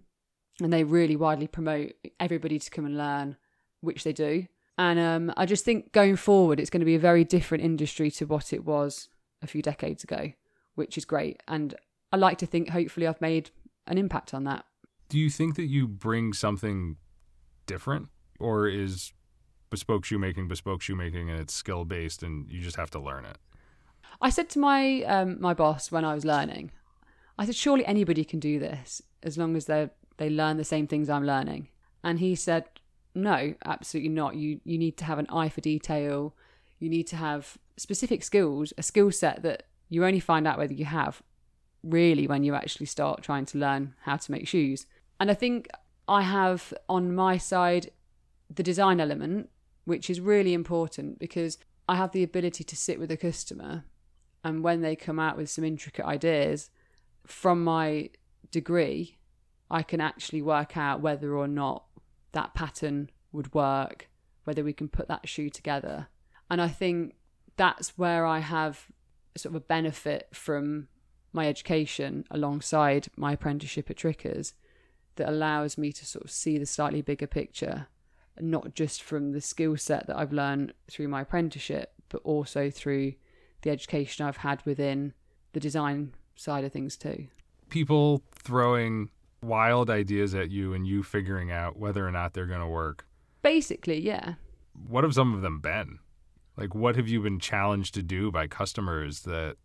and 0.61 0.71
they 0.71 0.83
really 0.83 1.15
widely 1.15 1.47
promote 1.47 1.93
everybody 2.19 2.59
to 2.59 2.69
come 2.69 2.85
and 2.85 2.95
learn, 2.95 3.37
which 3.81 4.03
they 4.03 4.13
do. 4.13 4.45
And 4.77 4.99
um, 4.99 5.33
I 5.35 5.47
just 5.47 5.65
think 5.65 5.91
going 5.91 6.15
forward, 6.15 6.59
it's 6.59 6.69
going 6.69 6.81
to 6.81 6.85
be 6.85 6.93
a 6.93 6.99
very 6.99 7.23
different 7.23 7.63
industry 7.63 8.11
to 8.11 8.25
what 8.25 8.53
it 8.53 8.63
was 8.63 9.09
a 9.41 9.47
few 9.47 9.63
decades 9.63 10.03
ago, 10.03 10.33
which 10.77 10.97
is 10.97 11.05
great. 11.05 11.41
And 11.47 11.75
I 12.11 12.17
like 12.17 12.37
to 12.37 12.45
think, 12.45 12.69
hopefully, 12.69 13.07
I've 13.07 13.19
made 13.19 13.49
an 13.87 13.97
impact 13.97 14.33
on 14.33 14.43
that. 14.45 14.65
Do 15.09 15.17
you 15.17 15.29
think 15.29 15.55
that 15.55 15.65
you 15.65 15.87
bring 15.87 16.33
something 16.33 16.97
different, 17.65 18.09
or 18.39 18.67
is 18.67 19.13
bespoke 19.69 20.05
shoemaking 20.05 20.47
bespoke 20.47 20.81
shoemaking 20.81 21.29
and 21.29 21.41
it's 21.41 21.53
skill 21.53 21.83
based 21.83 22.23
and 22.23 22.49
you 22.49 22.61
just 22.61 22.77
have 22.77 22.89
to 22.91 22.99
learn 22.99 23.25
it? 23.25 23.37
I 24.21 24.29
said 24.29 24.49
to 24.51 24.59
my 24.59 25.01
um, 25.03 25.41
my 25.41 25.53
boss 25.53 25.91
when 25.91 26.05
I 26.05 26.13
was 26.13 26.25
learning, 26.25 26.71
I 27.37 27.45
said, 27.45 27.55
surely 27.55 27.85
anybody 27.85 28.23
can 28.23 28.39
do 28.39 28.59
this 28.59 29.01
as 29.23 29.37
long 29.37 29.55
as 29.55 29.65
they 29.65 29.89
they 30.17 30.29
learn 30.29 30.57
the 30.57 30.63
same 30.63 30.87
things 30.87 31.09
I'm 31.09 31.25
learning. 31.25 31.69
And 32.03 32.19
he 32.19 32.35
said, 32.35 32.65
no, 33.15 33.55
absolutely 33.65 34.09
not. 34.09 34.35
You 34.35 34.59
you 34.63 34.77
need 34.77 34.97
to 34.97 35.05
have 35.05 35.19
an 35.19 35.27
eye 35.29 35.49
for 35.49 35.61
detail. 35.61 36.35
You 36.79 36.89
need 36.89 37.07
to 37.07 37.15
have 37.15 37.57
specific 37.77 38.23
skills, 38.23 38.73
a 38.77 38.83
skill 38.83 39.11
set 39.11 39.41
that 39.43 39.63
you 39.89 40.05
only 40.05 40.19
find 40.19 40.47
out 40.47 40.57
whether 40.57 40.73
you 40.73 40.85
have 40.85 41.21
really 41.83 42.27
when 42.27 42.43
you 42.43 42.53
actually 42.55 42.85
start 42.85 43.23
trying 43.23 43.45
to 43.45 43.57
learn 43.57 43.93
how 44.01 44.17
to 44.17 44.31
make 44.31 44.47
shoes. 44.47 44.85
And 45.19 45.31
I 45.31 45.33
think 45.33 45.67
I 46.07 46.21
have 46.21 46.73
on 46.89 47.15
my 47.15 47.37
side 47.37 47.91
the 48.53 48.63
design 48.63 48.99
element, 48.99 49.49
which 49.85 50.09
is 50.09 50.19
really 50.19 50.53
important 50.53 51.19
because 51.19 51.57
I 51.87 51.95
have 51.95 52.11
the 52.11 52.23
ability 52.23 52.63
to 52.63 52.75
sit 52.75 52.99
with 52.99 53.11
a 53.11 53.17
customer 53.17 53.85
and 54.43 54.63
when 54.63 54.81
they 54.81 54.95
come 54.95 55.19
out 55.19 55.37
with 55.37 55.49
some 55.49 55.63
intricate 55.63 56.05
ideas 56.05 56.69
from 57.25 57.63
my 57.63 58.09
degree 58.51 59.17
i 59.69 59.83
can 59.83 59.99
actually 59.99 60.41
work 60.41 60.77
out 60.77 61.01
whether 61.01 61.35
or 61.35 61.47
not 61.47 61.83
that 62.31 62.53
pattern 62.53 63.09
would 63.31 63.53
work 63.53 64.09
whether 64.45 64.63
we 64.63 64.73
can 64.73 64.87
put 64.87 65.07
that 65.07 65.27
shoe 65.27 65.49
together 65.49 66.07
and 66.49 66.61
i 66.61 66.67
think 66.67 67.15
that's 67.57 67.97
where 67.97 68.25
i 68.25 68.39
have 68.39 68.87
sort 69.37 69.55
of 69.55 69.61
a 69.61 69.65
benefit 69.65 70.27
from 70.33 70.87
my 71.33 71.47
education 71.47 72.25
alongside 72.31 73.07
my 73.15 73.33
apprenticeship 73.33 73.89
at 73.89 73.97
trickers 73.97 74.53
that 75.15 75.29
allows 75.29 75.77
me 75.77 75.91
to 75.91 76.05
sort 76.05 76.23
of 76.23 76.31
see 76.31 76.57
the 76.57 76.65
slightly 76.65 77.01
bigger 77.01 77.27
picture 77.27 77.87
not 78.39 78.75
just 78.75 79.01
from 79.01 79.31
the 79.31 79.41
skill 79.41 79.75
set 79.75 80.05
that 80.07 80.15
i've 80.15 80.33
learned 80.33 80.71
through 80.89 81.07
my 81.07 81.21
apprenticeship 81.21 81.93
but 82.09 82.21
also 82.23 82.69
through 82.69 83.13
the 83.61 83.69
education 83.69 84.25
I've 84.25 84.37
had 84.37 84.65
within 84.65 85.13
the 85.53 85.59
design 85.59 86.13
side 86.35 86.63
of 86.63 86.71
things 86.71 86.97
too. 86.97 87.27
People 87.69 88.23
throwing 88.33 89.09
wild 89.41 89.89
ideas 89.89 90.33
at 90.33 90.51
you 90.51 90.73
and 90.73 90.87
you 90.87 91.03
figuring 91.03 91.51
out 91.51 91.77
whether 91.77 92.07
or 92.07 92.11
not 92.11 92.33
they're 92.33 92.45
going 92.45 92.61
to 92.61 92.67
work. 92.67 93.05
Basically, 93.41 93.99
yeah. 93.99 94.35
What 94.87 95.03
have 95.03 95.13
some 95.13 95.33
of 95.33 95.41
them 95.41 95.59
been? 95.59 95.99
Like 96.57 96.73
what 96.73 96.95
have 96.95 97.07
you 97.07 97.21
been 97.21 97.39
challenged 97.39 97.93
to 97.93 98.03
do 98.03 98.31
by 98.31 98.47
customers 98.47 99.21
that 99.21 99.57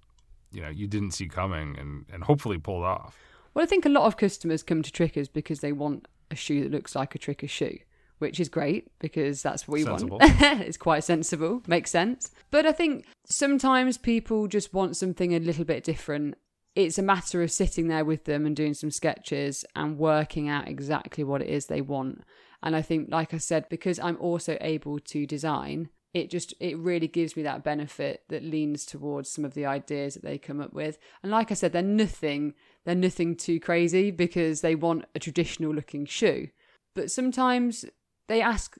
you 0.53 0.61
know 0.61 0.69
you 0.69 0.87
didn't 0.87 1.13
see 1.13 1.29
coming 1.29 1.77
and 1.79 2.05
and 2.13 2.25
hopefully 2.25 2.59
pulled 2.59 2.85
off? 2.85 3.19
Well, 3.55 3.63
I 3.63 3.67
think 3.67 3.85
a 3.85 3.91
lot 3.91 4.07
of 4.07 4.17
customers 4.17 4.63
come 4.63 4.83
to 4.83 4.93
Trickers 4.93 5.29
because 5.29 5.61
they 5.61 5.73
want 5.73 6.07
a 6.31 6.37
shoe 6.37 6.63
that 6.63 6.73
looks 6.73 6.95
like 6.95 7.15
a 7.15 7.19
Tricker 7.19 7.49
shoe 7.49 7.79
which 8.23 8.39
is 8.39 8.49
great 8.49 8.87
because 9.01 9.43
that's 9.43 9.67
what 9.67 9.75
we 9.75 9.83
sensible. 9.83 10.19
want. 10.19 10.41
it's 10.61 10.77
quite 10.77 11.03
sensible, 11.03 11.61
makes 11.67 11.91
sense. 11.91 12.31
But 12.53 12.65
I 12.65 12.71
think 12.71 13.05
sometimes 13.27 13.99
people 13.99 14.47
just 14.47 14.73
want 14.73 14.97
something 14.97 15.35
a 15.35 15.41
little 15.41 15.65
bit 15.65 15.83
different. 15.83 16.37
It's 16.77 16.99
a 16.99 17.03
matter 17.03 17.43
of 17.43 17.51
sitting 17.51 17.89
there 17.89 18.05
with 18.05 18.25
them 18.25 18.47
and 18.47 18.55
doing 18.55 18.75
some 18.75 18.93
sketches 18.93 19.65
and 19.75 19.99
working 19.99 20.49
out 20.49 20.69
exactly 20.69 21.25
what 21.25 21.43
it 21.43 21.49
is 21.49 21.67
they 21.67 21.81
want. 21.81 22.23
And 22.63 22.77
I 22.77 22.81
think, 22.81 23.09
like 23.11 23.35
I 23.35 23.39
said, 23.39 23.69
because 23.69 23.99
I'm 23.99 24.17
also 24.21 24.57
able 24.61 25.01
to 25.01 25.27
design, 25.27 25.91
it 26.15 26.31
just 26.31 26.53
it 26.61 26.77
really 26.79 27.09
gives 27.09 27.37
me 27.37 27.43
that 27.43 27.65
benefit 27.65 28.23
that 28.29 28.45
leans 28.45 28.85
towards 28.85 29.31
some 29.31 29.45
of 29.45 29.55
the 29.55 29.65
ideas 29.65 30.15
that 30.15 30.23
they 30.23 30.39
come 30.39 30.61
up 30.61 30.73
with. 30.73 30.99
And 31.23 31.33
like 31.33 31.51
I 31.51 31.55
said, 31.55 31.73
they're 31.73 31.83
nothing 31.83 32.55
they're 32.85 32.95
nothing 32.95 33.37
too 33.37 33.61
crazy 33.61 34.11
because 34.11 34.61
they 34.61 34.75
want 34.75 35.05
a 35.15 35.19
traditional 35.19 35.73
looking 35.73 36.05
shoe. 36.05 36.49
But 36.95 37.11
sometimes 37.11 37.85
they 38.29 38.43
ask 38.43 38.77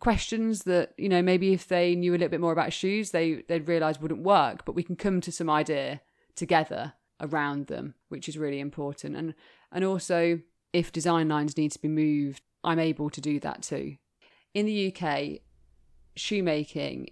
questions 0.00 0.62
that 0.62 0.94
you 0.96 1.08
know 1.08 1.20
maybe 1.20 1.52
if 1.52 1.68
they 1.68 1.94
knew 1.94 2.12
a 2.12 2.14
little 2.14 2.28
bit 2.28 2.40
more 2.40 2.52
about 2.52 2.72
shoes 2.72 3.10
they 3.10 3.42
they'd 3.48 3.68
realize 3.68 4.00
wouldn't 4.00 4.22
work 4.22 4.64
but 4.64 4.74
we 4.74 4.82
can 4.82 4.96
come 4.96 5.20
to 5.20 5.30
some 5.30 5.50
idea 5.50 6.00
together 6.34 6.94
around 7.20 7.66
them 7.66 7.94
which 8.08 8.26
is 8.26 8.38
really 8.38 8.60
important 8.60 9.14
and 9.14 9.34
and 9.70 9.84
also 9.84 10.40
if 10.72 10.90
design 10.90 11.28
lines 11.28 11.58
need 11.58 11.70
to 11.70 11.78
be 11.78 11.88
moved 11.88 12.42
i'm 12.64 12.78
able 12.78 13.10
to 13.10 13.20
do 13.20 13.38
that 13.38 13.62
too 13.62 13.96
in 14.54 14.64
the 14.64 14.88
uk 14.88 15.40
shoemaking 16.20 17.10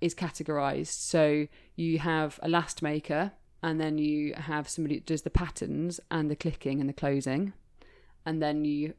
is 0.00 0.14
categorized 0.14 0.88
so 0.88 1.46
you 1.74 1.98
have 1.98 2.38
a 2.42 2.48
last 2.48 2.82
maker 2.82 3.32
and 3.62 3.80
then 3.80 3.96
you 3.98 4.34
have 4.34 4.68
somebody 4.68 4.96
that 4.96 5.06
does 5.06 5.22
the 5.22 5.30
patterns 5.30 5.98
and 6.10 6.30
the 6.30 6.36
clicking 6.36 6.80
and 6.80 6.88
the 6.88 6.92
closing 6.94 7.52
and 8.26 8.42
then 8.42 8.64
you 8.64 8.94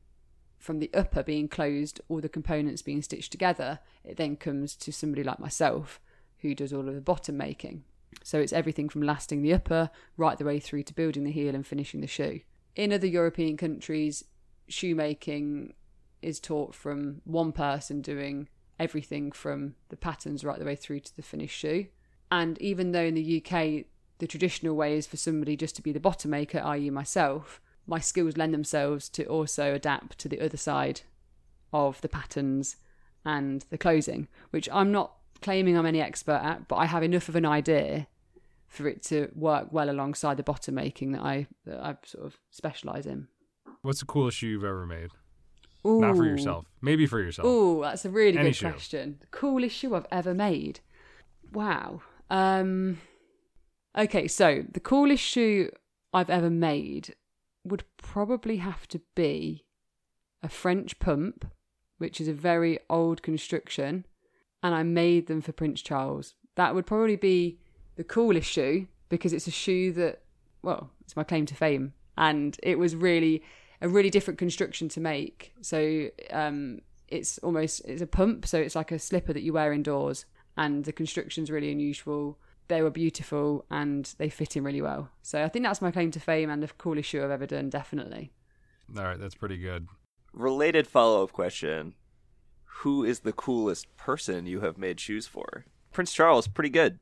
from 0.58 0.80
the 0.80 0.90
upper 0.94 1.24
being 1.24 1.48
closed, 1.48 2.02
all 2.10 2.20
the 2.20 2.30
components 2.30 2.82
being 2.82 3.02
stitched 3.02 3.32
together, 3.32 3.80
it 4.04 4.18
then 4.18 4.36
comes 4.36 4.76
to 4.76 4.92
somebody 4.92 5.24
like 5.24 5.40
myself 5.40 6.00
who 6.40 6.56
does 6.56 6.74
all 6.74 6.88
of 6.88 6.96
the 6.96 7.02
bottom 7.02 7.38
making. 7.38 7.84
So 8.24 8.40
it's 8.40 8.54
everything 8.54 8.90
from 8.90 9.04
lasting 9.04 9.42
the 9.42 9.54
upper 9.54 9.90
right 10.18 10.38
the 10.38 10.46
way 10.46 10.60
through 10.60 10.84
to 10.84 10.96
building 10.96 11.24
the 11.24 11.32
heel 11.32 11.54
and 11.54 11.66
finishing 11.66 12.02
the 12.02 12.08
shoe. 12.08 12.42
In 12.76 12.92
other 12.92 13.08
European 13.08 13.58
countries, 13.58 14.24
shoemaking 14.68 15.74
is 16.22 16.40
taught 16.40 16.74
from 16.74 17.22
one 17.24 17.52
person 17.52 18.02
doing 18.02 18.48
everything 18.80 19.32
from 19.32 19.76
the 19.90 19.98
patterns 19.98 20.44
right 20.44 20.60
the 20.60 20.66
way 20.66 20.76
through 20.76 21.00
to 21.02 21.16
the 21.16 21.22
finished 21.22 21.58
shoe. 21.58 21.88
And 22.32 22.62
even 22.62 22.92
though 22.92 23.04
in 23.04 23.16
the 23.16 23.44
UK 23.44 23.86
the 24.20 24.28
traditional 24.28 24.76
way 24.76 24.98
is 24.98 25.06
for 25.06 25.18
somebody 25.18 25.56
just 25.56 25.76
to 25.76 25.82
be 25.82 25.92
the 25.92 26.00
bottom 26.00 26.32
maker, 26.32 26.60
i.e., 26.60 26.90
myself, 26.90 27.62
my 27.86 28.00
skills 28.00 28.38
lend 28.38 28.54
themselves 28.54 29.10
to 29.10 29.26
also 29.26 29.74
adapt 29.74 30.18
to 30.20 30.30
the 30.30 30.42
other 30.42 30.58
side 30.58 31.02
of 31.72 32.02
the 32.02 32.10
patterns 32.10 32.78
and 33.26 33.66
the 33.70 33.78
closing, 33.78 34.28
which 34.50 34.68
I'm 34.72 34.92
not 34.92 35.14
claiming 35.42 35.78
I'm 35.78 35.86
any 35.86 36.02
expert 36.02 36.42
at, 36.44 36.68
but 36.68 36.78
I 36.78 36.86
have 36.86 37.04
enough 37.04 37.30
of 37.30 37.36
an 37.36 37.46
idea 37.46 38.08
for 38.68 38.88
it 38.88 39.04
to 39.04 39.30
work 39.36 39.68
well 39.72 39.90
alongside 39.90 40.38
the 40.38 40.44
bottom 40.44 40.76
making 40.76 41.14
that 41.14 41.22
I 41.22 41.48
that 41.66 41.80
I 41.80 41.96
sort 42.04 42.26
of 42.26 42.38
specialize 42.52 43.06
in. 43.06 43.28
What's 43.82 44.00
the 44.00 44.06
coolest 44.06 44.38
shoe 44.38 44.48
you've 44.48 44.64
ever 44.64 44.86
made? 44.86 45.12
Not 45.88 46.18
for 46.18 46.26
yourself. 46.26 46.66
Maybe 46.82 47.06
for 47.06 47.20
yourself. 47.22 47.48
Oh, 47.50 47.82
that's 47.82 48.06
a 48.06 48.10
really 48.10 48.38
Any 48.38 48.50
good 48.50 48.56
shoe. 48.56 48.70
question. 48.70 49.18
The 49.22 49.28
coolest 49.28 49.76
shoe 49.76 49.96
I've 49.96 50.06
ever 50.12 50.34
made. 50.34 50.82
Wow. 51.52 52.02
Um 52.30 53.00
Okay, 53.98 54.28
so 54.28 54.64
the 54.72 54.80
coolest 54.80 55.24
shoe 55.24 55.72
I've 56.14 56.30
ever 56.30 56.50
made 56.50 57.16
would 57.64 57.84
probably 57.98 58.58
have 58.58 58.88
to 58.90 59.02
be 59.16 59.66
a 60.44 60.50
French 60.50 61.00
pump, 61.00 61.46
which 61.98 62.22
is 62.22 62.28
a 62.28 62.34
very 62.34 62.78
old 62.90 63.24
construction, 63.24 64.06
and 64.62 64.76
I 64.76 64.84
made 64.84 65.28
them 65.28 65.42
for 65.42 65.52
Prince 65.52 65.82
Charles. 65.82 66.36
That 66.56 66.76
would 66.76 66.86
probably 66.86 67.16
be 67.16 67.60
the 67.96 68.04
coolest 68.04 68.50
shoe 68.50 68.88
because 69.10 69.34
it's 69.34 69.48
a 69.48 69.52
shoe 69.52 69.92
that 69.94 70.22
well, 70.62 70.92
it's 71.02 71.16
my 71.16 71.24
claim 71.24 71.46
to 71.48 71.56
fame 71.56 71.94
and 72.18 72.58
it 72.64 72.78
was 72.78 72.96
really 72.96 73.44
a 73.82 73.90
really 73.90 74.10
different 74.10 74.38
construction 74.38 74.90
to 74.90 75.00
make. 75.00 75.54
So 75.62 76.10
um, 76.32 76.80
it's 77.08 77.38
almost 77.40 77.82
it's 77.86 78.02
a 78.02 78.08
pump, 78.08 78.48
so 78.48 78.60
it's 78.60 78.76
like 78.76 78.92
a 78.92 79.00
slipper 79.00 79.34
that 79.34 79.44
you 79.44 79.54
wear 79.54 79.74
indoors, 79.74 80.26
and 80.56 80.86
the 80.86 80.94
construction's 80.94 81.52
really 81.52 81.72
unusual. 81.72 82.38
They 82.68 82.82
were 82.82 82.90
beautiful 82.90 83.66
and 83.72 84.14
they 84.18 84.30
fit 84.30 84.58
in 84.58 84.64
really 84.66 84.82
well. 84.82 85.10
So 85.22 85.42
I 85.42 85.48
think 85.48 85.64
that's 85.64 85.82
my 85.82 85.90
claim 85.90 86.12
to 86.12 86.20
fame 86.20 86.50
and 86.50 86.62
the 86.62 86.68
coolest 86.68 87.08
shoe 87.08 87.24
I've 87.24 87.32
ever 87.32 87.46
done, 87.46 87.70
definitely. 87.70 88.34
All 88.98 89.04
right, 89.04 89.20
that's 89.20 89.36
pretty 89.36 89.58
good. 89.58 89.88
Related 90.34 90.86
follow 90.86 91.24
up 91.24 91.32
question 91.32 91.94
Who 92.82 93.06
is 93.06 93.22
the 93.22 93.32
coolest 93.32 93.96
person 93.96 94.46
you 94.46 94.60
have 94.62 94.78
made 94.78 95.00
shoes 95.00 95.28
for? 95.28 95.66
Prince 95.94 96.14
Charles, 96.14 96.48
pretty 96.48 96.70
good. 96.70 97.00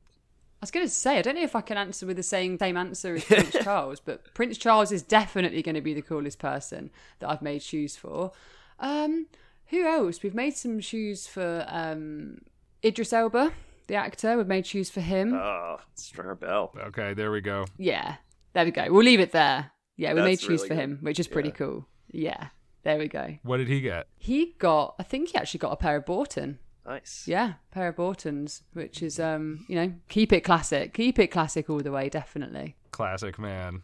I 0.62 0.66
was 0.66 0.72
going 0.72 0.86
to 0.86 0.92
say, 0.92 1.18
I 1.18 1.22
don't 1.22 1.36
know 1.36 1.44
if 1.44 1.56
I 1.56 1.62
can 1.62 1.78
answer 1.78 2.06
with 2.06 2.18
the 2.18 2.24
same 2.24 2.58
same 2.58 2.78
answer 2.78 3.16
as 3.16 3.24
Prince 3.26 3.56
Charles, 3.64 4.00
but 4.00 4.34
Prince 4.34 4.58
Charles 4.58 4.92
is 4.92 5.02
definitely 5.04 5.62
going 5.62 5.76
to 5.76 5.82
be 5.82 5.94
the 5.94 6.02
coolest 6.02 6.40
person 6.40 6.90
that 7.20 7.30
I've 7.30 7.42
made 7.42 7.62
shoes 7.62 7.96
for. 7.96 8.32
Um, 8.80 9.28
who 9.68 9.86
else? 9.86 10.24
We've 10.24 10.34
made 10.36 10.56
some 10.56 10.80
shoes 10.80 11.28
for 11.28 11.66
um, 11.68 12.40
Idris 12.84 13.14
Elba, 13.14 13.52
the 13.88 13.96
actor. 13.96 14.38
We've 14.38 14.48
made 14.48 14.66
shoes 14.66 14.90
for 14.90 15.02
him. 15.02 15.34
Oh, 15.34 15.78
Stringer 15.96 16.36
Bell. 16.36 16.74
Okay, 16.88 17.14
there 17.14 17.32
we 17.32 17.42
go. 17.42 17.66
yeah, 17.78 18.16
there 18.54 18.66
we 18.66 18.72
go. 18.72 18.86
We'll 18.90 19.04
leave 19.06 19.20
it 19.20 19.32
there. 19.32 19.72
Yeah, 19.98 20.14
we 20.14 20.22
That's 20.22 20.26
made 20.26 20.40
shoes 20.42 20.50
really 20.62 20.68
for 20.70 20.74
good. 20.76 20.82
him, 20.84 20.98
which 21.02 21.20
is 21.20 21.28
pretty 21.28 21.50
Yeah. 21.50 21.56
cool. 21.56 21.88
Yeah, 22.12 22.48
there 22.84 22.98
we 22.98 23.08
go. 23.08 23.38
What 23.44 23.58
did 23.58 23.68
he 23.68 23.82
get? 23.82 24.08
He 24.18 24.56
got, 24.58 24.96
I 25.00 25.04
think 25.04 25.30
he 25.30 25.38
actually 25.38 25.60
got 25.60 25.72
a 25.74 25.78
pair 25.78 25.96
of 25.98 26.06
Bourton. 26.06 26.60
Nice. 26.86 27.24
Yeah, 27.28 27.54
pair 27.72 27.88
of 27.88 27.96
Bourtons, 27.96 28.62
which 28.74 29.02
is, 29.02 29.20
um, 29.20 29.66
you 29.68 29.76
know, 29.76 29.94
keep 30.08 30.32
it 30.32 30.42
classic. 30.42 30.94
Keep 30.94 31.18
it 31.20 31.28
classic 31.28 31.70
all 31.70 31.80
the 31.80 31.92
way, 31.92 32.10
definitely. 32.10 32.76
Classic 32.92 33.40
man. 33.40 33.82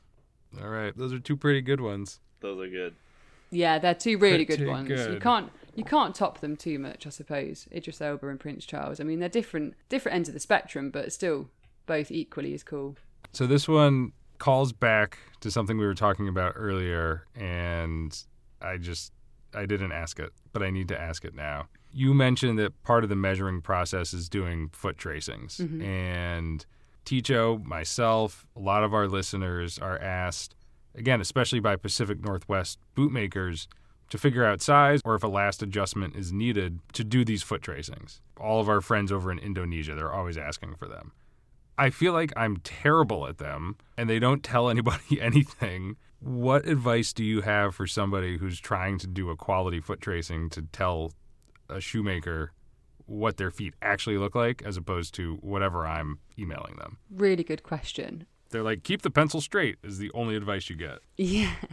All 0.62 0.70
right, 0.70 0.96
those 0.96 1.14
are 1.14 1.20
two 1.20 1.36
pretty 1.36 1.62
good 1.62 1.82
ones. 1.82 2.20
Those 2.42 2.60
are 2.60 2.70
good. 2.70 2.96
Yeah, 3.50 3.80
they're 3.80 3.96
two 3.96 4.18
really 4.18 4.46
Pretty 4.46 4.64
good 4.64 4.70
ones. 4.70 4.90
You 4.90 5.20
can't 5.20 5.52
you 5.76 5.84
can't 5.84 6.14
top 6.14 6.40
them 6.40 6.56
too 6.56 6.80
much, 6.80 7.06
I 7.06 7.10
suppose. 7.10 7.68
Idris 7.74 8.02
Elba 8.02 8.28
and 8.30 8.40
Prince 8.40 8.66
Charles. 8.66 9.00
I 9.00 9.04
mean, 9.04 9.20
they're 9.20 9.30
different 9.30 9.76
different 9.90 10.16
ends 10.16 10.30
of 10.30 10.34
the 10.34 10.40
spectrum, 10.40 10.90
but 10.90 11.12
still 11.12 11.50
both 11.86 12.12
equally 12.12 12.54
as 12.54 12.64
cool. 12.64 12.96
So 13.34 13.48
this 13.48 13.68
one 13.68 14.14
calls 14.38 14.74
back 14.74 15.18
to 15.42 15.52
something 15.52 15.78
we 15.78 15.86
were 15.86 15.94
talking 15.94 16.28
about 16.28 16.54
earlier, 16.56 17.26
and 17.36 18.18
I 18.62 18.78
just 18.78 19.14
I 19.54 19.66
didn't 19.66 19.92
ask 19.92 20.20
it, 20.20 20.32
but 20.54 20.64
I 20.64 20.70
need 20.70 20.88
to 20.90 21.00
ask 21.00 21.26
it 21.26 21.36
now. 21.36 21.68
You 21.94 22.14
mentioned 22.14 22.58
that 22.60 22.82
part 22.84 23.04
of 23.04 23.10
the 23.10 23.16
measuring 23.16 23.62
process 23.62 24.14
is 24.14 24.30
doing 24.30 24.70
foot 24.72 24.98
tracings, 24.98 25.58
mm-hmm. 25.58 25.82
and 25.82 26.66
Ticho, 27.06 27.64
myself, 27.66 28.46
a 28.56 28.60
lot 28.60 28.84
of 28.84 28.94
our 28.94 29.08
listeners 29.08 29.80
are 29.80 29.98
asked, 30.00 30.56
again, 30.96 31.20
especially 31.20 31.60
by 31.60 31.76
Pacific 31.76 32.24
Northwest 32.24 32.80
bootmakers, 32.96 33.68
to 34.10 34.18
figure 34.18 34.46
out 34.46 34.62
size 34.62 35.02
or 35.06 35.16
if 35.16 35.24
a 35.24 35.28
last 35.28 35.64
adjustment 35.64 36.16
is 36.16 36.32
needed 36.32 36.80
to 36.94 37.04
do 37.04 37.26
these 37.26 37.44
foot 37.44 37.62
tracings. 37.62 38.22
All 38.38 38.60
of 38.60 38.70
our 38.70 38.82
friends 38.82 39.12
over 39.12 39.32
in 39.32 39.40
Indonesia, 39.40 39.96
they're 39.96 40.14
always 40.14 40.38
asking 40.38 40.76
for 40.76 40.88
them. 40.88 41.14
I 41.78 41.90
feel 41.90 42.14
like 42.14 42.34
I'm 42.36 42.58
terrible 42.58 43.26
at 43.26 43.38
them 43.38 43.78
and 43.98 44.10
they 44.10 44.20
don't 44.20 44.44
tell 44.44 44.70
anybody 44.70 45.20
anything. 45.20 45.96
What 46.20 46.68
advice 46.68 47.14
do 47.14 47.24
you 47.24 47.42
have 47.42 47.74
for 47.74 47.88
somebody 47.88 48.38
who's 48.38 48.60
trying 48.60 49.00
to 49.00 49.08
do 49.08 49.30
a 49.30 49.38
quality 49.38 49.80
foot 49.80 50.02
tracing 50.02 50.50
to 50.52 50.64
tell 50.74 51.14
a 51.72 51.82
shoemaker 51.82 52.52
what 53.06 53.38
their 53.38 53.52
feet 53.52 53.74
actually 53.82 54.18
look 54.18 54.36
like 54.36 54.62
as 54.66 54.78
opposed 54.78 55.14
to 55.16 55.36
whatever 55.42 55.86
I'm 55.86 56.20
emailing 56.38 56.76
them? 56.78 56.98
Really 57.10 57.44
good 57.44 57.64
question. 57.64 58.26
They're 58.50 58.64
like, 58.64 58.84
keep 58.84 59.02
the 59.02 59.10
pencil 59.10 59.42
straight 59.42 59.78
is 59.84 59.98
the 59.98 60.12
only 60.14 60.36
advice 60.36 60.70
you 60.70 60.76
get. 60.76 61.00
Yeah. 61.18 61.54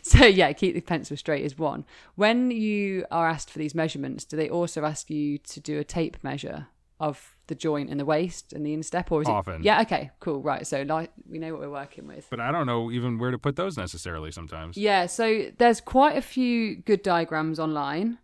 So 0.00 0.24
yeah, 0.24 0.52
keep 0.52 0.74
the 0.74 0.80
pencil 0.80 1.16
straight 1.16 1.44
is 1.44 1.58
one. 1.58 1.84
When 2.14 2.50
you 2.50 3.04
are 3.10 3.28
asked 3.28 3.50
for 3.50 3.58
these 3.58 3.74
measurements, 3.74 4.24
do 4.24 4.36
they 4.36 4.48
also 4.48 4.84
ask 4.84 5.10
you 5.10 5.38
to 5.38 5.60
do 5.60 5.78
a 5.78 5.84
tape 5.84 6.16
measure 6.22 6.68
of 7.00 7.36
the 7.46 7.54
joint 7.54 7.90
in 7.90 7.98
the 7.98 8.04
waist 8.04 8.52
and 8.52 8.64
the 8.64 8.72
instep, 8.72 9.12
or 9.12 9.22
is 9.22 9.28
Often. 9.28 9.56
it? 9.56 9.64
Yeah. 9.64 9.82
Okay. 9.82 10.10
Cool. 10.20 10.40
Right. 10.40 10.66
So 10.66 10.82
like 10.82 11.10
we 11.28 11.38
know 11.38 11.52
what 11.52 11.60
we're 11.60 11.70
working 11.70 12.06
with. 12.06 12.26
But 12.30 12.40
I 12.40 12.50
don't 12.52 12.66
know 12.66 12.90
even 12.90 13.18
where 13.18 13.30
to 13.30 13.38
put 13.38 13.56
those 13.56 13.76
necessarily 13.76 14.30
sometimes. 14.30 14.76
Yeah, 14.76 15.06
so 15.06 15.50
there's 15.58 15.80
quite 15.80 16.16
a 16.16 16.22
few 16.22 16.76
good 16.76 17.02
diagrams 17.02 17.58
online 17.58 18.18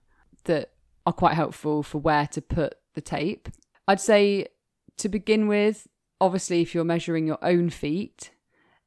that 0.44 0.70
are 1.06 1.12
quite 1.12 1.34
helpful 1.34 1.82
for 1.82 1.98
where 1.98 2.26
to 2.28 2.40
put 2.40 2.76
the 2.94 3.00
tape. 3.00 3.48
I'd 3.86 4.00
say 4.00 4.48
to 4.98 5.08
begin 5.08 5.48
with, 5.48 5.88
obviously, 6.20 6.62
if 6.62 6.74
you're 6.74 6.84
measuring 6.84 7.26
your 7.26 7.38
own 7.42 7.70
feet, 7.70 8.30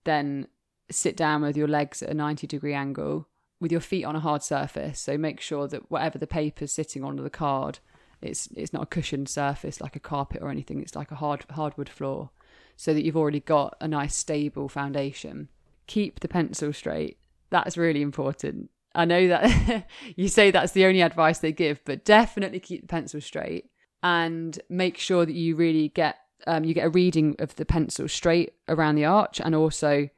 then 0.04 0.48
sit 0.90 1.18
down 1.18 1.42
with 1.42 1.58
your 1.58 1.68
legs 1.68 2.02
at 2.02 2.10
a 2.10 2.14
90 2.14 2.48
degree 2.48 2.74
angle 2.74 3.28
with 3.60 3.72
your 3.72 3.82
feet 3.82 4.06
on 4.06 4.16
a 4.16 4.22
hard 4.22 4.44
surface. 4.44 5.00
So 5.00 5.18
make 5.18 5.40
sure 5.40 5.68
that 5.68 5.92
whatever 5.92 6.18
the 6.18 6.28
paper's 6.28 6.72
sitting 6.72 7.04
on 7.04 7.16
the 7.18 7.30
card, 7.30 7.80
it's 8.22 8.48
it's 8.56 8.74
not 8.74 8.84
a 8.84 8.88
cushioned 8.88 9.30
surface 9.30 9.80
like 9.80 9.96
a 9.96 10.00
carpet 10.00 10.42
or 10.42 10.50
anything. 10.50 10.82
It's 10.82 10.96
like 10.96 11.12
a 11.12 11.16
hard 11.16 11.46
hardwood 11.52 11.90
floor, 11.90 12.32
so 12.76 12.94
that 12.94 13.04
you've 13.04 13.18
already 13.18 13.40
got 13.40 13.76
a 13.80 13.88
nice 13.88 14.16
stable 14.16 14.70
foundation. 14.70 15.50
Keep 15.86 16.20
the 16.20 16.28
pencil 16.28 16.74
straight. 16.74 17.18
That's 17.50 17.78
really 17.78 18.02
important. 18.02 18.70
I 18.98 19.06
know 19.06 19.28
that 19.28 19.86
you 20.16 20.28
say 20.28 20.50
that's 20.52 20.74
the 20.74 20.86
only 20.86 21.02
advice 21.02 21.40
they 21.40 21.54
give, 21.54 21.80
but 21.86 22.04
definitely 22.04 22.60
keep 22.60 22.82
the 22.82 22.88
pencil 22.88 23.22
straight 23.22 23.70
and 24.02 24.60
make 24.70 24.98
sure 24.98 25.26
that 25.26 25.36
you 25.36 25.56
really 25.56 25.90
get 25.90 26.18
um, 26.46 26.64
you 26.64 26.74
get 26.74 26.86
a 26.86 26.90
reading 26.90 27.36
of 27.40 27.56
the 27.56 27.66
pencil 27.66 28.08
straight 28.08 28.54
around 28.68 28.96
the 28.96 29.06
arch 29.06 29.40
and 29.40 29.56
also 29.56 30.10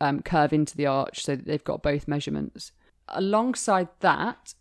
um, 0.00 0.20
curve 0.22 0.52
into 0.52 0.76
the 0.76 0.86
arch 0.86 1.24
so 1.24 1.36
that 1.36 1.46
they've 1.46 1.64
got 1.64 1.82
both 1.82 2.08
measurements. 2.08 2.72
Alongside 3.08 3.88
that, 4.00 4.54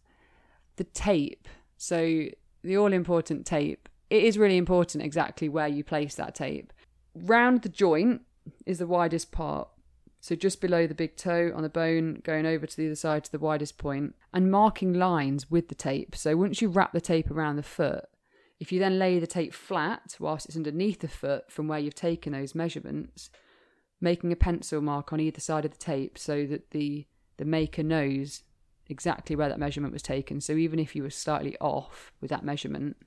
the 0.76 0.84
tape. 0.84 1.48
So 1.78 2.26
the 2.64 2.78
all 2.78 2.94
important 2.94 3.46
tape. 3.46 3.88
It 4.10 4.24
is 4.24 4.38
really 4.38 4.58
important 4.58 5.04
exactly 5.04 5.48
where 5.48 5.68
you 5.68 5.84
place 5.84 6.16
that 6.16 6.36
tape. 6.36 6.74
Round 7.16 7.62
the 7.62 7.70
joint 7.70 8.22
is 8.66 8.80
the 8.80 8.88
widest 8.88 9.32
part. 9.32 9.70
So 10.22 10.36
just 10.36 10.62
below 10.62 10.86
the 10.86 10.94
big 10.94 11.18
toe 11.18 11.52
on 11.56 11.64
the 11.64 11.70
bone, 11.70 12.22
going 12.24 12.46
over 12.46 12.68
to 12.68 12.78
the 12.78 12.86
other 12.86 12.96
side 12.96 13.24
to 13.24 13.32
the 13.32 13.40
widest 13.40 13.80
point, 13.80 14.16
and 14.32 14.52
marking 14.52 14.94
lines 14.94 15.50
with 15.50 15.68
the 15.68 15.76
tape. 15.76 16.16
So 16.16 16.38
once 16.38 16.62
you 16.62 16.70
wrap 16.70 16.94
the 16.94 17.02
tape 17.02 17.32
around 17.32 17.56
the 17.56 17.64
foot, 17.64 18.06
if 18.60 18.72
you 18.72 18.80
then 18.80 19.00
lay 19.00 19.18
the 19.18 19.26
tape 19.26 19.52
flat 19.52 20.16
whilst 20.20 20.46
it's 20.46 20.56
underneath 20.56 21.00
the 21.00 21.08
foot 21.08 21.52
from 21.52 21.68
where 21.68 21.80
you've 21.80 21.96
taken 21.96 22.34
those 22.34 22.54
measurements, 22.54 23.32
making 24.00 24.32
a 24.32 24.36
pencil 24.36 24.80
mark 24.80 25.12
on 25.12 25.20
either 25.20 25.42
side 25.42 25.66
of 25.66 25.72
the 25.72 25.78
tape 25.78 26.18
so 26.18 26.46
that 26.46 26.70
the 26.70 27.08
the 27.38 27.46
maker 27.46 27.82
knows 27.82 28.44
exactly 28.88 29.36
where 29.36 29.50
that 29.50 29.58
measurement 29.58 29.94
was 29.94 30.04
taken. 30.04 30.40
So 30.40 30.54
even 30.54 30.78
if 30.78 30.96
you 30.96 31.02
were 31.02 31.10
slightly 31.10 31.58
off 31.60 32.12
with 32.22 32.30
that 32.30 32.46
measurement, 32.46 32.98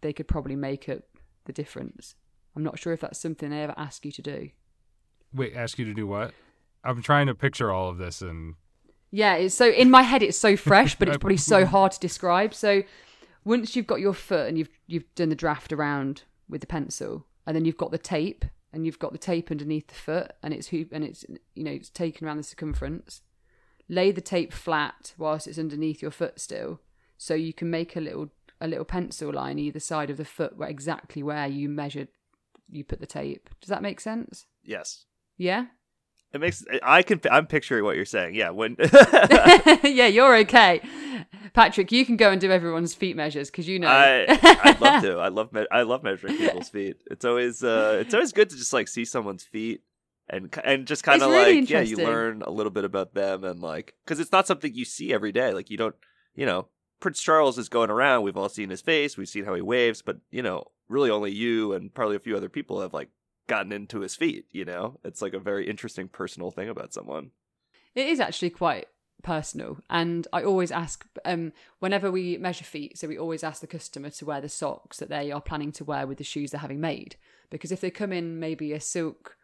they 0.00 0.12
could 0.12 0.26
probably 0.26 0.56
make 0.56 0.88
up 0.88 1.02
the 1.44 1.52
difference. 1.52 2.16
I'm 2.56 2.64
not 2.64 2.80
sure 2.80 2.92
if 2.92 3.00
that's 3.00 3.20
something 3.20 3.50
they 3.50 3.62
ever 3.62 3.74
ask 3.76 4.04
you 4.04 4.10
to 4.10 4.22
do. 4.22 4.50
Wait, 5.32 5.54
ask 5.54 5.78
you 5.78 5.84
to 5.84 5.94
do 5.94 6.08
what? 6.08 6.32
I'm 6.84 7.02
trying 7.02 7.26
to 7.26 7.34
picture 7.34 7.70
all 7.70 7.88
of 7.88 7.98
this 7.98 8.22
and 8.22 8.54
Yeah, 9.10 9.34
it's 9.34 9.54
so 9.54 9.68
in 9.70 9.90
my 9.90 10.02
head 10.02 10.22
it's 10.22 10.38
so 10.38 10.56
fresh, 10.56 10.94
but 10.94 11.08
it's 11.08 11.18
probably 11.18 11.36
so 11.36 11.64
hard 11.74 11.92
to 11.92 12.00
describe. 12.00 12.54
So 12.54 12.82
once 13.44 13.76
you've 13.76 13.86
got 13.86 14.00
your 14.00 14.14
foot 14.14 14.48
and 14.48 14.58
you've 14.58 14.70
you've 14.86 15.14
done 15.14 15.28
the 15.28 15.34
draft 15.34 15.72
around 15.72 16.22
with 16.48 16.60
the 16.60 16.66
pencil, 16.66 17.26
and 17.46 17.56
then 17.56 17.64
you've 17.64 17.76
got 17.76 17.90
the 17.90 17.98
tape, 17.98 18.44
and 18.72 18.84
you've 18.84 18.98
got 18.98 19.12
the 19.12 19.18
tape 19.18 19.50
underneath 19.50 19.88
the 19.88 19.94
foot, 19.94 20.32
and 20.42 20.52
it's 20.52 20.68
hoop 20.68 20.88
and 20.92 21.04
it's 21.04 21.24
you 21.54 21.64
know 21.64 21.70
it's 21.70 21.90
taken 21.90 22.26
around 22.26 22.38
the 22.38 22.42
circumference. 22.42 23.22
Lay 23.88 24.10
the 24.10 24.20
tape 24.20 24.52
flat 24.52 25.14
whilst 25.18 25.46
it's 25.46 25.58
underneath 25.58 26.00
your 26.00 26.10
foot 26.10 26.40
still, 26.40 26.80
so 27.18 27.34
you 27.34 27.52
can 27.52 27.70
make 27.70 27.96
a 27.96 28.00
little 28.00 28.30
a 28.60 28.68
little 28.68 28.84
pencil 28.84 29.32
line 29.32 29.58
either 29.58 29.80
side 29.80 30.10
of 30.10 30.16
the 30.16 30.24
foot 30.24 30.56
where 30.56 30.68
exactly 30.68 31.22
where 31.22 31.46
you 31.46 31.68
measured 31.68 32.08
you 32.70 32.84
put 32.84 33.00
the 33.00 33.06
tape. 33.06 33.50
Does 33.60 33.68
that 33.68 33.82
make 33.82 34.00
sense? 34.00 34.46
Yes. 34.62 35.04
Yeah. 35.36 35.66
It 36.34 36.40
makes 36.40 36.64
I 36.82 37.02
can 37.02 37.20
I'm 37.30 37.46
picturing 37.46 37.84
what 37.84 37.94
you're 37.94 38.04
saying. 38.04 38.34
Yeah, 38.34 38.50
when 38.50 38.76
yeah, 39.84 40.08
you're 40.08 40.36
okay. 40.38 40.80
Patrick, 41.52 41.92
you 41.92 42.04
can 42.04 42.16
go 42.16 42.32
and 42.32 42.40
do 42.40 42.50
everyone's 42.50 42.92
feet 42.92 43.14
measures 43.14 43.50
because 43.50 43.68
you 43.68 43.78
know. 43.78 43.86
I 43.86 44.26
I'd 44.28 44.80
love 44.80 45.02
to. 45.04 45.18
I 45.18 45.28
love 45.28 45.52
me- 45.52 45.66
I 45.70 45.82
love 45.82 46.02
measuring 46.02 46.36
people's 46.38 46.68
feet. 46.68 46.96
It's 47.08 47.24
always 47.24 47.62
uh 47.62 47.98
it's 48.00 48.12
always 48.12 48.32
good 48.32 48.50
to 48.50 48.56
just 48.56 48.72
like 48.72 48.88
see 48.88 49.04
someone's 49.04 49.44
feet 49.44 49.82
and 50.28 50.52
and 50.64 50.88
just 50.88 51.04
kind 51.04 51.22
of 51.22 51.30
really 51.30 51.60
like 51.60 51.70
yeah, 51.70 51.82
you 51.82 51.98
learn 51.98 52.42
a 52.42 52.50
little 52.50 52.72
bit 52.72 52.84
about 52.84 53.14
them 53.14 53.44
and 53.44 53.60
like 53.60 53.94
cuz 54.04 54.18
it's 54.18 54.32
not 54.32 54.48
something 54.48 54.74
you 54.74 54.84
see 54.84 55.12
every 55.12 55.30
day. 55.30 55.54
Like 55.54 55.70
you 55.70 55.76
don't, 55.76 55.94
you 56.34 56.46
know, 56.46 56.66
Prince 56.98 57.20
Charles 57.20 57.58
is 57.58 57.68
going 57.68 57.90
around. 57.90 58.24
We've 58.24 58.36
all 58.36 58.48
seen 58.48 58.70
his 58.70 58.82
face. 58.82 59.16
We've 59.16 59.28
seen 59.28 59.44
how 59.44 59.54
he 59.54 59.60
waves, 59.62 60.02
but 60.02 60.16
you 60.32 60.42
know, 60.42 60.64
really 60.88 61.10
only 61.10 61.30
you 61.30 61.72
and 61.74 61.94
probably 61.94 62.16
a 62.16 62.20
few 62.20 62.36
other 62.36 62.48
people 62.48 62.80
have 62.80 62.92
like 62.92 63.10
gotten 63.46 63.72
into 63.72 64.00
his 64.00 64.16
feet, 64.16 64.46
you 64.50 64.64
know? 64.64 64.98
It's 65.04 65.22
like 65.22 65.34
a 65.34 65.38
very 65.38 65.68
interesting 65.68 66.08
personal 66.08 66.50
thing 66.50 66.68
about 66.68 66.94
someone. 66.94 67.30
It 67.94 68.08
is 68.08 68.20
actually 68.20 68.50
quite 68.50 68.86
personal, 69.22 69.78
and 69.88 70.26
I 70.32 70.42
always 70.42 70.70
ask 70.70 71.06
um, 71.24 71.52
whenever 71.78 72.10
we 72.10 72.36
measure 72.36 72.64
feet. 72.64 72.98
So 72.98 73.08
we 73.08 73.18
always 73.18 73.44
ask 73.44 73.60
the 73.60 73.66
customer 73.66 74.10
to 74.10 74.24
wear 74.26 74.40
the 74.40 74.48
socks 74.48 74.98
that 74.98 75.08
they 75.08 75.30
are 75.32 75.40
planning 75.40 75.72
to 75.72 75.84
wear 75.84 76.06
with 76.06 76.18
the 76.18 76.24
shoes 76.24 76.50
they're 76.50 76.60
having 76.60 76.80
made, 76.80 77.16
because 77.50 77.72
if 77.72 77.80
they 77.80 77.90
come 77.90 78.12
in 78.12 78.38
maybe 78.40 78.72
a 78.72 78.80
silk, 78.80 79.36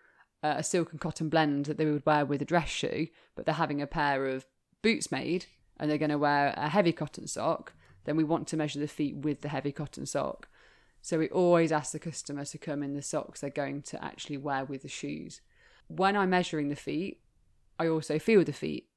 uh, 0.42 0.54
a 0.58 0.62
silk 0.62 0.92
and 0.92 1.00
cotton 1.00 1.28
blend 1.28 1.66
that 1.66 1.78
they 1.78 1.86
would 1.86 2.04
wear 2.04 2.24
with 2.24 2.42
a 2.42 2.44
dress 2.44 2.68
shoe, 2.68 3.06
but 3.34 3.46
they're 3.46 3.54
having 3.54 3.80
a 3.80 3.86
pair 3.86 4.26
of 4.26 4.46
boots 4.82 5.12
made 5.12 5.46
and 5.78 5.90
they're 5.90 5.98
going 5.98 6.10
to 6.10 6.18
wear 6.18 6.52
a 6.56 6.68
heavy 6.68 6.92
cotton 6.92 7.26
sock, 7.26 7.72
then 8.04 8.16
we 8.16 8.24
want 8.24 8.46
to 8.48 8.56
measure 8.56 8.78
the 8.78 8.88
feet 8.88 9.16
with 9.16 9.40
the 9.40 9.48
heavy 9.48 9.72
cotton 9.72 10.04
sock. 10.06 10.48
So 11.02 11.18
we 11.18 11.28
always 11.30 11.72
ask 11.72 11.92
the 11.92 11.98
customer 11.98 12.44
to 12.44 12.58
come 12.58 12.82
in 12.82 12.94
the 12.94 13.02
socks 13.02 13.40
they're 13.40 13.50
going 13.50 13.82
to 13.82 14.04
actually 14.04 14.36
wear 14.36 14.64
with 14.64 14.82
the 14.82 14.88
shoes. 14.88 15.40
When 15.88 16.16
I'm 16.16 16.30
measuring 16.30 16.68
the 16.68 16.76
feet, 16.76 17.20
I 17.78 17.88
also 17.88 18.18
feel 18.18 18.44
the 18.44 18.52
feet 18.52 18.88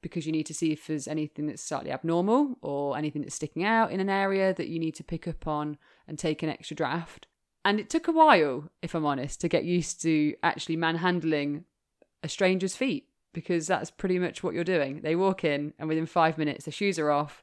because 0.00 0.26
you 0.26 0.32
need 0.32 0.46
to 0.46 0.54
see 0.54 0.72
if 0.72 0.86
there's 0.86 1.06
anything 1.06 1.46
that's 1.46 1.62
slightly 1.62 1.92
abnormal 1.92 2.58
or 2.60 2.98
anything 2.98 3.22
that's 3.22 3.36
sticking 3.36 3.64
out 3.64 3.92
in 3.92 4.00
an 4.00 4.08
area 4.08 4.52
that 4.52 4.68
you 4.68 4.78
need 4.78 4.94
to 4.96 5.04
pick 5.04 5.28
up 5.28 5.46
on 5.46 5.78
and 6.08 6.18
take 6.18 6.42
an 6.42 6.48
extra 6.48 6.74
draft. 6.74 7.26
And 7.64 7.78
it 7.78 7.88
took 7.88 8.08
a 8.08 8.12
while, 8.12 8.70
if 8.82 8.94
I'm 8.94 9.06
honest, 9.06 9.40
to 9.42 9.48
get 9.48 9.64
used 9.64 10.02
to 10.02 10.34
actually 10.42 10.76
manhandling 10.76 11.64
a 12.22 12.28
stranger's 12.28 12.74
feet 12.74 13.08
because 13.32 13.66
that's 13.66 13.90
pretty 13.90 14.18
much 14.18 14.42
what 14.42 14.54
you're 14.54 14.64
doing. 14.64 15.00
They 15.02 15.14
walk 15.14 15.44
in 15.44 15.72
and 15.78 15.88
within 15.88 16.06
five 16.06 16.36
minutes, 16.36 16.64
their 16.64 16.72
shoes 16.72 16.98
are 16.98 17.10
off 17.10 17.41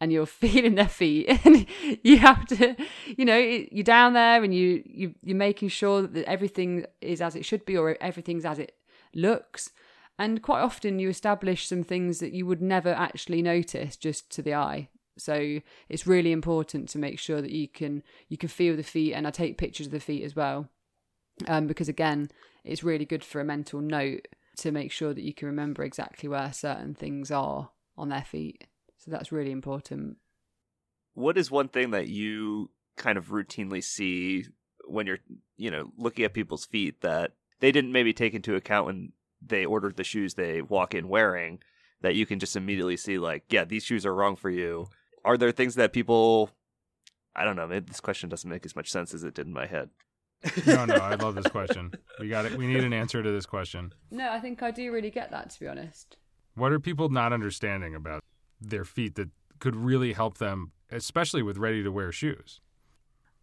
and 0.00 0.12
you're 0.12 0.26
feeling 0.44 0.74
their 0.74 0.88
feet 0.88 1.26
and 1.44 1.66
you 2.02 2.18
have 2.18 2.44
to 2.46 2.76
you 3.16 3.24
know 3.24 3.38
you're 3.38 3.84
down 3.84 4.12
there 4.12 4.42
and 4.42 4.54
you, 4.54 4.82
you 4.84 5.14
you're 5.22 5.36
making 5.36 5.68
sure 5.68 6.02
that 6.02 6.24
everything 6.24 6.86
is 7.00 7.20
as 7.20 7.36
it 7.36 7.44
should 7.44 7.64
be 7.64 7.76
or 7.76 7.96
everything's 8.00 8.44
as 8.44 8.58
it 8.58 8.76
looks. 9.14 9.70
And 10.18 10.42
quite 10.42 10.60
often 10.60 10.98
you 10.98 11.08
establish 11.08 11.66
some 11.66 11.82
things 11.82 12.20
that 12.20 12.32
you 12.32 12.46
would 12.46 12.62
never 12.62 12.90
actually 12.90 13.42
notice 13.42 13.96
just 13.96 14.30
to 14.30 14.42
the 14.42 14.54
eye. 14.54 14.88
So 15.18 15.60
it's 15.88 16.06
really 16.06 16.32
important 16.32 16.88
to 16.90 16.98
make 16.98 17.18
sure 17.18 17.42
that 17.42 17.50
you 17.50 17.68
can 17.68 18.02
you 18.28 18.36
can 18.36 18.48
feel 18.48 18.76
the 18.76 18.82
feet 18.82 19.14
and 19.14 19.26
i 19.26 19.30
take 19.30 19.56
pictures 19.56 19.86
of 19.86 19.92
the 19.92 20.00
feet 20.00 20.22
as 20.22 20.36
well 20.36 20.68
um, 21.48 21.66
because 21.66 21.88
again 21.88 22.28
it's 22.64 22.84
really 22.84 23.06
good 23.06 23.24
for 23.24 23.40
a 23.40 23.44
mental 23.44 23.80
note 23.80 24.28
to 24.58 24.70
make 24.70 24.92
sure 24.92 25.14
that 25.14 25.22
you 25.22 25.32
can 25.32 25.46
remember 25.46 25.82
exactly 25.84 26.28
where 26.28 26.52
certain 26.52 26.94
things 26.94 27.30
are 27.30 27.70
on 27.96 28.10
their 28.10 28.24
feet 28.24 28.66
so 29.06 29.10
that's 29.12 29.32
really 29.32 29.52
important 29.52 30.16
what 31.14 31.38
is 31.38 31.50
one 31.50 31.68
thing 31.68 31.92
that 31.92 32.08
you 32.08 32.70
kind 32.96 33.16
of 33.16 33.28
routinely 33.28 33.82
see 33.82 34.44
when 34.86 35.06
you're 35.06 35.20
you 35.56 35.70
know 35.70 35.90
looking 35.96 36.24
at 36.24 36.34
people's 36.34 36.66
feet 36.66 37.00
that 37.00 37.32
they 37.60 37.72
didn't 37.72 37.92
maybe 37.92 38.12
take 38.12 38.34
into 38.34 38.54
account 38.54 38.86
when 38.86 39.12
they 39.40 39.64
ordered 39.64 39.96
the 39.96 40.04
shoes 40.04 40.34
they 40.34 40.60
walk 40.60 40.94
in 40.94 41.08
wearing 41.08 41.58
that 42.02 42.14
you 42.14 42.26
can 42.26 42.38
just 42.38 42.56
immediately 42.56 42.96
see 42.96 43.18
like 43.18 43.44
yeah 43.50 43.64
these 43.64 43.84
shoes 43.84 44.04
are 44.04 44.14
wrong 44.14 44.36
for 44.36 44.50
you 44.50 44.86
are 45.24 45.36
there 45.38 45.52
things 45.52 45.74
that 45.76 45.92
people 45.92 46.50
i 47.34 47.44
don't 47.44 47.56
know 47.56 47.66
maybe 47.66 47.86
this 47.86 48.00
question 48.00 48.28
doesn't 48.28 48.50
make 48.50 48.66
as 48.66 48.76
much 48.76 48.90
sense 48.90 49.14
as 49.14 49.24
it 49.24 49.34
did 49.34 49.46
in 49.46 49.52
my 49.52 49.66
head 49.66 49.88
No, 50.66 50.84
no, 50.84 50.94
I 50.96 51.14
love 51.14 51.34
this 51.34 51.46
question. 51.58 51.92
We 52.20 52.28
got 52.28 52.44
it. 52.44 52.52
We 52.58 52.66
need 52.66 52.84
an 52.84 52.92
answer 52.92 53.22
to 53.22 53.30
this 53.32 53.46
question. 53.46 53.92
no 54.10 54.30
i 54.30 54.38
think 54.40 54.62
i 54.62 54.70
do 54.70 54.92
really 54.92 55.10
get 55.10 55.30
that 55.30 55.50
to 55.50 55.60
be 55.60 55.66
honest 55.68 56.16
What 56.54 56.72
are 56.72 56.78
people 56.80 57.08
not 57.08 57.32
understanding 57.32 57.94
about 57.94 58.22
their 58.60 58.84
feet 58.84 59.14
that 59.16 59.30
could 59.58 59.76
really 59.76 60.12
help 60.12 60.38
them, 60.38 60.72
especially 60.90 61.42
with 61.42 61.58
ready 61.58 61.82
to 61.82 61.90
wear 61.90 62.12
shoes? 62.12 62.60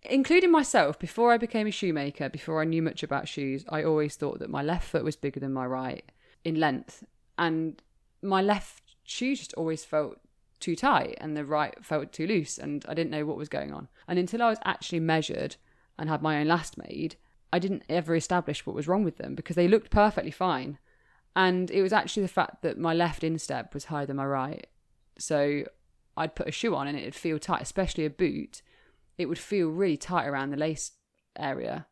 including 0.05 0.51
myself, 0.51 0.99
before 0.99 1.32
I 1.32 1.38
became 1.38 1.68
a 1.68 1.72
shoemaker, 1.72 2.30
before 2.30 2.61
I 2.61 2.66
knew 2.66 2.82
much 2.82 3.03
about 3.03 3.28
shoes, 3.28 3.66
I 3.70 3.84
always 3.84 4.16
thought 4.16 4.39
that 4.39 4.49
my 4.49 4.61
left 4.61 4.88
foot 4.88 5.03
was 5.03 5.16
bigger 5.16 5.39
than 5.39 5.53
my 5.53 5.66
right 5.66 6.03
in 6.43 6.59
length. 6.59 7.03
And 7.38 7.82
my 8.22 8.41
left 8.41 8.95
shoe 9.03 9.36
just 9.36 9.53
always 9.53 9.86
felt 9.86 10.20
too 10.59 10.76
tight 10.76 11.18
and 11.20 11.36
the 11.36 11.45
right 11.45 11.74
felt 11.84 12.11
too 12.11 12.28
loose. 12.28 12.57
And 12.57 12.86
I 12.88 12.93
didn't 12.93 13.11
know 13.11 13.26
what 13.26 13.38
was 13.38 13.49
going 13.49 13.74
on. 13.74 13.88
And 14.07 14.20
until 14.20 14.41
I 14.41 14.49
was 14.49 14.59
actually 14.66 14.99
measured 14.99 15.55
and 15.97 16.09
had 16.09 16.22
my 16.22 16.39
own 16.39 16.47
last 16.47 16.78
made, 16.78 17.16
I 17.51 17.59
didn't 17.59 17.84
ever 17.88 18.16
establish 18.16 18.66
what 18.66 18.76
was 18.76 18.88
wrong 18.88 19.03
with 19.03 19.18
them 19.18 19.36
because 19.36 19.55
they 19.55 19.68
looked 19.68 19.91
perfectly 19.91 20.32
fine. 20.32 20.80
And 21.36 21.72
it 21.72 21.82
was 21.82 21.93
actually 21.93 22.24
the 22.24 22.30
fact 22.30 22.61
that 22.61 22.78
my 22.78 22.93
left 22.93 23.24
instep 23.24 23.74
was 23.74 23.86
higher 23.86 24.05
than 24.05 24.18
my 24.18 24.26
right. 24.26 24.68
So 25.18 25.64
I'd 26.18 26.36
put 26.36 26.47
a 26.47 26.51
shoe 26.51 26.76
on 26.76 26.88
and 26.88 26.97
it'd 26.97 27.16
feel 27.16 27.39
tight, 27.39 27.61
especially 27.61 28.05
a 28.05 28.09
boot 28.09 28.61
it 29.18 29.28
would 29.28 29.39
feel 29.39 29.70
really 29.70 29.97
tight 29.97 30.28
around 30.28 30.49
the 30.49 30.57
lace 30.57 30.91
area 31.38 31.88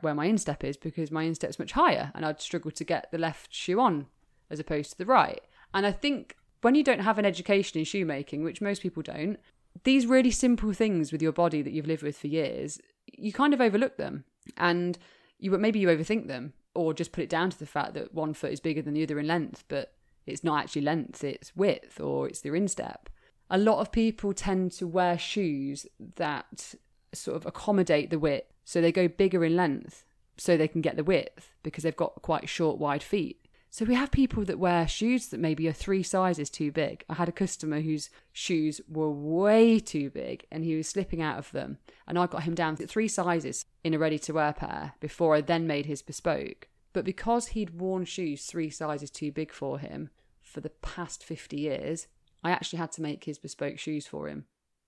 where 0.00 0.14
my 0.14 0.24
instep 0.24 0.64
is 0.64 0.76
because 0.76 1.10
my 1.10 1.24
instep's 1.24 1.58
much 1.58 1.72
higher 1.72 2.10
and 2.14 2.24
I'd 2.24 2.40
struggle 2.40 2.70
to 2.70 2.84
get 2.84 3.10
the 3.10 3.18
left 3.18 3.52
shoe 3.52 3.78
on 3.78 4.06
as 4.50 4.58
opposed 4.58 4.90
to 4.92 4.98
the 4.98 5.04
right. 5.04 5.40
And 5.74 5.84
I 5.84 5.92
think 5.92 6.36
when 6.62 6.74
you 6.74 6.82
don't 6.82 7.00
have 7.00 7.18
an 7.18 7.26
education 7.26 7.78
in 7.78 7.84
shoemaking, 7.84 8.42
which 8.42 8.62
most 8.62 8.80
people 8.80 9.02
don't, 9.02 9.38
these 9.84 10.06
really 10.06 10.30
simple 10.30 10.72
things 10.72 11.12
with 11.12 11.20
your 11.20 11.32
body 11.32 11.60
that 11.60 11.72
you've 11.72 11.86
lived 11.86 12.02
with 12.02 12.16
for 12.16 12.28
years, 12.28 12.80
you 13.06 13.32
kind 13.32 13.52
of 13.52 13.60
overlook 13.60 13.98
them. 13.98 14.24
And 14.56 14.96
you 15.38 15.50
maybe 15.58 15.78
you 15.78 15.88
overthink 15.88 16.26
them 16.26 16.54
or 16.74 16.94
just 16.94 17.12
put 17.12 17.24
it 17.24 17.30
down 17.30 17.50
to 17.50 17.58
the 17.58 17.66
fact 17.66 17.92
that 17.94 18.14
one 18.14 18.32
foot 18.32 18.52
is 18.52 18.60
bigger 18.60 18.80
than 18.80 18.94
the 18.94 19.02
other 19.02 19.18
in 19.18 19.26
length, 19.26 19.64
but 19.68 19.92
it's 20.26 20.44
not 20.44 20.62
actually 20.62 20.82
length, 20.82 21.22
it's 21.24 21.54
width 21.54 22.00
or 22.00 22.28
it's 22.28 22.40
their 22.40 22.56
instep 22.56 23.08
a 23.50 23.58
lot 23.58 23.78
of 23.78 23.92
people 23.92 24.32
tend 24.32 24.72
to 24.72 24.86
wear 24.86 25.18
shoes 25.18 25.86
that 26.16 26.74
sort 27.12 27.36
of 27.36 27.46
accommodate 27.46 28.10
the 28.10 28.18
width. 28.18 28.52
So 28.64 28.80
they 28.80 28.92
go 28.92 29.08
bigger 29.08 29.44
in 29.44 29.56
length 29.56 30.04
so 30.36 30.56
they 30.56 30.68
can 30.68 30.80
get 30.80 30.96
the 30.96 31.04
width 31.04 31.54
because 31.62 31.84
they've 31.84 31.96
got 31.96 32.22
quite 32.22 32.48
short, 32.48 32.78
wide 32.78 33.02
feet. 33.02 33.40
So 33.70 33.84
we 33.84 33.94
have 33.94 34.10
people 34.10 34.44
that 34.46 34.58
wear 34.58 34.88
shoes 34.88 35.28
that 35.28 35.40
maybe 35.40 35.68
are 35.68 35.72
three 35.72 36.02
sizes 36.02 36.48
too 36.48 36.72
big. 36.72 37.04
I 37.08 37.14
had 37.14 37.28
a 37.28 37.32
customer 37.32 37.80
whose 37.80 38.10
shoes 38.32 38.80
were 38.88 39.10
way 39.10 39.78
too 39.78 40.10
big 40.10 40.46
and 40.50 40.64
he 40.64 40.74
was 40.74 40.88
slipping 40.88 41.20
out 41.20 41.38
of 41.38 41.52
them. 41.52 41.78
And 42.06 42.18
I 42.18 42.26
got 42.26 42.44
him 42.44 42.54
down 42.54 42.76
to 42.76 42.86
three 42.86 43.08
sizes 43.08 43.66
in 43.84 43.94
a 43.94 43.98
ready 43.98 44.18
to 44.20 44.32
wear 44.32 44.52
pair 44.52 44.94
before 44.98 45.34
I 45.34 45.42
then 45.42 45.66
made 45.66 45.86
his 45.86 46.02
bespoke. 46.02 46.68
But 46.92 47.04
because 47.04 47.48
he'd 47.48 47.78
worn 47.78 48.06
shoes 48.06 48.46
three 48.46 48.70
sizes 48.70 49.10
too 49.10 49.30
big 49.30 49.52
for 49.52 49.78
him 49.78 50.10
for 50.56 50.62
the 50.62 50.70
past 50.70 51.22
50 51.22 51.54
years, 51.54 52.06
I 52.42 52.50
actually 52.50 52.78
had 52.78 52.90
to 52.92 53.02
make 53.02 53.24
his 53.24 53.36
bespoke 53.36 53.78
shoes 53.78 54.06
for 54.06 54.26
him 54.26 54.46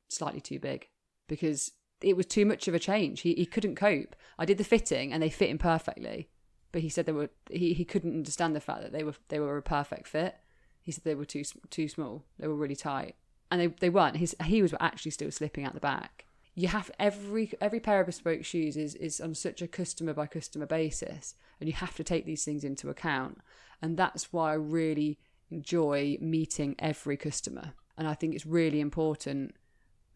slightly 0.08 0.40
too 0.40 0.58
big 0.58 0.88
because 1.26 1.72
it 2.00 2.16
was 2.16 2.24
too 2.24 2.46
much 2.46 2.68
of 2.68 2.74
a 2.74 2.78
change. 2.78 3.20
He 3.20 3.34
he 3.34 3.44
couldn't 3.44 3.74
cope. 3.74 4.16
I 4.38 4.46
did 4.46 4.56
the 4.56 4.64
fitting 4.64 5.12
and 5.12 5.22
they 5.22 5.28
fit 5.28 5.50
him 5.50 5.58
perfectly, 5.58 6.30
but 6.72 6.80
he 6.80 6.88
said 6.88 7.04
they 7.04 7.12
were 7.12 7.28
he, 7.50 7.74
he 7.74 7.84
couldn't 7.84 8.14
understand 8.14 8.56
the 8.56 8.60
fact 8.60 8.80
that 8.80 8.92
they 8.92 9.04
were 9.04 9.12
they 9.28 9.38
were 9.40 9.58
a 9.58 9.62
perfect 9.62 10.08
fit. 10.08 10.36
He 10.80 10.90
said 10.90 11.04
they 11.04 11.14
were 11.14 11.26
too 11.26 11.44
too 11.68 11.86
small. 11.86 12.24
They 12.38 12.48
were 12.48 12.54
really 12.54 12.74
tight, 12.74 13.16
and 13.50 13.60
they 13.60 13.66
they 13.66 13.90
weren't. 13.90 14.16
His 14.16 14.34
he 14.46 14.62
was 14.62 14.72
actually 14.80 15.10
still 15.10 15.30
slipping 15.30 15.66
out 15.66 15.74
the 15.74 15.80
back. 15.80 16.24
You 16.54 16.68
have 16.68 16.90
every 16.98 17.52
every 17.60 17.80
pair 17.80 18.00
of 18.00 18.06
bespoke 18.06 18.46
shoes 18.46 18.74
is 18.78 18.94
is 18.94 19.20
on 19.20 19.34
such 19.34 19.60
a 19.60 19.68
customer 19.68 20.14
by 20.14 20.28
customer 20.28 20.64
basis, 20.64 21.34
and 21.60 21.68
you 21.68 21.74
have 21.74 21.94
to 21.96 22.04
take 22.04 22.24
these 22.24 22.46
things 22.46 22.64
into 22.64 22.88
account. 22.88 23.42
And 23.82 23.98
that's 23.98 24.32
why 24.32 24.52
I 24.52 24.54
really 24.54 25.18
enjoy 25.50 26.18
meeting 26.20 26.74
every 26.78 27.16
customer. 27.16 27.72
And 27.96 28.06
I 28.06 28.14
think 28.14 28.34
it's 28.34 28.46
really 28.46 28.80
important 28.80 29.54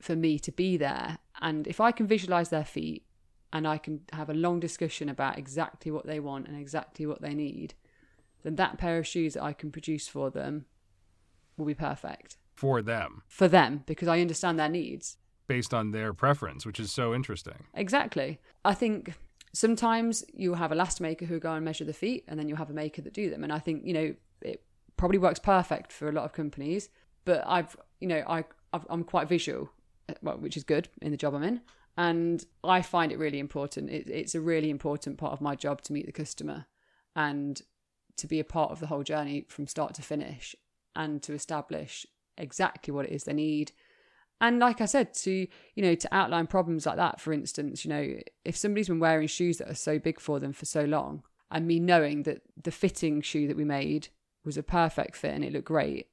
for 0.01 0.15
me 0.17 0.39
to 0.41 0.53
be 0.53 0.77
there. 0.77 1.19
And 1.41 1.67
if 1.67 1.81
I 1.81 1.93
can 1.93 2.07
visualize 2.07 2.51
their 2.51 2.65
feet 2.65 3.05
and 3.53 3.67
I 3.67 3.79
can 3.79 4.01
have 4.13 4.31
a 4.31 4.35
long 4.35 4.61
discussion 4.61 5.09
about 5.09 5.39
exactly 5.39 5.91
what 5.91 6.07
they 6.07 6.21
want 6.21 6.49
and 6.49 6.57
exactly 6.59 7.07
what 7.07 7.23
they 7.23 7.35
need, 7.35 7.75
then 8.43 8.57
that 8.57 8.79
pair 8.79 8.99
of 8.99 9.07
shoes 9.07 9.35
that 9.35 9.43
I 9.43 9.53
can 9.53 9.71
produce 9.71 10.09
for 10.09 10.31
them 10.31 10.67
will 11.57 11.67
be 11.67 11.75
perfect 11.75 12.39
For 12.55 12.83
them, 12.83 13.23
for 13.29 13.47
them 13.49 13.85
because 13.87 14.09
I 14.09 14.21
understand 14.21 14.59
their 14.59 14.69
needs. 14.69 15.17
based 15.47 15.75
on 15.75 15.91
their 15.91 16.13
preference, 16.15 16.65
which 16.65 16.81
is 16.81 16.91
so 16.91 17.15
interesting. 17.15 17.65
Exactly. 17.75 18.41
I 18.65 18.75
think 18.75 19.13
sometimes 19.53 20.25
you'll 20.33 20.55
have 20.57 20.73
a 20.73 20.75
last 20.75 21.01
maker 21.01 21.27
who 21.27 21.39
go 21.39 21.53
and 21.53 21.65
measure 21.65 21.85
the 21.85 21.93
feet 21.93 22.25
and 22.27 22.39
then 22.39 22.49
you'll 22.49 22.59
have 22.59 22.71
a 22.71 22.75
maker 22.75 23.03
that 23.03 23.13
do 23.13 23.29
them. 23.29 23.45
And 23.45 23.53
I 23.53 23.59
think, 23.59 23.85
you 23.85 23.93
know, 23.93 24.15
it 24.41 24.63
probably 25.03 25.19
works 25.19 25.41
perfect 25.41 25.91
for 25.91 26.09
a 26.09 26.13
lot 26.13 26.25
of 26.25 26.33
companies, 26.33 26.89
but 27.25 27.43
I've, 27.45 27.77
you 27.99 28.07
know, 28.07 28.23
I, 28.25 28.45
I've, 28.73 28.87
I'm 28.89 29.03
quite 29.03 29.29
visual, 29.29 29.69
uh, 30.09 30.15
well, 30.23 30.37
which 30.37 30.57
is 30.57 30.63
good 30.63 30.89
in 31.01 31.11
the 31.11 31.17
job 31.17 31.35
I'm 31.35 31.43
in. 31.43 31.61
And 31.97 32.47
I 32.63 32.83
find 32.83 33.11
it 33.11 33.19
really 33.19 33.41
important. 33.41 33.91
It, 33.91 34.09
it's 34.09 34.37
a 34.37 34.41
really 34.41 34.71
important 34.71 35.19
part 35.19 35.33
of 35.33 35.41
my 35.41 35.57
job 35.57 35.83
to 35.83 35.93
meet 35.93 36.07
the 36.07 36.13
customer 36.13 36.67
and 37.17 37.61
to 38.17 38.29
be 38.29 38.39
a 38.39 38.45
part 38.45 38.71
of 38.71 38.79
the 38.79 38.87
whole 38.87 39.03
journey 39.03 39.45
from 39.49 39.67
start 39.67 39.95
to 39.95 40.03
finish 40.03 40.55
and 40.95 41.21
to 41.25 41.33
establish 41.33 42.07
exactly 42.39 42.95
what 42.95 43.07
it 43.07 43.11
is 43.11 43.25
they 43.25 43.33
need. 43.33 43.73
And 44.41 44.61
like 44.61 44.81
I 44.81 44.87
said, 44.87 45.15
to 45.15 45.49
you 45.75 45.83
know, 45.83 45.97
to 45.97 46.15
outline 46.15 46.47
problems 46.47 46.87
like 46.87 46.95
that, 46.99 47.21
for 47.21 47.33
instance, 47.33 47.85
you 47.85 47.89
know, 47.89 48.21
if 48.45 48.57
somebody's 48.57 48.87
been 48.87 49.01
wearing 49.01 49.27
shoes 49.27 49.59
that 49.59 49.69
are 49.69 49.75
so 49.75 49.99
big 49.99 50.21
for 50.21 50.39
them 50.39 50.53
for 50.53 50.65
so 50.65 50.85
long, 50.85 51.25
and 51.51 51.67
me 51.67 51.81
knowing 51.81 52.23
that 52.23 52.43
the 52.63 52.71
fitting 52.71 53.21
shoe 53.21 53.49
that 53.49 53.57
we 53.57 53.65
made 53.65 54.07
was 54.45 54.57
a 54.57 54.63
perfect 54.63 55.17
fit 55.17 55.35
and 55.35 55.45
it 55.45 55.53
looked 55.53 55.67
great, 55.67 56.09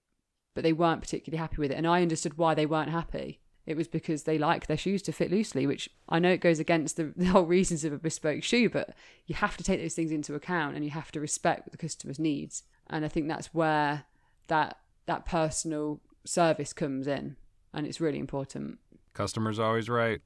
but 0.56 0.64
they 0.64 0.74
weren't 0.74 1.02
particularly 1.02 1.40
happy 1.40 1.58
with 1.58 1.72
it, 1.72 1.76
and 1.76 1.88
I 1.88 2.02
understood 2.02 2.38
why 2.38 2.54
they 2.54 2.66
weren't 2.66 2.92
happy. 2.92 3.40
It 3.66 3.78
was 3.78 3.88
because 3.88 4.24
they 4.24 4.40
like 4.40 4.66
their 4.66 4.78
shoes 4.78 5.04
to 5.04 5.12
fit 5.12 5.30
loosely, 5.30 5.68
which 5.68 5.90
I 6.08 6.18
know 6.18 6.32
it 6.32 6.42
goes 6.42 6.60
against 6.60 6.98
the, 6.98 7.14
the 7.16 7.26
whole 7.26 7.44
reasons 7.44 7.84
of 7.84 7.94
a 7.94 7.98
bespoke 7.98 8.44
shoe, 8.44 8.70
but 8.70 8.96
you 9.28 9.36
have 9.36 9.58
to 9.58 9.64
take 9.64 9.80
those 9.80 9.94
things 9.94 10.12
into 10.12 10.34
account 10.34 10.76
and 10.76 10.84
you 10.84 10.92
have 10.92 11.12
to 11.12 11.20
respect 11.20 11.72
the 11.72 11.78
customer's 11.78 12.20
needs. 12.20 12.64
And 12.88 13.06
I 13.06 13.08
think 13.08 13.28
that's 13.28 13.54
where 13.54 14.06
that 14.48 14.78
that 15.06 15.26
personal 15.26 16.02
service 16.26 16.74
comes 16.74 17.08
in 17.08 17.36
and 17.74 17.86
it's 17.86 18.02
really 18.02 18.20
important. 18.20 18.80
Customer's 19.14 19.60
always 19.60 19.90
right. 19.90 20.22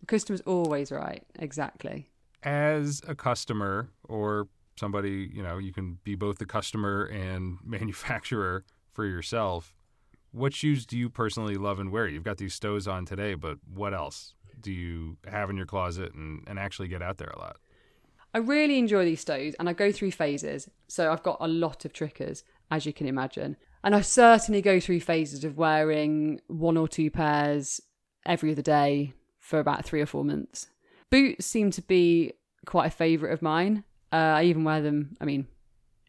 The 0.00 0.06
customer's 0.06 0.40
always 0.42 0.90
right, 0.90 1.24
exactly. 1.38 2.10
As 2.42 3.02
a 3.06 3.14
customer 3.14 3.90
or 4.04 4.48
somebody, 4.80 5.30
you 5.32 5.42
know, 5.42 5.58
you 5.58 5.72
can 5.72 5.98
be 6.02 6.16
both 6.16 6.38
the 6.38 6.46
customer 6.46 7.04
and 7.04 7.58
manufacturer 7.64 8.64
for 8.92 9.04
yourself. 9.04 9.74
What 10.32 10.54
shoes 10.54 10.86
do 10.86 10.96
you 10.96 11.08
personally 11.08 11.56
love 11.56 11.78
and 11.78 11.92
wear? 11.92 12.08
You've 12.08 12.24
got 12.24 12.38
these 12.38 12.54
Stows 12.54 12.88
on 12.88 13.04
today, 13.04 13.34
but 13.34 13.58
what 13.72 13.94
else 13.94 14.34
do 14.60 14.72
you 14.72 15.16
have 15.28 15.50
in 15.50 15.56
your 15.56 15.66
closet 15.66 16.14
and, 16.14 16.42
and 16.46 16.58
actually 16.58 16.88
get 16.88 17.02
out 17.02 17.18
there 17.18 17.30
a 17.30 17.38
lot? 17.38 17.56
I 18.32 18.38
really 18.38 18.78
enjoy 18.78 19.04
these 19.04 19.20
Stows 19.20 19.54
and 19.58 19.68
I 19.68 19.72
go 19.72 19.92
through 19.92 20.12
phases. 20.12 20.68
So 20.88 21.12
I've 21.12 21.22
got 21.22 21.38
a 21.40 21.48
lot 21.48 21.84
of 21.84 21.92
trickers, 21.92 22.44
as 22.70 22.86
you 22.86 22.92
can 22.92 23.06
imagine. 23.06 23.56
And 23.82 23.94
I 23.94 24.02
certainly 24.02 24.62
go 24.62 24.78
through 24.78 25.00
phases 25.00 25.44
of 25.44 25.58
wearing 25.58 26.40
one 26.46 26.76
or 26.76 26.86
two 26.86 27.10
pairs 27.10 27.80
every 28.24 28.52
other 28.52 28.62
day 28.62 29.14
for 29.38 29.58
about 29.58 29.84
three 29.84 30.00
or 30.00 30.06
four 30.06 30.24
months. 30.24 30.68
Boots 31.10 31.46
seem 31.46 31.70
to 31.72 31.82
be 31.82 32.34
quite 32.66 32.86
a 32.86 32.90
favourite 32.90 33.32
of 33.32 33.42
mine. 33.42 33.84
Uh, 34.12 34.16
I 34.16 34.44
even 34.44 34.64
wear 34.64 34.80
them, 34.82 35.16
I 35.20 35.24
mean, 35.24 35.46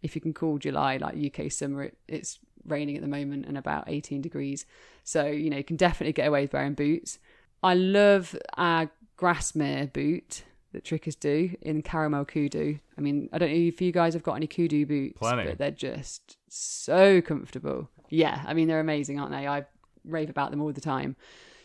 if 0.02 0.16
you 0.16 0.22
can 0.22 0.34
call 0.34 0.58
July 0.58 0.98
like 0.98 1.16
UK 1.16 1.52
summer, 1.52 1.84
it, 1.84 1.98
it's 2.08 2.40
raining 2.66 2.96
at 2.96 3.02
the 3.02 3.08
moment 3.08 3.46
and 3.46 3.58
about 3.58 3.86
18 3.88 4.22
degrees. 4.22 4.66
So, 5.04 5.26
you 5.28 5.50
know, 5.50 5.58
you 5.58 5.64
can 5.64 5.78
definitely 5.78 6.14
get 6.14 6.28
away 6.28 6.42
with 6.42 6.54
wearing 6.54 6.74
boots. 6.74 7.20
I 7.64 7.76
love 7.76 8.36
our 8.58 8.90
Grasmere 9.18 9.92
boot 9.94 10.44
that 10.74 10.84
Trickers 10.84 11.16
do 11.16 11.56
in 11.62 11.82
caramel 11.82 12.26
kudu. 12.26 12.80
I 12.98 13.02
mean, 13.02 13.30
I 13.34 13.38
don't 13.38 13.50
know 13.50 13.56
if 13.56 13.82
you 13.82 13.92
guys 13.92 14.14
have 14.14 14.24
got 14.24 14.36
any 14.36 14.48
kudu 14.48 14.86
boots, 14.86 15.20
Plenty. 15.20 15.44
but 15.46 15.58
they're 15.58 15.72
just 15.72 16.38
so 16.50 17.22
comfortable. 17.22 17.90
Yeah, 18.10 18.44
I 18.48 18.54
mean, 18.54 18.68
they're 18.68 18.80
amazing, 18.80 19.20
aren't 19.20 19.32
they? 19.32 19.48
I 19.48 19.66
rave 20.06 20.30
about 20.30 20.52
them 20.52 20.62
all 20.62 20.72
the 20.72 20.82
time. 20.82 21.16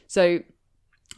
So 0.07 0.41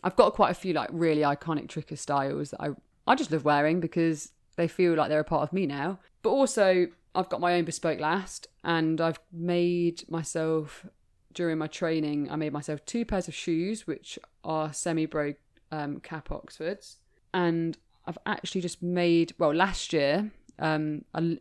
I've 0.04 0.16
got 0.16 0.34
quite 0.34 0.50
a 0.50 0.54
few 0.54 0.74
like 0.74 0.90
really 0.92 1.22
iconic 1.22 1.66
Tricker 1.66 1.98
styles 1.98 2.50
that 2.50 2.60
I, 2.60 2.68
I 3.06 3.14
just 3.14 3.32
love 3.32 3.44
wearing 3.44 3.80
because 3.80 4.32
they 4.58 4.68
feel 4.68 4.94
like 4.94 5.08
they're 5.08 5.20
a 5.20 5.24
part 5.24 5.44
of 5.44 5.52
me 5.54 5.64
now. 5.66 5.98
But 6.22 6.30
also, 6.30 6.88
I've 7.14 7.30
got 7.30 7.40
my 7.40 7.54
own 7.54 7.64
bespoke 7.64 8.00
last, 8.00 8.48
and 8.62 9.00
I've 9.00 9.20
made 9.32 10.02
myself 10.10 10.84
during 11.32 11.56
my 11.58 11.68
training. 11.68 12.30
I 12.30 12.36
made 12.36 12.52
myself 12.52 12.84
two 12.84 13.04
pairs 13.06 13.28
of 13.28 13.34
shoes, 13.34 13.86
which 13.86 14.18
are 14.44 14.72
semi-bro 14.72 15.34
um, 15.72 16.00
cap 16.00 16.30
Oxfords, 16.30 16.96
and 17.32 17.78
I've 18.04 18.18
actually 18.26 18.60
just 18.62 18.82
made 18.82 19.32
well 19.38 19.54
last 19.54 19.92
year 19.92 20.30
um, 20.58 21.04
a, 21.14 21.38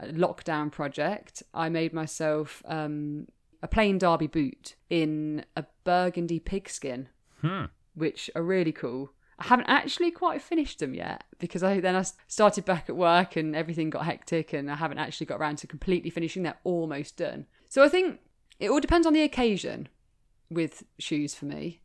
a 0.00 0.06
lockdown 0.06 0.70
project. 0.70 1.42
I 1.52 1.68
made 1.68 1.92
myself 1.92 2.62
um, 2.66 3.26
a 3.62 3.68
plain 3.68 3.98
derby 3.98 4.26
boot 4.28 4.76
in 4.88 5.44
a 5.56 5.64
burgundy 5.84 6.38
pigskin, 6.38 7.08
Hmm. 7.40 7.64
which 7.94 8.30
are 8.36 8.42
really 8.42 8.72
cool. 8.72 9.10
I 9.42 9.46
haven't 9.46 9.66
actually 9.66 10.12
quite 10.12 10.40
finished 10.40 10.78
them 10.78 10.94
yet 10.94 11.24
because 11.40 11.64
I 11.64 11.80
then 11.80 11.96
I 11.96 12.04
started 12.28 12.64
back 12.64 12.88
at 12.88 12.94
work 12.94 13.34
and 13.34 13.56
everything 13.56 13.90
got 13.90 14.04
hectic 14.04 14.52
and 14.52 14.70
I 14.70 14.76
haven't 14.76 14.98
actually 14.98 15.26
got 15.26 15.40
around 15.40 15.56
to 15.58 15.66
completely 15.66 16.10
finishing. 16.10 16.44
They're 16.44 16.60
almost 16.62 17.16
done. 17.16 17.46
So 17.68 17.82
I 17.82 17.88
think 17.88 18.20
it 18.60 18.70
all 18.70 18.78
depends 18.78 19.04
on 19.04 19.14
the 19.14 19.22
occasion 19.22 19.88
with 20.48 20.84
shoes 21.00 21.34
for 21.34 21.46
me. 21.46 21.80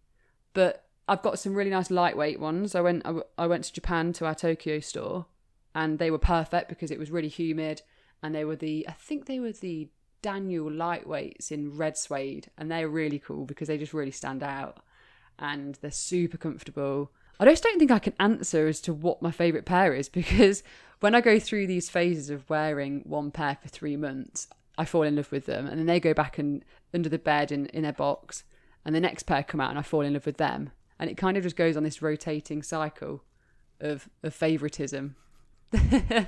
But 0.53 0.85
I've 1.07 1.23
got 1.23 1.39
some 1.39 1.55
really 1.55 1.71
nice 1.71 1.89
lightweight 1.89 2.39
ones. 2.39 2.75
I 2.75 2.81
went 2.81 3.03
I, 3.05 3.09
w- 3.09 3.25
I 3.39 3.47
went 3.47 3.63
to 3.63 3.73
Japan 3.73 4.13
to 4.13 4.27
our 4.27 4.35
Tokyo 4.35 4.79
store 4.79 5.25
and 5.73 5.97
they 5.97 6.11
were 6.11 6.19
perfect 6.19 6.69
because 6.69 6.91
it 6.91 6.99
was 6.99 7.09
really 7.09 7.27
humid 7.27 7.81
and 8.21 8.35
they 8.35 8.45
were 8.45 8.55
the 8.55 8.87
I 8.87 8.91
think 8.91 9.25
they 9.25 9.39
were 9.39 9.51
the 9.51 9.89
Daniel 10.21 10.69
lightweights 10.69 11.51
in 11.51 11.75
red 11.75 11.97
suede 11.97 12.51
and 12.55 12.69
they're 12.69 12.87
really 12.87 13.17
cool 13.17 13.45
because 13.45 13.67
they 13.67 13.79
just 13.79 13.95
really 13.95 14.11
stand 14.11 14.43
out 14.43 14.77
and 15.39 15.73
they're 15.81 15.89
super 15.89 16.37
comfortable. 16.37 17.11
I 17.39 17.45
just 17.45 17.63
don't 17.63 17.77
think 17.77 17.91
I 17.91 17.99
can 17.99 18.13
answer 18.19 18.67
as 18.67 18.81
to 18.81 18.93
what 18.93 19.21
my 19.21 19.31
favourite 19.31 19.65
pair 19.65 19.93
is 19.93 20.09
because 20.21 20.63
when 20.99 21.13
I 21.13 21.21
go 21.21 21.39
through 21.39 21.67
these 21.67 21.89
phases 21.89 22.29
of 22.29 22.49
wearing 22.49 23.01
one 23.05 23.31
pair 23.31 23.57
for 23.61 23.67
three 23.67 23.95
months, 23.95 24.47
I 24.77 24.85
fall 24.85 25.03
in 25.03 25.15
love 25.15 25.31
with 25.31 25.45
them 25.45 25.67
and 25.67 25.79
then 25.79 25.85
they 25.85 25.99
go 25.99 26.13
back 26.13 26.37
and 26.37 26.63
under 26.93 27.09
the 27.09 27.19
bed 27.19 27.51
in, 27.51 27.67
in 27.67 27.83
their 27.83 27.93
box 27.93 28.43
and 28.85 28.95
the 28.95 28.99
next 28.99 29.23
pair 29.23 29.43
come 29.43 29.59
out 29.59 29.69
and 29.69 29.79
I 29.79 29.81
fall 29.81 30.01
in 30.01 30.13
love 30.13 30.25
with 30.25 30.37
them. 30.37 30.71
And 30.99 31.09
it 31.09 31.17
kind 31.17 31.37
of 31.37 31.43
just 31.43 31.55
goes 31.55 31.77
on 31.77 31.83
this 31.83 32.01
rotating 32.01 32.63
cycle 32.63 33.23
of, 33.79 34.09
of 34.23 34.33
favouritism. 34.33 35.15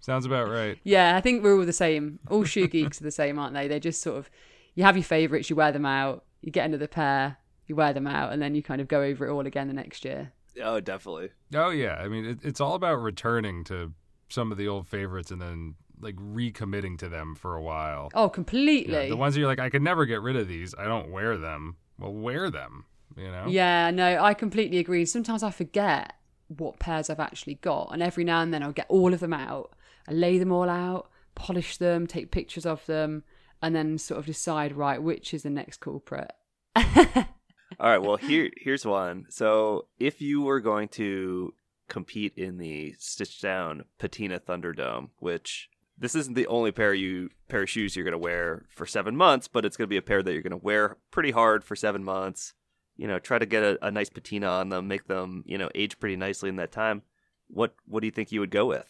Sounds 0.00 0.26
about 0.26 0.48
right. 0.48 0.78
Yeah, 0.84 1.16
I 1.16 1.20
think 1.20 1.42
we're 1.42 1.56
all 1.58 1.66
the 1.66 1.72
same. 1.72 2.18
All 2.28 2.44
shoe 2.44 2.66
geeks 2.68 3.00
are 3.00 3.04
the 3.04 3.10
same, 3.10 3.38
aren't 3.38 3.54
they? 3.54 3.68
They're 3.68 3.78
just 3.78 4.02
sort 4.02 4.18
of, 4.18 4.30
you 4.74 4.84
have 4.84 4.96
your 4.96 5.04
favourites, 5.04 5.50
you 5.50 5.56
wear 5.56 5.72
them 5.72 5.86
out, 5.86 6.24
you 6.40 6.50
get 6.50 6.66
another 6.66 6.86
pair, 6.86 7.36
you 7.66 7.76
wear 7.76 7.92
them 7.92 8.06
out, 8.06 8.32
and 8.32 8.40
then 8.40 8.54
you 8.54 8.62
kind 8.62 8.80
of 8.80 8.88
go 8.88 9.02
over 9.02 9.26
it 9.26 9.32
all 9.32 9.46
again 9.46 9.68
the 9.68 9.74
next 9.74 10.04
year. 10.04 10.32
Oh, 10.62 10.80
definitely. 10.80 11.30
Oh 11.54 11.70
yeah, 11.70 11.94
I 11.94 12.08
mean 12.08 12.24
it, 12.24 12.38
it's 12.42 12.60
all 12.60 12.74
about 12.74 12.96
returning 12.96 13.64
to 13.64 13.92
some 14.28 14.52
of 14.52 14.58
the 14.58 14.68
old 14.68 14.86
favorites 14.86 15.30
and 15.30 15.40
then 15.40 15.74
like 16.00 16.16
recommitting 16.16 16.98
to 16.98 17.08
them 17.08 17.34
for 17.34 17.56
a 17.56 17.62
while. 17.62 18.10
Oh, 18.14 18.24
Yeah, 18.24 18.28
completely. 18.28 19.08
the 19.08 19.16
ones 19.16 19.34
that 19.34 19.40
you're 19.40 19.48
like, 19.48 19.58
I 19.58 19.68
could 19.70 19.82
never 19.82 20.06
get 20.06 20.22
rid 20.22 20.36
of 20.36 20.46
these. 20.46 20.74
I 20.78 20.84
don't 20.84 21.10
wear 21.10 21.36
them. 21.36 21.76
Well, 21.98 22.12
wear 22.12 22.50
them. 22.50 22.84
You 23.16 23.30
know. 23.32 23.46
Yeah, 23.48 23.90
no, 23.90 24.22
I 24.22 24.34
completely 24.34 24.78
agree. 24.78 25.04
Sometimes 25.06 25.42
I 25.42 25.50
forget 25.50 26.12
what 26.48 26.78
pairs 26.78 27.10
I've 27.10 27.18
actually 27.20 27.56
got, 27.56 27.90
and 27.92 28.02
every 28.02 28.22
now 28.24 28.40
and 28.42 28.54
then 28.54 28.62
I'll 28.62 28.72
get 28.72 28.86
all 28.88 29.12
of 29.12 29.20
them 29.20 29.32
out, 29.32 29.72
I 30.06 30.12
lay 30.12 30.38
them 30.38 30.52
all 30.52 30.68
out, 30.70 31.10
polish 31.34 31.78
them, 31.78 32.06
take 32.06 32.30
pictures 32.30 32.64
of 32.64 32.86
them, 32.86 33.24
and 33.60 33.74
then 33.74 33.98
sort 33.98 34.20
of 34.20 34.26
decide 34.26 34.72
right 34.76 35.02
which 35.02 35.34
is 35.34 35.42
the 35.42 35.50
next 35.50 35.80
culprit. 35.80 36.30
All 37.80 37.90
right. 37.90 38.02
Well, 38.02 38.16
here 38.16 38.50
here's 38.56 38.84
one. 38.84 39.26
So, 39.28 39.86
if 39.98 40.20
you 40.20 40.42
were 40.42 40.60
going 40.60 40.88
to 40.88 41.54
compete 41.88 42.34
in 42.36 42.58
the 42.58 42.94
Stitchdown 42.98 43.82
Patina 43.98 44.40
Thunderdome, 44.40 45.10
which 45.18 45.70
this 45.96 46.14
isn't 46.14 46.34
the 46.34 46.46
only 46.46 46.72
pair 46.72 46.92
you 46.92 47.30
pair 47.48 47.62
of 47.62 47.70
shoes 47.70 47.94
you're 47.96 48.04
going 48.04 48.12
to 48.12 48.18
wear 48.18 48.66
for 48.68 48.86
seven 48.86 49.16
months, 49.16 49.48
but 49.48 49.64
it's 49.64 49.76
going 49.76 49.86
to 49.86 49.90
be 49.90 49.96
a 49.96 50.02
pair 50.02 50.22
that 50.22 50.32
you're 50.32 50.42
going 50.42 50.50
to 50.50 50.56
wear 50.56 50.96
pretty 51.10 51.30
hard 51.30 51.64
for 51.64 51.76
seven 51.76 52.04
months. 52.04 52.54
You 52.96 53.06
know, 53.06 53.18
try 53.18 53.38
to 53.38 53.46
get 53.46 53.62
a, 53.62 53.86
a 53.86 53.90
nice 53.90 54.10
patina 54.10 54.48
on 54.48 54.70
them, 54.70 54.88
make 54.88 55.06
them 55.06 55.44
you 55.46 55.58
know 55.58 55.70
age 55.74 55.98
pretty 56.00 56.16
nicely 56.16 56.48
in 56.48 56.56
that 56.56 56.72
time. 56.72 57.02
What 57.48 57.74
what 57.86 58.00
do 58.00 58.06
you 58.06 58.12
think 58.12 58.32
you 58.32 58.40
would 58.40 58.50
go 58.50 58.66
with? 58.66 58.86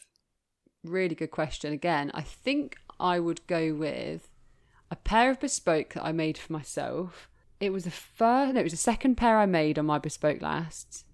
really 0.85 1.15
good 1.15 1.31
question 1.31 1.73
again. 1.73 2.11
I 2.15 2.23
think 2.23 2.79
I 2.99 3.21
would 3.21 3.47
go 3.47 3.75
with 3.75 4.29
a 4.91 4.97
pair 4.97 5.31
of 5.31 5.41
bespoke 5.41 5.95
that 5.95 6.05
I 6.05 6.13
made 6.13 6.39
for 6.39 6.53
myself. 6.53 7.28
It 7.61 7.73
was 7.73 7.85
the 7.85 7.91
first, 7.91 8.55
no, 8.55 8.61
it 8.61 8.65
was 8.65 8.73
the 8.73 8.79
second 8.79 9.17
pair 9.17 9.39
I 9.39 9.47
made 9.47 9.79
on 9.79 9.87
my 9.87 9.99
bespoke 9.99 10.41
lasts, 10.43 11.05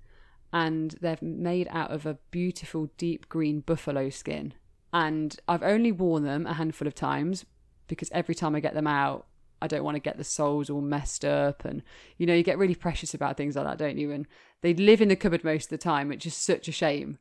and 0.52 0.94
they're 1.00 1.18
made 1.20 1.68
out 1.70 1.90
of 1.90 2.06
a 2.06 2.18
beautiful 2.30 2.90
deep 2.98 3.28
green 3.28 3.60
buffalo 3.60 4.10
skin. 4.10 4.54
And 4.92 5.36
I've 5.48 5.62
only 5.62 5.90
worn 5.90 6.24
them 6.24 6.46
a 6.46 6.54
handful 6.54 6.86
of 6.86 6.94
times 6.94 7.44
because 7.88 8.10
every 8.12 8.34
time 8.34 8.54
I 8.54 8.60
get 8.60 8.74
them 8.74 8.86
out, 8.86 9.26
I 9.60 9.66
don't 9.66 9.82
want 9.82 9.96
to 9.96 10.00
get 10.00 10.18
the 10.18 10.24
soles 10.24 10.70
all 10.70 10.82
messed 10.82 11.24
up. 11.24 11.64
And, 11.64 11.82
you 12.18 12.26
know, 12.26 12.34
you 12.34 12.42
get 12.42 12.58
really 12.58 12.74
precious 12.74 13.14
about 13.14 13.36
things 13.36 13.56
like 13.56 13.64
that, 13.64 13.78
don't 13.78 13.98
you? 13.98 14.12
And 14.12 14.26
they 14.60 14.74
live 14.74 15.00
in 15.00 15.08
the 15.08 15.16
cupboard 15.16 15.42
most 15.42 15.64
of 15.64 15.70
the 15.70 15.78
time, 15.78 16.08
which 16.08 16.26
is 16.26 16.34
such 16.34 16.68
a 16.68 16.72
shame. 16.72 17.18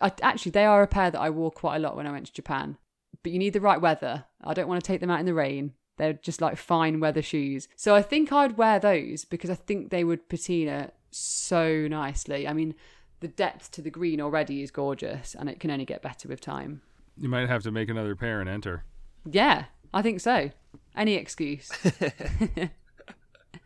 I, 0.00 0.12
actually, 0.22 0.52
they 0.52 0.66
are 0.66 0.82
a 0.82 0.86
pair 0.86 1.10
that 1.10 1.20
I 1.20 1.30
wore 1.30 1.50
quite 1.50 1.76
a 1.76 1.80
lot 1.80 1.96
when 1.96 2.06
I 2.06 2.12
went 2.12 2.26
to 2.26 2.32
Japan. 2.32 2.76
But 3.22 3.32
you 3.32 3.38
need 3.38 3.54
the 3.54 3.60
right 3.60 3.80
weather. 3.80 4.26
I 4.44 4.54
don't 4.54 4.68
want 4.68 4.82
to 4.82 4.86
take 4.86 5.00
them 5.00 5.10
out 5.10 5.20
in 5.20 5.26
the 5.26 5.34
rain. 5.34 5.72
They're 5.96 6.14
just 6.14 6.40
like 6.40 6.56
fine 6.56 7.00
weather 7.00 7.22
shoes. 7.22 7.68
So 7.76 7.94
I 7.94 8.02
think 8.02 8.32
I'd 8.32 8.56
wear 8.56 8.78
those 8.78 9.24
because 9.24 9.50
I 9.50 9.54
think 9.54 9.90
they 9.90 10.04
would 10.04 10.28
patina 10.28 10.92
so 11.10 11.88
nicely. 11.88 12.46
I 12.46 12.52
mean, 12.52 12.74
the 13.20 13.28
depth 13.28 13.70
to 13.72 13.82
the 13.82 13.90
green 13.90 14.20
already 14.20 14.62
is 14.62 14.70
gorgeous 14.70 15.34
and 15.34 15.48
it 15.48 15.60
can 15.60 15.70
only 15.70 15.84
get 15.84 16.02
better 16.02 16.28
with 16.28 16.40
time. 16.40 16.82
You 17.16 17.28
might 17.28 17.48
have 17.48 17.62
to 17.62 17.70
make 17.70 17.88
another 17.88 18.14
pair 18.14 18.40
and 18.40 18.48
enter. 18.48 18.84
Yeah, 19.24 19.64
I 19.94 20.02
think 20.02 20.20
so. 20.20 20.50
Any 20.94 21.14
excuse. 21.14 21.70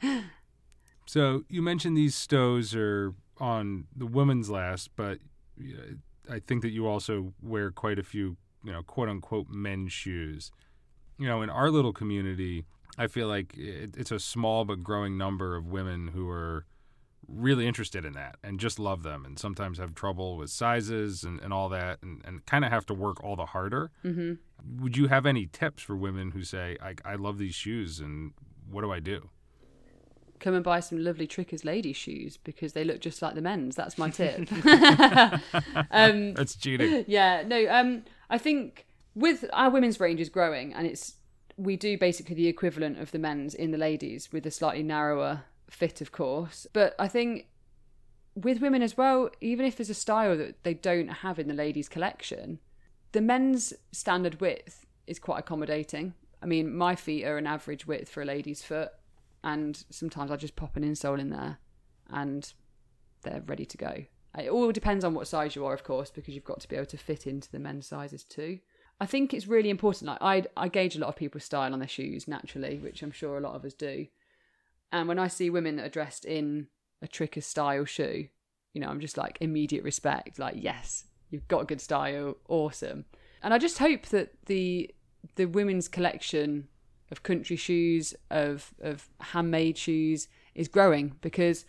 So 1.11 1.43
you 1.49 1.61
mentioned 1.61 1.97
these 1.97 2.15
Stows 2.15 2.73
are 2.73 3.15
on 3.39 3.89
the 3.97 4.07
women's 4.07 4.49
last, 4.49 4.91
but 4.95 5.19
uh, 5.61 5.95
I 6.33 6.39
think 6.39 6.63
that 6.63 6.71
you 6.71 6.87
also 6.87 7.33
wear 7.43 7.73
quite 7.73 7.99
a 7.99 8.05
few, 8.05 8.37
you 8.63 8.71
know, 8.71 8.85
quote 8.85 9.09
unquote 9.09 9.49
men's 9.49 9.93
shoes. 9.93 10.53
You 11.21 11.27
know, 11.29 11.43
in 11.43 11.51
our 11.51 11.71
little 11.71 11.93
community, 11.93 12.65
I 12.97 13.07
feel 13.07 13.29
like 13.29 13.55
it, 13.57 13.95
it's 13.97 14.11
a 14.11 14.19
small 14.19 14.65
but 14.65 14.83
growing 14.83 15.19
number 15.19 15.55
of 15.55 15.67
women 15.67 16.09
who 16.09 16.27
are 16.31 16.65
really 17.29 17.67
interested 17.67 18.07
in 18.07 18.15
that 18.15 18.37
and 18.43 18.59
just 18.59 18.79
love 18.79 19.03
them 19.03 19.27
and 19.27 19.39
sometimes 19.39 19.77
have 19.77 19.95
trouble 19.95 20.39
with 20.39 20.49
sizes 20.49 21.23
and, 21.23 21.39
and 21.43 21.53
all 21.53 21.69
that 21.69 21.99
and, 22.03 22.23
and 22.25 22.47
kind 22.47 22.65
of 22.65 22.73
have 22.73 22.87
to 22.87 22.95
work 22.95 23.23
all 23.23 23.37
the 23.37 23.45
harder. 23.47 23.91
hmm 24.03 24.33
Would 24.79 24.97
you 24.97 25.09
have 25.09 25.27
any 25.27 25.47
tips 25.47 25.83
for 25.83 25.95
women 25.95 26.31
who 26.31 26.43
say, 26.43 26.79
I, 26.83 26.95
I 27.05 27.17
love 27.17 27.37
these 27.37 27.55
shoes 27.55 28.01
and 28.01 28.33
what 28.71 28.81
do 28.81 28.91
I 28.91 28.99
do? 28.99 29.29
Come 30.39 30.55
and 30.55 30.65
buy 30.65 30.81
some 30.81 31.05
lovely 31.05 31.27
Trickers 31.27 31.67
lady 31.67 31.93
shoes 31.93 32.39
because 32.39 32.73
they 32.73 32.83
look 32.83 33.01
just 33.01 33.21
like 33.21 33.35
the 33.35 33.43
men's. 33.43 33.77
That's 33.77 33.99
my 33.99 34.09
tip. 34.09 34.51
um, 35.91 36.33
That's 36.33 36.57
cheating. 36.57 37.05
yeah, 37.09 37.43
no. 37.47 37.69
Um, 37.69 38.05
I 38.31 38.39
think 38.39 38.87
with 39.15 39.45
our 39.53 39.71
women's 39.71 40.01
range 40.01 40.21
is 40.21 40.29
growing, 40.29 40.73
and 40.73 40.87
it's 40.87 41.15
we 41.57 41.77
do 41.77 41.99
basically 41.99 42.35
the 42.35 42.47
equivalent 42.47 42.99
of 42.99 43.11
the 43.11 43.19
men's 43.19 43.55
in 43.55 43.71
the 43.71 43.79
ladies 43.79 44.33
with 44.33 44.47
a 44.47 44.51
slightly 44.51 44.83
narrower 44.83 45.45
fit, 45.69 46.01
of 46.01 46.11
course. 46.11 46.67
But 46.73 46.95
I 46.99 47.07
think 47.09 47.47
with 48.35 48.61
women 48.61 48.83
as 48.83 48.97
well, 48.97 49.31
even 49.41 49.67
if 49.67 49.77
there's 49.77 49.91
a 49.91 49.95
style 49.95 50.37
that 50.39 50.63
they 50.63 50.75
don't 50.75 51.09
have 51.09 51.39
in 51.39 51.49
the 51.49 51.55
ladies' 51.55 51.89
collection, 51.89 52.61
the 53.13 53.21
men's 53.21 53.73
standard 53.93 54.41
width 54.41 54.87
is 55.07 55.19
quite 55.19 55.41
accommodating. 55.41 56.15
I 56.43 56.47
mean, 56.47 56.75
my 56.75 56.95
feet 56.95 57.25
are 57.25 57.37
an 57.37 57.47
average 57.47 57.87
width 57.87 58.09
for 58.09 58.23
a 58.23 58.27
lady's 58.27 58.63
foot, 58.63 58.91
and 59.45 59.85
sometimes 59.91 60.31
I 60.31 60.37
just 60.37 60.57
pop 60.57 60.77
an 60.77 60.85
insole 60.85 61.21
in 61.21 61.31
there, 61.31 61.59
and 62.09 62.51
they're 63.23 63.43
ready 63.47 63.67
to 63.67 63.77
go. 63.77 64.05
It 64.39 64.49
all 64.49 64.71
depends 64.73 65.05
on 65.05 65.13
what 65.13 65.27
size 65.27 65.57
you 65.57 65.67
are, 65.67 65.75
of 65.75 65.85
course, 65.85 66.11
because 66.11 66.35
you've 66.35 66.45
got 66.45 66.61
to 66.61 66.69
be 66.69 66.77
able 66.77 66.87
to 66.87 66.97
fit 66.97 67.27
into 67.27 67.51
the 67.51 67.59
men's 67.59 67.87
sizes 67.87 68.23
too. 68.23 68.61
I 69.01 69.07
think 69.07 69.33
it's 69.33 69.47
really 69.47 69.71
important. 69.71 70.09
Like 70.09 70.19
I, 70.21 70.45
I 70.57 70.69
gauge 70.69 70.95
a 70.95 71.01
lot 71.01 71.09
of 71.09 71.17
people's 71.17 71.45
style 71.45 71.73
on 71.73 71.79
their 71.79 71.89
shoes 71.89 72.29
naturally, 72.29 72.79
which 72.79 73.03
I'm 73.03 73.11
sure 73.11 73.39
a 73.39 73.41
lot 73.41 73.55
of 73.55 73.65
us 73.65 73.73
do. 73.73 74.07
And 74.93 75.09
when 75.09 75.19
I 75.19 75.29
see 75.29 75.49
women 75.49 75.77
that 75.77 75.87
are 75.87 75.91
dressed 75.91 76.25
in 76.25 76.67
a 77.01 77.09
tricker 77.09 77.43
style 77.43 77.85
shoe, 77.85 78.29
you 78.75 78.81
know, 78.81 78.89
I'm 78.89 79.01
just 79.01 79.17
like 79.17 79.39
immediate 79.41 79.85
respect. 79.85 80.39
Like, 80.39 80.57
yes, 80.59 81.05
you've 81.31 81.49
got 81.49 81.63
a 81.63 81.67
good 81.67 81.81
style, 81.81 82.37
awesome. 82.49 83.07
And 83.43 83.55
I 83.55 83.59
just 83.59 83.79
hope 83.79 84.07
that 84.07 84.33
the 84.47 84.95
the 85.37 85.47
women's 85.47 85.89
collection 85.89 86.69
of 87.11 87.23
country 87.23 87.57
shoes, 87.57 88.15
of 88.31 88.75
of 88.81 89.09
handmade 89.21 89.79
shoes, 89.79 90.29
is 90.55 90.69
growing 90.69 91.17
because 91.21 91.65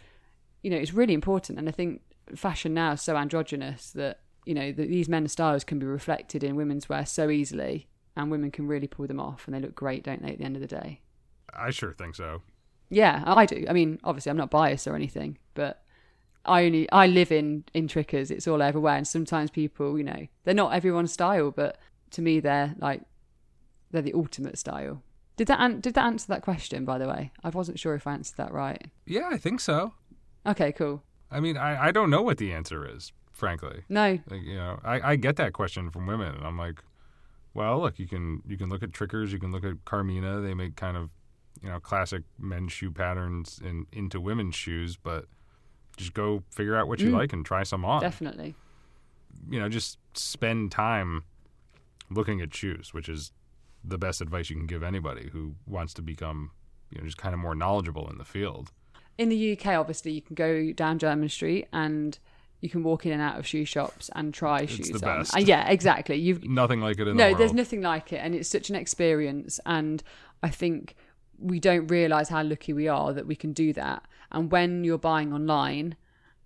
you 0.61 0.69
know 0.69 0.77
it's 0.77 0.93
really 0.93 1.13
important. 1.13 1.59
And 1.59 1.69
I 1.69 1.71
think 1.71 2.01
fashion 2.35 2.73
now 2.73 2.93
is 2.93 3.01
so 3.01 3.15
androgynous 3.15 3.91
that 3.91 4.19
you 4.45 4.53
know 4.53 4.71
that 4.71 4.89
these 4.89 5.09
men's 5.09 5.31
styles 5.31 5.63
can 5.63 5.79
be 5.79 5.85
reflected 5.85 6.43
in 6.43 6.55
women's 6.55 6.89
wear 6.89 7.05
so 7.05 7.29
easily, 7.29 7.87
and 8.15 8.31
women 8.31 8.51
can 8.51 8.67
really 8.67 8.87
pull 8.87 9.07
them 9.07 9.19
off, 9.19 9.45
and 9.45 9.55
they 9.55 9.59
look 9.59 9.75
great, 9.75 10.03
don't 10.03 10.21
they? 10.21 10.31
At 10.31 10.37
the 10.39 10.43
end 10.45 10.55
of 10.55 10.61
the 10.61 10.67
day. 10.67 11.01
I 11.53 11.71
sure 11.71 11.93
think 11.93 12.15
so. 12.15 12.41
Yeah, 12.89 13.23
I 13.25 13.45
do. 13.45 13.65
I 13.69 13.73
mean, 13.73 13.99
obviously, 14.03 14.29
I'm 14.29 14.37
not 14.37 14.49
biased 14.49 14.87
or 14.87 14.95
anything, 14.95 15.37
but 15.53 15.83
I 16.45 16.65
only 16.65 16.91
I 16.91 17.07
live 17.07 17.31
in 17.31 17.63
in 17.73 17.87
trickers. 17.87 18.31
It's 18.31 18.47
all 18.47 18.61
everywhere, 18.61 18.95
and 18.95 19.07
sometimes 19.07 19.49
people, 19.51 19.97
you 19.97 20.03
know, 20.03 20.27
they're 20.43 20.53
not 20.53 20.73
everyone's 20.73 21.13
style, 21.13 21.51
but 21.51 21.77
to 22.11 22.21
me, 22.21 22.39
they're 22.39 22.75
like 22.79 23.01
they're 23.91 24.01
the 24.01 24.13
ultimate 24.13 24.57
style. 24.57 25.03
Did 25.37 25.47
that 25.47 25.59
an- 25.59 25.79
did 25.79 25.93
that 25.93 26.05
answer 26.05 26.27
that 26.27 26.41
question? 26.41 26.83
By 26.85 26.97
the 26.97 27.07
way, 27.07 27.31
I 27.43 27.49
wasn't 27.49 27.79
sure 27.79 27.95
if 27.95 28.05
I 28.07 28.13
answered 28.13 28.37
that 28.37 28.51
right. 28.51 28.87
Yeah, 29.05 29.29
I 29.31 29.37
think 29.37 29.59
so. 29.59 29.93
Okay, 30.45 30.71
cool. 30.71 31.03
I 31.29 31.39
mean, 31.39 31.55
I, 31.55 31.87
I 31.87 31.91
don't 31.91 32.09
know 32.09 32.21
what 32.21 32.37
the 32.37 32.51
answer 32.51 32.85
is, 32.85 33.13
frankly. 33.41 33.83
No, 33.89 34.19
Like, 34.29 34.43
you 34.43 34.55
know, 34.55 34.79
I, 34.85 35.11
I 35.11 35.15
get 35.17 35.35
that 35.37 35.51
question 35.51 35.89
from 35.89 36.05
women, 36.07 36.35
and 36.35 36.45
I'm 36.45 36.57
like, 36.57 36.81
well, 37.53 37.79
look, 37.81 37.99
you 37.99 38.07
can 38.07 38.41
you 38.47 38.55
can 38.55 38.69
look 38.69 38.83
at 38.83 38.93
Trickers, 38.93 39.33
you 39.33 39.39
can 39.39 39.51
look 39.51 39.65
at 39.65 39.83
Carmina. 39.83 40.39
They 40.39 40.53
make 40.53 40.75
kind 40.77 40.95
of, 40.95 41.09
you 41.61 41.69
know, 41.69 41.79
classic 41.79 42.21
men's 42.39 42.71
shoe 42.71 42.91
patterns 42.91 43.59
in 43.63 43.87
into 43.91 44.21
women's 44.21 44.55
shoes, 44.55 44.95
but 44.95 45.25
just 45.97 46.13
go 46.13 46.43
figure 46.51 46.75
out 46.77 46.87
what 46.87 46.99
you 47.01 47.09
Mm. 47.11 47.17
like 47.17 47.33
and 47.33 47.45
try 47.45 47.63
some 47.63 47.83
on. 47.83 47.99
definitely. 48.01 48.55
You 49.49 49.59
know, 49.59 49.67
just 49.69 49.97
spend 50.13 50.71
time 50.71 51.23
looking 52.09 52.41
at 52.41 52.53
shoes, 52.53 52.93
which 52.93 53.09
is 53.09 53.31
the 53.83 53.97
best 53.97 54.21
advice 54.21 54.49
you 54.51 54.55
can 54.55 54.67
give 54.67 54.83
anybody 54.83 55.29
who 55.33 55.55
wants 55.65 55.93
to 55.95 56.01
become, 56.03 56.51
you 56.91 56.99
know, 56.99 57.05
just 57.05 57.17
kind 57.17 57.33
of 57.33 57.39
more 57.39 57.55
knowledgeable 57.55 58.07
in 58.09 58.17
the 58.19 58.23
field. 58.25 58.71
In 59.17 59.29
the 59.29 59.53
UK, 59.53 59.67
obviously, 59.77 60.11
you 60.11 60.21
can 60.21 60.35
go 60.35 60.71
down 60.73 60.99
Jermyn 60.99 61.29
Street 61.29 61.67
and 61.73 62.17
you 62.61 62.69
can 62.69 62.83
walk 62.83 63.05
in 63.05 63.11
and 63.11 63.21
out 63.21 63.37
of 63.37 63.45
shoe 63.45 63.65
shops 63.65 64.09
and 64.15 64.33
try 64.33 64.59
It's 64.59 64.73
shoes 64.75 64.89
the 64.89 64.95
on. 65.09 65.19
best. 65.19 65.35
Uh, 65.35 65.39
yeah, 65.39 65.67
exactly. 65.69 66.15
You've 66.15 66.43
Nothing 66.47 66.79
like 66.79 66.99
it 66.99 67.07
in 67.07 67.17
the 67.17 67.23
no, 67.23 67.29
world. 67.29 67.39
there's 67.39 67.53
nothing 67.53 67.81
like 67.81 68.13
it, 68.13 68.17
and 68.17 68.33
it's 68.35 68.47
such 68.49 68.69
an 68.69 68.75
experience. 68.75 69.59
And 69.65 70.01
I 70.43 70.49
think 70.49 70.95
we 71.39 71.59
don't 71.59 71.87
realize 71.87 72.29
how 72.29 72.43
lucky 72.43 72.71
we 72.71 72.87
are 72.87 73.13
that 73.13 73.25
we 73.27 73.35
can 73.35 73.51
do 73.51 73.73
that. 73.73 74.03
And 74.31 74.51
when 74.51 74.83
you're 74.83 74.97
buying 74.99 75.33
online, 75.33 75.95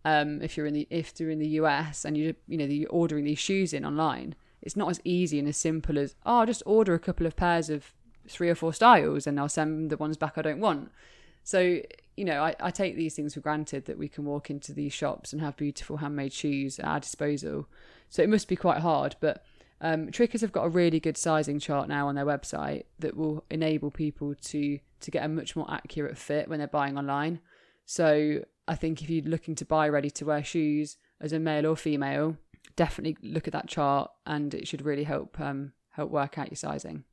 um, 0.05 0.41
if 0.41 0.55
you're 0.55 0.65
in 0.67 0.73
the 0.73 0.87
if 0.89 1.19
you're 1.19 1.29
in 1.29 1.39
the 1.39 1.49
US 1.61 2.05
and 2.05 2.15
you 2.17 2.35
you 2.47 2.57
know 2.57 2.65
you're 2.65 2.89
ordering 2.89 3.25
these 3.25 3.39
shoes 3.39 3.73
in 3.73 3.85
online, 3.85 4.35
it's 4.61 4.75
not 4.75 4.89
as 4.89 5.01
easy 5.03 5.37
and 5.39 5.47
as 5.47 5.57
simple 5.57 5.99
as 5.99 6.15
oh, 6.25 6.39
I'll 6.39 6.45
just 6.45 6.63
order 6.65 6.93
a 6.93 6.99
couple 6.99 7.25
of 7.27 7.35
pairs 7.35 7.69
of 7.69 7.93
three 8.27 8.49
or 8.49 8.55
four 8.55 8.73
styles 8.73 9.27
and 9.27 9.39
I'll 9.39 9.49
send 9.49 9.89
the 9.89 9.97
ones 9.97 10.17
back 10.17 10.37
I 10.37 10.41
don't 10.41 10.59
want. 10.61 10.91
So 11.43 11.81
you 12.17 12.25
know, 12.25 12.43
I, 12.43 12.55
I 12.59 12.71
take 12.71 12.95
these 12.95 13.15
things 13.15 13.33
for 13.33 13.41
granted 13.41 13.85
that 13.85 13.97
we 13.97 14.07
can 14.07 14.25
walk 14.25 14.49
into 14.49 14.73
these 14.73 14.93
shops 14.93 15.33
and 15.33 15.41
have 15.41 15.57
beautiful 15.57 15.97
handmade 15.97 16.33
shoes 16.33 16.79
at 16.79 16.85
our 16.85 16.99
disposal. 16.99 17.67
So 18.09 18.23
it 18.23 18.29
must 18.29 18.47
be 18.47 18.55
quite 18.55 18.79
hard, 18.79 19.15
but 19.19 19.43
um, 19.81 20.11
Trickers 20.11 20.41
have 20.41 20.51
got 20.51 20.65
a 20.65 20.69
really 20.69 20.99
good 20.99 21.17
sizing 21.17 21.59
chart 21.59 21.89
now 21.89 22.07
on 22.07 22.15
their 22.15 22.25
website 22.25 22.83
that 22.99 23.17
will 23.17 23.43
enable 23.49 23.91
people 23.91 24.33
to 24.35 24.79
to 25.01 25.11
get 25.11 25.25
a 25.25 25.27
much 25.27 25.55
more 25.55 25.69
accurate 25.69 26.17
fit 26.17 26.47
when 26.47 26.57
they're 26.57 26.67
buying 26.67 26.97
online. 26.97 27.39
So 27.85 28.39
I 28.67 28.75
think 28.75 29.03
if 29.03 29.09
you're 29.09 29.25
looking 29.25 29.53
to 29.55 29.65
buy 29.65 29.87
ready 29.89 30.09
to 30.11 30.25
wear 30.25 30.43
shoes 30.43 30.97
as 31.21 31.33
a 31.33 31.39
male 31.39 31.67
or 31.67 31.75
female, 31.75 32.37
definitely 32.75 33.17
look 33.21 33.47
at 33.47 33.53
that 33.53 33.67
chart, 33.67 34.09
and 34.25 34.53
it 34.53 34.67
should 34.67 34.83
really 34.83 35.03
help 35.03 35.39
um, 35.39 35.73
help 35.91 36.09
work 36.09 36.37
out 36.37 36.49
your 36.49 36.55
sizing. 36.55 37.03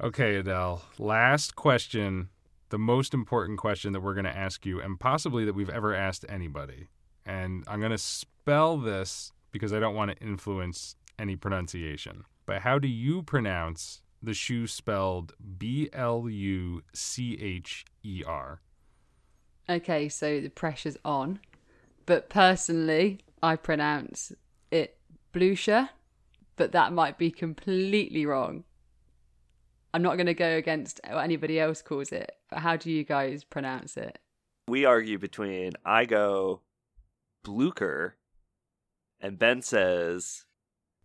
Okay, 0.00 0.36
Adele. 0.36 0.82
Last 0.98 1.54
question, 1.54 2.30
the 2.70 2.78
most 2.78 3.14
important 3.14 3.58
question 3.58 3.92
that 3.92 4.00
we're 4.00 4.14
going 4.14 4.24
to 4.24 4.36
ask 4.36 4.64
you, 4.66 4.80
and 4.80 4.98
possibly 4.98 5.44
that 5.44 5.54
we've 5.54 5.70
ever 5.70 5.94
asked 5.94 6.24
anybody. 6.28 6.88
And 7.26 7.64
I'm 7.66 7.80
going 7.80 7.92
to 7.92 7.98
spell 7.98 8.76
this 8.76 9.32
because 9.50 9.72
I 9.72 9.80
don't 9.80 9.94
want 9.94 10.10
to 10.10 10.24
influence 10.24 10.96
any 11.18 11.36
pronunciation. 11.36 12.24
But 12.46 12.62
how 12.62 12.78
do 12.78 12.88
you 12.88 13.22
pronounce 13.22 14.02
the 14.22 14.34
shoe 14.34 14.66
spelled 14.66 15.32
B 15.58 15.88
L 15.92 16.28
U 16.28 16.82
C 16.92 17.38
H 17.40 17.84
E 18.02 18.22
R? 18.26 18.60
Okay, 19.68 20.08
so 20.08 20.40
the 20.40 20.50
pressure's 20.50 20.98
on, 21.04 21.40
but 22.04 22.28
personally, 22.28 23.20
I 23.42 23.56
pronounce 23.56 24.32
it 24.70 24.98
Blucher, 25.32 25.88
but 26.56 26.72
that 26.72 26.92
might 26.92 27.16
be 27.16 27.30
completely 27.30 28.26
wrong. 28.26 28.64
I'm 29.94 30.02
not 30.02 30.16
going 30.16 30.26
to 30.26 30.34
go 30.34 30.56
against 30.56 31.00
what 31.08 31.22
anybody 31.22 31.60
else 31.60 31.80
calls 31.80 32.10
it, 32.10 32.36
but 32.50 32.58
how 32.58 32.76
do 32.76 32.90
you 32.90 33.04
guys 33.04 33.44
pronounce 33.44 33.96
it? 33.96 34.18
We 34.66 34.84
argue 34.84 35.18
between 35.18 35.74
I 35.84 36.04
go 36.04 36.62
Blucher 37.44 38.16
and 39.20 39.38
Ben 39.38 39.62
says 39.62 40.46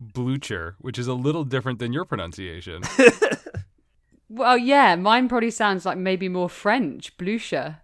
Blucher, 0.00 0.74
which 0.80 0.98
is 0.98 1.06
a 1.06 1.14
little 1.14 1.44
different 1.44 1.78
than 1.78 1.92
your 1.92 2.04
pronunciation. 2.04 2.82
Well, 4.32 4.56
yeah, 4.56 4.94
mine 4.94 5.28
probably 5.28 5.50
sounds 5.50 5.84
like 5.84 5.98
maybe 5.98 6.28
more 6.28 6.48
French, 6.48 7.16
Blucher, 7.18 7.78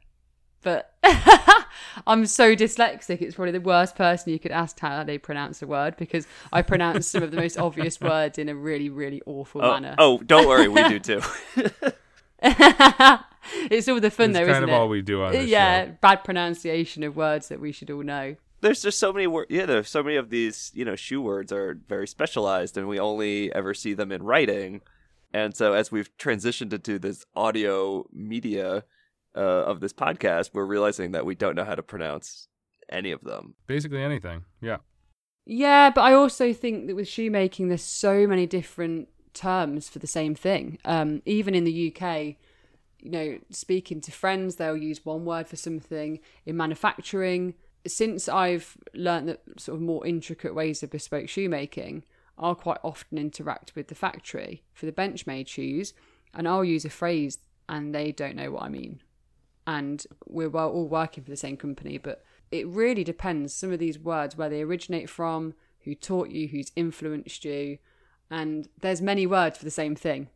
but 0.66 0.92
I'm 2.08 2.26
so 2.26 2.56
dyslexic. 2.56 3.22
It's 3.22 3.36
probably 3.36 3.52
the 3.52 3.60
worst 3.60 3.94
person 3.94 4.32
you 4.32 4.40
could 4.40 4.50
ask 4.50 4.80
how 4.80 5.04
they 5.04 5.16
pronounce 5.16 5.62
a 5.62 5.66
word 5.68 5.96
because 5.96 6.26
I 6.52 6.62
pronounce 6.62 7.06
some 7.06 7.22
of 7.22 7.30
the 7.30 7.36
most 7.36 7.56
obvious 7.56 8.00
words 8.00 8.36
in 8.36 8.48
a 8.48 8.54
really, 8.56 8.90
really 8.90 9.22
awful 9.26 9.64
oh, 9.64 9.74
manner. 9.74 9.94
oh, 9.96 10.18
don't 10.18 10.48
worry, 10.48 10.66
we 10.66 10.82
do 10.88 10.98
too. 10.98 11.20
it's 12.42 13.88
all 13.88 14.00
the 14.00 14.10
fun, 14.10 14.30
it's 14.30 14.38
though, 14.40 14.44
kind 14.44 14.50
isn't 14.50 14.64
of 14.64 14.70
all 14.70 14.88
we 14.88 15.02
do 15.02 15.22
on 15.22 15.30
this 15.30 15.46
yeah, 15.48 15.84
show. 15.84 15.96
bad 16.00 16.24
pronunciation 16.24 17.04
of 17.04 17.14
words 17.14 17.46
that 17.46 17.60
we 17.60 17.70
should 17.70 17.88
all 17.88 18.02
know. 18.02 18.34
there's 18.60 18.82
just 18.82 18.98
so 18.98 19.12
many 19.12 19.28
words. 19.28 19.46
Yeah, 19.48 19.66
there's 19.66 19.88
so 19.88 20.02
many 20.02 20.16
of 20.16 20.30
these. 20.30 20.72
You 20.74 20.84
know, 20.84 20.96
shoe 20.96 21.22
words 21.22 21.52
are 21.52 21.78
very 21.88 22.08
specialized, 22.08 22.76
and 22.76 22.88
we 22.88 22.98
only 22.98 23.54
ever 23.54 23.72
see 23.72 23.94
them 23.94 24.10
in 24.10 24.24
writing. 24.24 24.80
And 25.32 25.54
so, 25.54 25.74
as 25.74 25.92
we've 25.92 26.10
transitioned 26.18 26.72
into 26.72 26.98
this 26.98 27.24
audio 27.36 28.08
media 28.12 28.82
uh, 29.36 29.40
of 29.40 29.80
this 29.80 29.92
podcast, 29.92 30.50
we're 30.52 30.64
realizing 30.64 31.12
that 31.12 31.26
we 31.26 31.34
don't 31.34 31.54
know 31.54 31.64
how 31.64 31.74
to 31.74 31.82
pronounce 31.82 32.48
any 32.88 33.10
of 33.10 33.22
them. 33.22 33.54
Basically 33.66 34.02
anything. 34.02 34.44
Yeah. 34.60 34.78
Yeah, 35.44 35.90
but 35.90 36.00
I 36.02 36.12
also 36.12 36.52
think 36.52 36.86
that 36.86 36.96
with 36.96 37.06
shoemaking, 37.06 37.68
there's 37.68 37.82
so 37.82 38.26
many 38.26 38.46
different 38.46 39.08
terms 39.32 39.88
for 39.88 40.00
the 40.00 40.06
same 40.06 40.34
thing. 40.34 40.78
Um, 40.84 41.22
even 41.24 41.54
in 41.54 41.64
the 41.64 41.94
UK, 41.94 42.36
you 43.00 43.10
know, 43.10 43.38
speaking 43.50 44.00
to 44.00 44.12
friends, 44.12 44.56
they'll 44.56 44.76
use 44.76 45.04
one 45.04 45.24
word 45.24 45.46
for 45.46 45.56
something. 45.56 46.18
In 46.44 46.56
manufacturing, 46.56 47.54
since 47.86 48.28
I've 48.28 48.76
learned 48.94 49.28
that 49.28 49.42
sort 49.58 49.76
of 49.76 49.82
more 49.82 50.04
intricate 50.04 50.54
ways 50.54 50.82
of 50.82 50.90
bespoke 50.90 51.28
shoemaking, 51.28 52.04
I'll 52.38 52.56
quite 52.56 52.78
often 52.82 53.18
interact 53.18 53.74
with 53.76 53.88
the 53.88 53.94
factory 53.94 54.64
for 54.72 54.86
the 54.86 54.92
bench 54.92 55.26
made 55.26 55.48
shoes, 55.48 55.94
and 56.34 56.48
I'll 56.48 56.64
use 56.64 56.84
a 56.84 56.90
phrase 56.90 57.38
and 57.68 57.94
they 57.94 58.12
don't 58.12 58.36
know 58.36 58.50
what 58.50 58.62
I 58.62 58.68
mean. 58.68 59.00
And 59.66 60.04
we're 60.26 60.48
all 60.48 60.86
working 60.86 61.24
for 61.24 61.30
the 61.30 61.36
same 61.36 61.56
company, 61.56 61.98
but 61.98 62.22
it 62.50 62.66
really 62.68 63.02
depends. 63.02 63.52
Some 63.52 63.72
of 63.72 63.78
these 63.78 63.98
words, 63.98 64.36
where 64.36 64.48
they 64.48 64.62
originate 64.62 65.10
from, 65.10 65.54
who 65.80 65.94
taught 65.94 66.30
you, 66.30 66.48
who's 66.48 66.72
influenced 66.76 67.44
you, 67.44 67.78
and 68.30 68.68
there's 68.80 69.02
many 69.02 69.26
words 69.26 69.58
for 69.58 69.64
the 69.64 69.70
same 69.70 69.94
thing. 69.94 70.28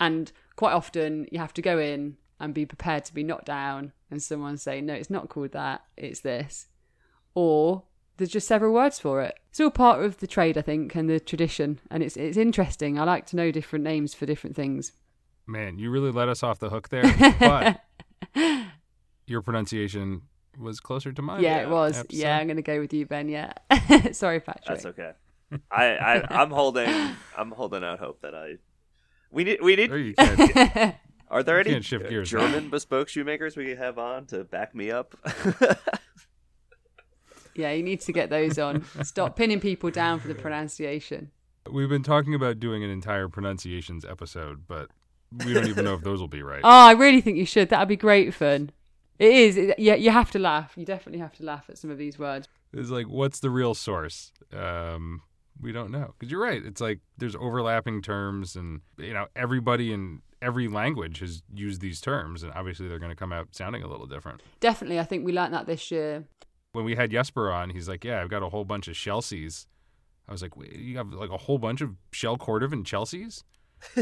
And 0.00 0.32
quite 0.56 0.72
often 0.72 1.26
you 1.30 1.38
have 1.38 1.54
to 1.54 1.62
go 1.62 1.78
in 1.78 2.16
and 2.40 2.52
be 2.52 2.66
prepared 2.66 3.04
to 3.04 3.14
be 3.14 3.22
knocked 3.22 3.46
down 3.46 3.92
and 4.10 4.22
someone 4.22 4.56
say, 4.56 4.80
no, 4.80 4.94
it's 4.94 5.10
not 5.10 5.28
called 5.28 5.52
that, 5.52 5.82
it's 5.96 6.20
this. 6.20 6.66
Or 7.34 7.84
there's 8.16 8.30
just 8.30 8.48
several 8.48 8.74
words 8.74 8.98
for 8.98 9.22
it. 9.22 9.38
It's 9.50 9.60
all 9.60 9.70
part 9.70 10.04
of 10.04 10.18
the 10.18 10.26
trade, 10.26 10.58
I 10.58 10.62
think, 10.62 10.94
and 10.94 11.08
the 11.08 11.18
tradition. 11.18 11.80
And 11.90 12.02
it's 12.02 12.16
it's 12.16 12.36
interesting. 12.36 12.98
I 12.98 13.04
like 13.04 13.26
to 13.26 13.36
know 13.36 13.50
different 13.50 13.84
names 13.84 14.12
for 14.14 14.26
different 14.26 14.54
things. 14.54 14.92
Man, 15.46 15.78
you 15.78 15.90
really 15.90 16.12
let 16.12 16.28
us 16.28 16.42
off 16.42 16.58
the 16.58 16.70
hook 16.70 16.88
there. 16.90 17.02
But 17.40 17.80
your 19.32 19.42
pronunciation 19.42 20.22
was 20.58 20.78
closer 20.78 21.12
to 21.12 21.22
mine. 21.22 21.42
yeah, 21.42 21.62
it 21.62 21.68
was. 21.70 21.98
I 21.98 22.04
Yeah. 22.10 22.38
I'm 22.38 22.46
going 22.46 22.56
to 22.56 22.62
go 22.62 22.78
with 22.78 22.92
you, 22.92 23.06
Ben. 23.06 23.28
Yeah. 23.28 23.52
Sorry, 24.12 24.38
Patrick. 24.40 24.66
That's 24.66 24.86
okay. 24.86 25.12
I, 25.70 25.84
I 25.96 26.42
I'm 26.42 26.50
holding 26.50 26.88
I'm 27.36 27.50
holding 27.50 27.82
out 27.84 27.98
hope 27.98 28.22
that 28.22 28.34
I 28.34 28.56
we 29.30 29.44
need 29.44 29.60
we 29.60 29.76
There 29.76 29.98
need 29.98 30.14
you 30.18 30.92
are 31.30 31.42
there 31.42 31.62
You 31.62 31.74
any 31.74 31.82
shift 31.82 32.08
gears 32.08 32.32
now. 32.32 32.40
German 32.40 32.70
bespoke 32.70 33.08
shoemakers 33.08 33.56
we 33.56 33.74
have 33.74 33.98
on 33.98 34.26
to 34.26 34.44
back 34.44 34.74
me 34.74 34.90
up? 34.90 35.14
Yeah, 37.54 37.70
you 37.72 37.82
need 37.82 38.00
to 38.02 38.12
get 38.12 38.30
those 38.30 38.58
on. 38.58 38.84
Stop 39.02 39.36
pinning 39.36 39.60
people 39.60 39.90
down 39.90 40.20
for 40.20 40.28
the 40.28 40.34
pronunciation. 40.34 41.30
We've 41.70 41.88
been 41.88 42.02
talking 42.02 42.34
about 42.34 42.58
doing 42.60 42.82
an 42.82 42.88
entire 42.90 43.28
pronunciations 43.28 44.04
episode, 44.06 44.66
but 44.66 44.88
we 45.44 45.52
don't 45.52 45.68
even 45.68 45.84
know 45.84 45.94
if 45.94 46.00
those 46.02 46.18
will 46.18 46.28
be 46.28 46.42
right. 46.42 46.62
Oh, 46.64 46.68
I 46.70 46.92
really 46.92 47.20
think 47.20 47.36
you 47.36 47.44
should. 47.44 47.68
That'd 47.68 47.88
be 47.88 47.96
great 47.96 48.32
fun. 48.32 48.70
It 49.22 49.32
is. 49.32 49.56
It, 49.56 49.78
yeah, 49.78 49.94
you 49.94 50.10
have 50.10 50.32
to 50.32 50.40
laugh. 50.40 50.72
You 50.76 50.84
definitely 50.84 51.20
have 51.20 51.32
to 51.34 51.44
laugh 51.44 51.66
at 51.68 51.78
some 51.78 51.90
of 51.90 51.98
these 51.98 52.18
words. 52.18 52.48
It's 52.72 52.90
like, 52.90 53.06
what's 53.06 53.38
the 53.38 53.50
real 53.50 53.72
source? 53.72 54.32
Um, 54.52 55.22
we 55.60 55.70
don't 55.70 55.92
know. 55.92 56.14
Because 56.18 56.32
you're 56.32 56.42
right. 56.42 56.60
It's 56.64 56.80
like 56.80 56.98
there's 57.18 57.36
overlapping 57.36 58.02
terms, 58.02 58.56
and 58.56 58.80
you 58.98 59.14
know 59.14 59.26
everybody 59.36 59.92
in 59.92 60.22
every 60.40 60.66
language 60.66 61.20
has 61.20 61.44
used 61.54 61.80
these 61.80 62.00
terms, 62.00 62.42
and 62.42 62.52
obviously 62.52 62.88
they're 62.88 62.98
going 62.98 63.12
to 63.12 63.16
come 63.16 63.32
out 63.32 63.54
sounding 63.54 63.84
a 63.84 63.86
little 63.86 64.06
different. 64.06 64.42
Definitely, 64.58 64.98
I 64.98 65.04
think 65.04 65.24
we 65.24 65.32
learned 65.32 65.54
that 65.54 65.66
this 65.66 65.92
year. 65.92 66.24
When 66.72 66.84
we 66.84 66.96
had 66.96 67.12
Jesper 67.12 67.52
on, 67.52 67.70
he's 67.70 67.88
like, 67.88 68.02
"Yeah, 68.02 68.20
I've 68.20 68.30
got 68.30 68.42
a 68.42 68.48
whole 68.48 68.64
bunch 68.64 68.88
of 68.88 68.94
Chelseas." 68.94 69.66
I 70.28 70.32
was 70.32 70.42
like, 70.42 70.56
Wait, 70.56 70.74
"You 70.74 70.96
have 70.96 71.12
like 71.12 71.30
a 71.30 71.36
whole 71.36 71.58
bunch 71.58 71.80
of 71.80 71.94
Shell 72.10 72.38
Cordovan 72.38 72.82
Chelseas?" 72.82 73.44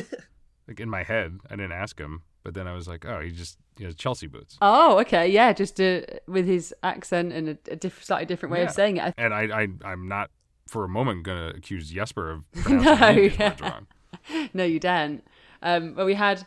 like 0.66 0.80
in 0.80 0.88
my 0.88 1.02
head, 1.02 1.40
I 1.50 1.56
didn't 1.56 1.72
ask 1.72 1.98
him, 1.98 2.22
but 2.42 2.54
then 2.54 2.66
I 2.66 2.74
was 2.74 2.86
like, 2.88 3.04
"Oh, 3.06 3.20
he 3.20 3.30
just 3.30 3.58
he 3.76 3.84
has 3.84 3.94
Chelsea 3.94 4.26
boots." 4.26 4.56
Oh, 4.62 4.98
okay, 5.00 5.28
yeah, 5.28 5.52
just 5.52 5.80
uh, 5.80 6.00
with 6.26 6.46
his 6.46 6.74
accent 6.82 7.32
and 7.32 7.48
a, 7.50 7.58
a 7.70 7.76
diff- 7.76 8.02
slightly 8.04 8.26
different 8.26 8.52
way 8.52 8.60
Yeah. 8.60 8.66
of 8.66 8.70
saying 8.72 8.96
it. 8.98 9.14
And 9.18 9.32
I, 9.34 9.42
I 9.62 9.68
I'm 9.84 10.08
not 10.08 10.30
for 10.68 10.84
a 10.84 10.88
moment 10.88 11.24
gonna 11.24 11.52
accuse 11.56 11.90
Jesper 11.90 12.30
of 12.30 12.44
No, 12.56 12.62
pronouncing 12.62 13.16
these 13.22 13.38
yeah. 13.38 13.56
wrong. 13.60 13.86
no, 14.54 14.64
you 14.64 14.80
don't. 14.80 15.22
Um, 15.62 15.94
well, 15.94 16.06
we 16.06 16.14
had 16.14 16.46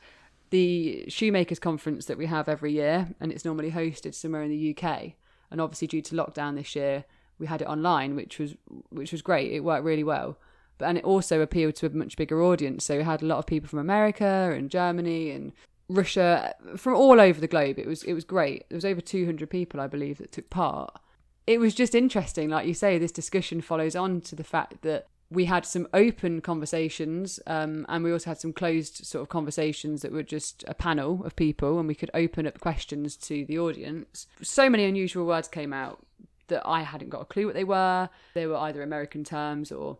the 0.50 1.06
shoemakers 1.10 1.60
conference 1.60 2.06
that 2.06 2.18
we 2.18 2.26
have 2.28 2.48
every 2.48 2.72
year, 2.74 3.10
and 3.20 3.32
it's 3.32 3.46
normally 3.46 3.72
hosted 3.72 4.14
somewhere 4.14 4.44
in 4.44 4.50
the 4.50 4.76
UK. 4.78 5.14
And 5.52 5.60
obviously, 5.62 5.88
due 5.88 6.02
to 6.02 6.16
lockdown 6.16 6.56
this 6.56 6.76
year, 6.76 7.06
we 7.39 7.48
had 7.48 7.62
it 7.62 7.68
online, 7.68 8.16
which 8.16 8.39
was 8.39 8.56
which 8.89 9.12
was 9.12 9.22
great. 9.22 9.52
It 9.52 9.62
worked 9.62 9.84
really 9.84 10.04
well. 10.04 10.38
But 10.80 10.89
and 10.89 10.98
it 10.98 11.04
also 11.04 11.41
appealed 11.41 11.76
to 11.78 11.86
a 11.86 11.89
much 11.91 12.18
bigger 12.18 12.41
audience. 12.41 12.86
So 12.86 12.98
we 12.98 13.04
had 13.04 13.22
a 13.22 13.26
lot 13.26 13.38
of 13.38 13.46
people 13.46 13.70
from 13.70 13.80
America 13.80 14.52
and 14.56 14.70
Germany 14.72 15.30
and 15.32 15.52
Russia, 15.89 16.53
from 16.77 16.95
all 16.95 17.19
over 17.19 17.39
the 17.39 17.47
globe. 17.47 17.77
It 17.77 17.88
was 17.88 18.03
it 18.03 18.13
was 18.13 18.23
great. 18.23 18.67
There 18.69 18.77
was 18.77 18.86
over 18.86 19.01
200 19.01 19.49
people, 19.49 19.79
I 19.79 19.88
believe, 19.88 20.17
that 20.19 20.31
took 20.31 20.49
part 20.49 20.99
it 21.45 21.59
was 21.59 21.75
just 21.75 21.95
interesting. 21.95 22.49
Like 22.49 22.67
you 22.67 22.73
say, 22.73 22.97
this 22.97 23.11
discussion 23.11 23.61
follows 23.61 23.95
on 23.95 24.21
to 24.21 24.36
the 24.36 24.43
fact 24.43 24.81
that 24.81 25.07
we 25.29 25.45
had 25.45 25.65
some 25.65 25.88
open 25.93 26.41
conversations 26.41 27.39
um, 27.47 27.86
and 27.89 28.03
we 28.03 28.11
also 28.11 28.29
had 28.29 28.39
some 28.39 28.53
closed 28.53 29.05
sort 29.05 29.23
of 29.23 29.29
conversations 29.29 30.01
that 30.03 30.11
were 30.11 30.23
just 30.23 30.63
a 30.67 30.73
panel 30.73 31.25
of 31.25 31.36
people 31.36 31.79
and 31.79 31.88
we 31.88 31.95
could 31.95 32.11
open 32.13 32.45
up 32.45 32.59
questions 32.59 33.15
to 33.15 33.43
the 33.45 33.57
audience. 33.57 34.27
So 34.41 34.69
many 34.69 34.86
unusual 34.86 35.25
words 35.25 35.47
came 35.47 35.73
out 35.73 36.05
that 36.47 36.61
I 36.65 36.84
hadn't 36.84 37.09
got 37.09 37.21
a 37.21 37.25
clue 37.25 37.47
what 37.47 37.55
they 37.55 37.63
were. 37.63 38.09
They 38.36 38.45
were 38.45 38.57
either 38.57 38.84
American 38.84 39.23
terms 39.23 39.71
or 39.71 39.97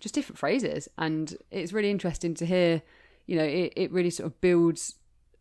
just 0.00 0.14
different 0.14 0.38
phrases. 0.38 0.88
And 0.98 1.36
it's 1.50 1.72
really 1.72 1.90
interesting 1.90 2.34
to 2.34 2.46
hear, 2.46 2.82
you 3.26 3.36
know, 3.36 3.44
it, 3.44 3.72
it 3.76 3.92
really 3.92 4.10
sort 4.10 4.26
of 4.26 4.40
builds 4.40 4.96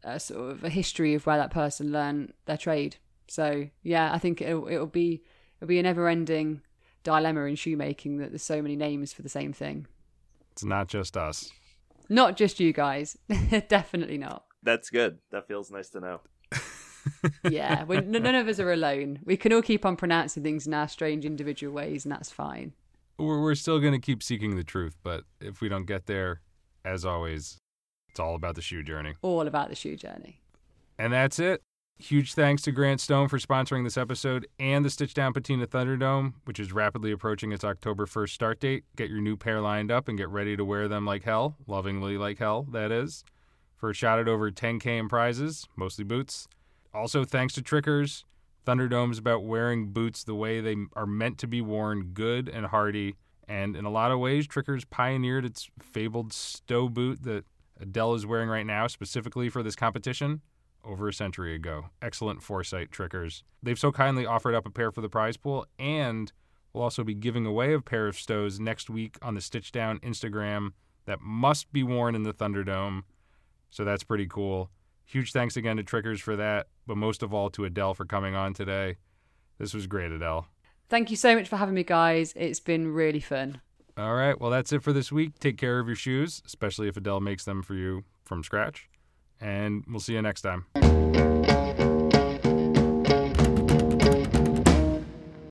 a 0.06 0.20
sort 0.20 0.52
of 0.52 0.64
a 0.64 0.70
history 0.70 1.14
of 1.14 1.26
where 1.26 1.38
that 1.38 1.52
person 1.52 1.92
learned 1.92 2.34
their 2.46 2.58
trade. 2.58 2.98
So 3.28 3.68
yeah, 3.84 4.14
I 4.14 4.20
think 4.20 4.42
it'll 4.42 4.68
it'll 4.68 4.86
be 4.86 5.24
it'll 5.58 5.68
be 5.68 5.80
a 5.80 5.84
never 5.84 6.08
ending 6.08 6.62
dilemma 7.04 7.44
in 7.46 7.56
shoemaking 7.56 8.18
that 8.18 8.30
there's 8.30 8.44
so 8.44 8.62
many 8.62 8.76
names 8.76 9.12
for 9.12 9.22
the 9.22 9.30
same 9.30 9.52
thing. 9.52 9.88
It's 10.52 10.64
not 10.64 10.88
just 10.88 11.18
us. 11.18 11.52
Not 12.08 12.38
just 12.38 12.60
you 12.60 12.72
guys, 12.72 13.18
definitely 13.68 14.18
not. 14.18 14.46
That's 14.64 14.90
good. 14.90 15.20
That 15.32 15.48
feels 15.48 15.72
nice 15.72 15.90
to 15.90 16.00
know. 16.00 16.22
Yeah, 17.50 17.84
we're, 17.84 18.02
none 18.02 18.34
of 18.34 18.48
us 18.48 18.60
are 18.60 18.72
alone. 18.72 19.20
We 19.24 19.38
can 19.38 19.54
all 19.54 19.62
keep 19.62 19.86
on 19.86 19.96
pronouncing 19.96 20.42
things 20.42 20.66
in 20.66 20.74
our 20.74 20.88
strange 20.88 21.24
individual 21.24 21.74
ways, 21.74 22.04
and 22.04 22.12
that's 22.12 22.32
fine. 22.32 22.74
We're, 23.20 23.42
we're 23.42 23.56
still 23.56 23.80
going 23.80 23.94
to 23.94 24.00
keep 24.00 24.24
seeking 24.24 24.56
the 24.56 24.64
truth, 24.64 24.96
but 25.04 25.24
if 25.40 25.62
we 25.62 25.70
don't 25.70 25.86
get 25.86 26.08
there, 26.08 26.42
as 26.84 27.06
always, 27.06 27.60
it's 28.16 28.20
all 28.22 28.36
about 28.36 28.56
the 28.56 28.62
shoe 28.62 28.82
journey. 28.82 29.16
All 29.22 29.46
about 29.46 29.68
the 29.68 29.76
shoe 29.76 29.98
journey. 29.98 30.40
And 30.98 31.12
that's 31.12 31.38
it. 31.38 31.62
Huge 32.00 32.34
thanks 32.34 32.62
to 32.62 32.72
Grant 32.72 33.02
Stone 33.02 33.28
for 33.28 33.38
sponsoring 33.40 33.84
this 33.84 33.98
episode 33.98 34.48
and 34.58 34.86
the 34.86 34.90
Stitchdown 34.90 35.34
Patina 35.34 35.68
Thunderdome, 35.68 36.36
which 36.46 36.58
is 36.58 36.72
rapidly 36.72 37.12
approaching 37.12 37.52
its 37.52 37.66
October 37.66 38.06
1st 38.06 38.30
start 38.30 38.62
date. 38.62 38.86
Get 38.96 39.10
your 39.10 39.20
new 39.20 39.36
pair 39.36 39.60
lined 39.60 39.92
up 39.92 40.08
and 40.08 40.18
get 40.18 40.30
ready 40.30 40.56
to 40.56 40.64
wear 40.64 40.88
them 40.88 41.06
like 41.06 41.24
hell, 41.24 41.58
lovingly 41.68 42.18
like 42.18 42.40
hell, 42.40 42.66
that 42.72 42.90
is, 42.90 43.26
for 43.76 43.90
a 43.90 43.94
shot 43.94 44.18
at 44.18 44.30
over 44.30 44.50
10K 44.50 44.98
in 44.98 45.10
prizes, 45.10 45.68
mostly 45.76 46.06
boots. 46.06 46.48
Also, 46.94 47.26
thanks 47.26 47.54
to 47.56 47.62
Tricker's. 47.62 48.24
Thunderdome's 48.66 49.18
about 49.18 49.44
wearing 49.44 49.92
boots 49.92 50.24
the 50.24 50.36
way 50.36 50.62
they 50.62 50.78
are 50.96 51.06
meant 51.06 51.38
to 51.40 51.48
be 51.48 51.60
worn, 51.60 52.12
good 52.14 52.48
and 52.48 52.68
hardy. 52.68 53.18
And 53.46 53.76
in 53.76 53.84
a 53.84 53.92
lot 53.92 54.12
of 54.12 54.20
ways, 54.20 54.48
Tricker's 54.48 54.86
pioneered 54.86 55.44
its 55.44 55.70
fabled 55.82 56.32
Stow 56.32 56.88
boot 56.88 57.24
that 57.24 57.44
Adele 57.80 58.14
is 58.16 58.26
wearing 58.26 58.50
right 58.50 58.66
now, 58.66 58.88
specifically 58.88 59.50
for 59.50 59.64
this 59.64 59.76
competition 59.76 60.42
over 60.84 61.08
a 61.08 61.14
century 61.14 61.56
ago. 61.56 61.86
Excellent 62.02 62.44
foresight, 62.44 62.92
Tricker's. 62.92 63.44
They've 63.64 63.80
so 63.80 63.92
kindly 63.92 64.26
offered 64.26 64.56
up 64.56 64.66
a 64.66 64.72
pair 64.72 64.92
for 64.92 65.02
the 65.02 65.10
prize 65.10 65.38
pool, 65.38 65.66
and 65.80 66.32
we'll 66.74 66.84
also 66.84 67.04
be 67.04 67.16
giving 67.16 67.46
away 67.46 67.74
a 67.74 67.82
pair 67.82 68.08
of 68.08 68.18
Stows 68.18 68.60
next 68.60 68.90
week 68.90 69.18
on 69.22 69.34
the 69.34 69.42
Stitchdown 69.42 70.00
Instagram 70.02 70.74
that 71.06 71.22
must 71.22 71.72
be 71.74 71.84
worn 71.84 72.16
in 72.16 72.24
the 72.24 72.34
Thunderdome. 72.34 73.04
So 73.72 73.84
that's 73.84 74.04
pretty 74.04 74.28
cool. 74.28 74.70
Huge 75.06 75.32
thanks 75.32 75.58
again 75.58 75.78
to 75.78 75.84
Tricker's 75.84 76.22
for 76.22 76.36
that, 76.36 76.68
but 76.88 76.98
most 76.98 77.24
of 77.24 77.34
all 77.34 77.50
to 77.52 77.66
Adele 77.66 77.94
for 77.94 78.06
coming 78.06 78.36
on 78.36 78.54
today. 78.54 78.98
This 79.58 79.74
was 79.74 79.88
great, 79.88 80.12
Adele. 80.12 80.48
Thank 80.90 81.10
you 81.10 81.18
so 81.18 81.36
much 81.36 81.48
for 81.48 81.58
having 81.58 81.76
me, 81.76 81.84
guys. 81.84 82.34
It's 82.36 82.60
been 82.60 82.94
really 82.94 83.20
fun. 83.20 83.62
All 83.98 84.14
right, 84.14 84.40
well, 84.40 84.52
that's 84.52 84.74
it 84.74 84.84
for 84.84 84.92
this 84.92 85.12
week. 85.12 85.40
Take 85.40 85.58
care 85.58 85.80
of 85.80 85.88
your 85.88 85.96
shoes, 85.96 86.42
especially 86.46 86.90
if 86.90 86.98
Adele 86.98 87.22
makes 87.22 87.46
them 87.46 87.64
for 87.64 87.76
you 87.76 88.04
from 88.26 88.44
scratch. 88.44 88.90
And 89.40 89.86
we'll 89.88 90.02
see 90.02 90.14
you 90.14 90.22
next 90.22 90.42
time. 90.42 91.35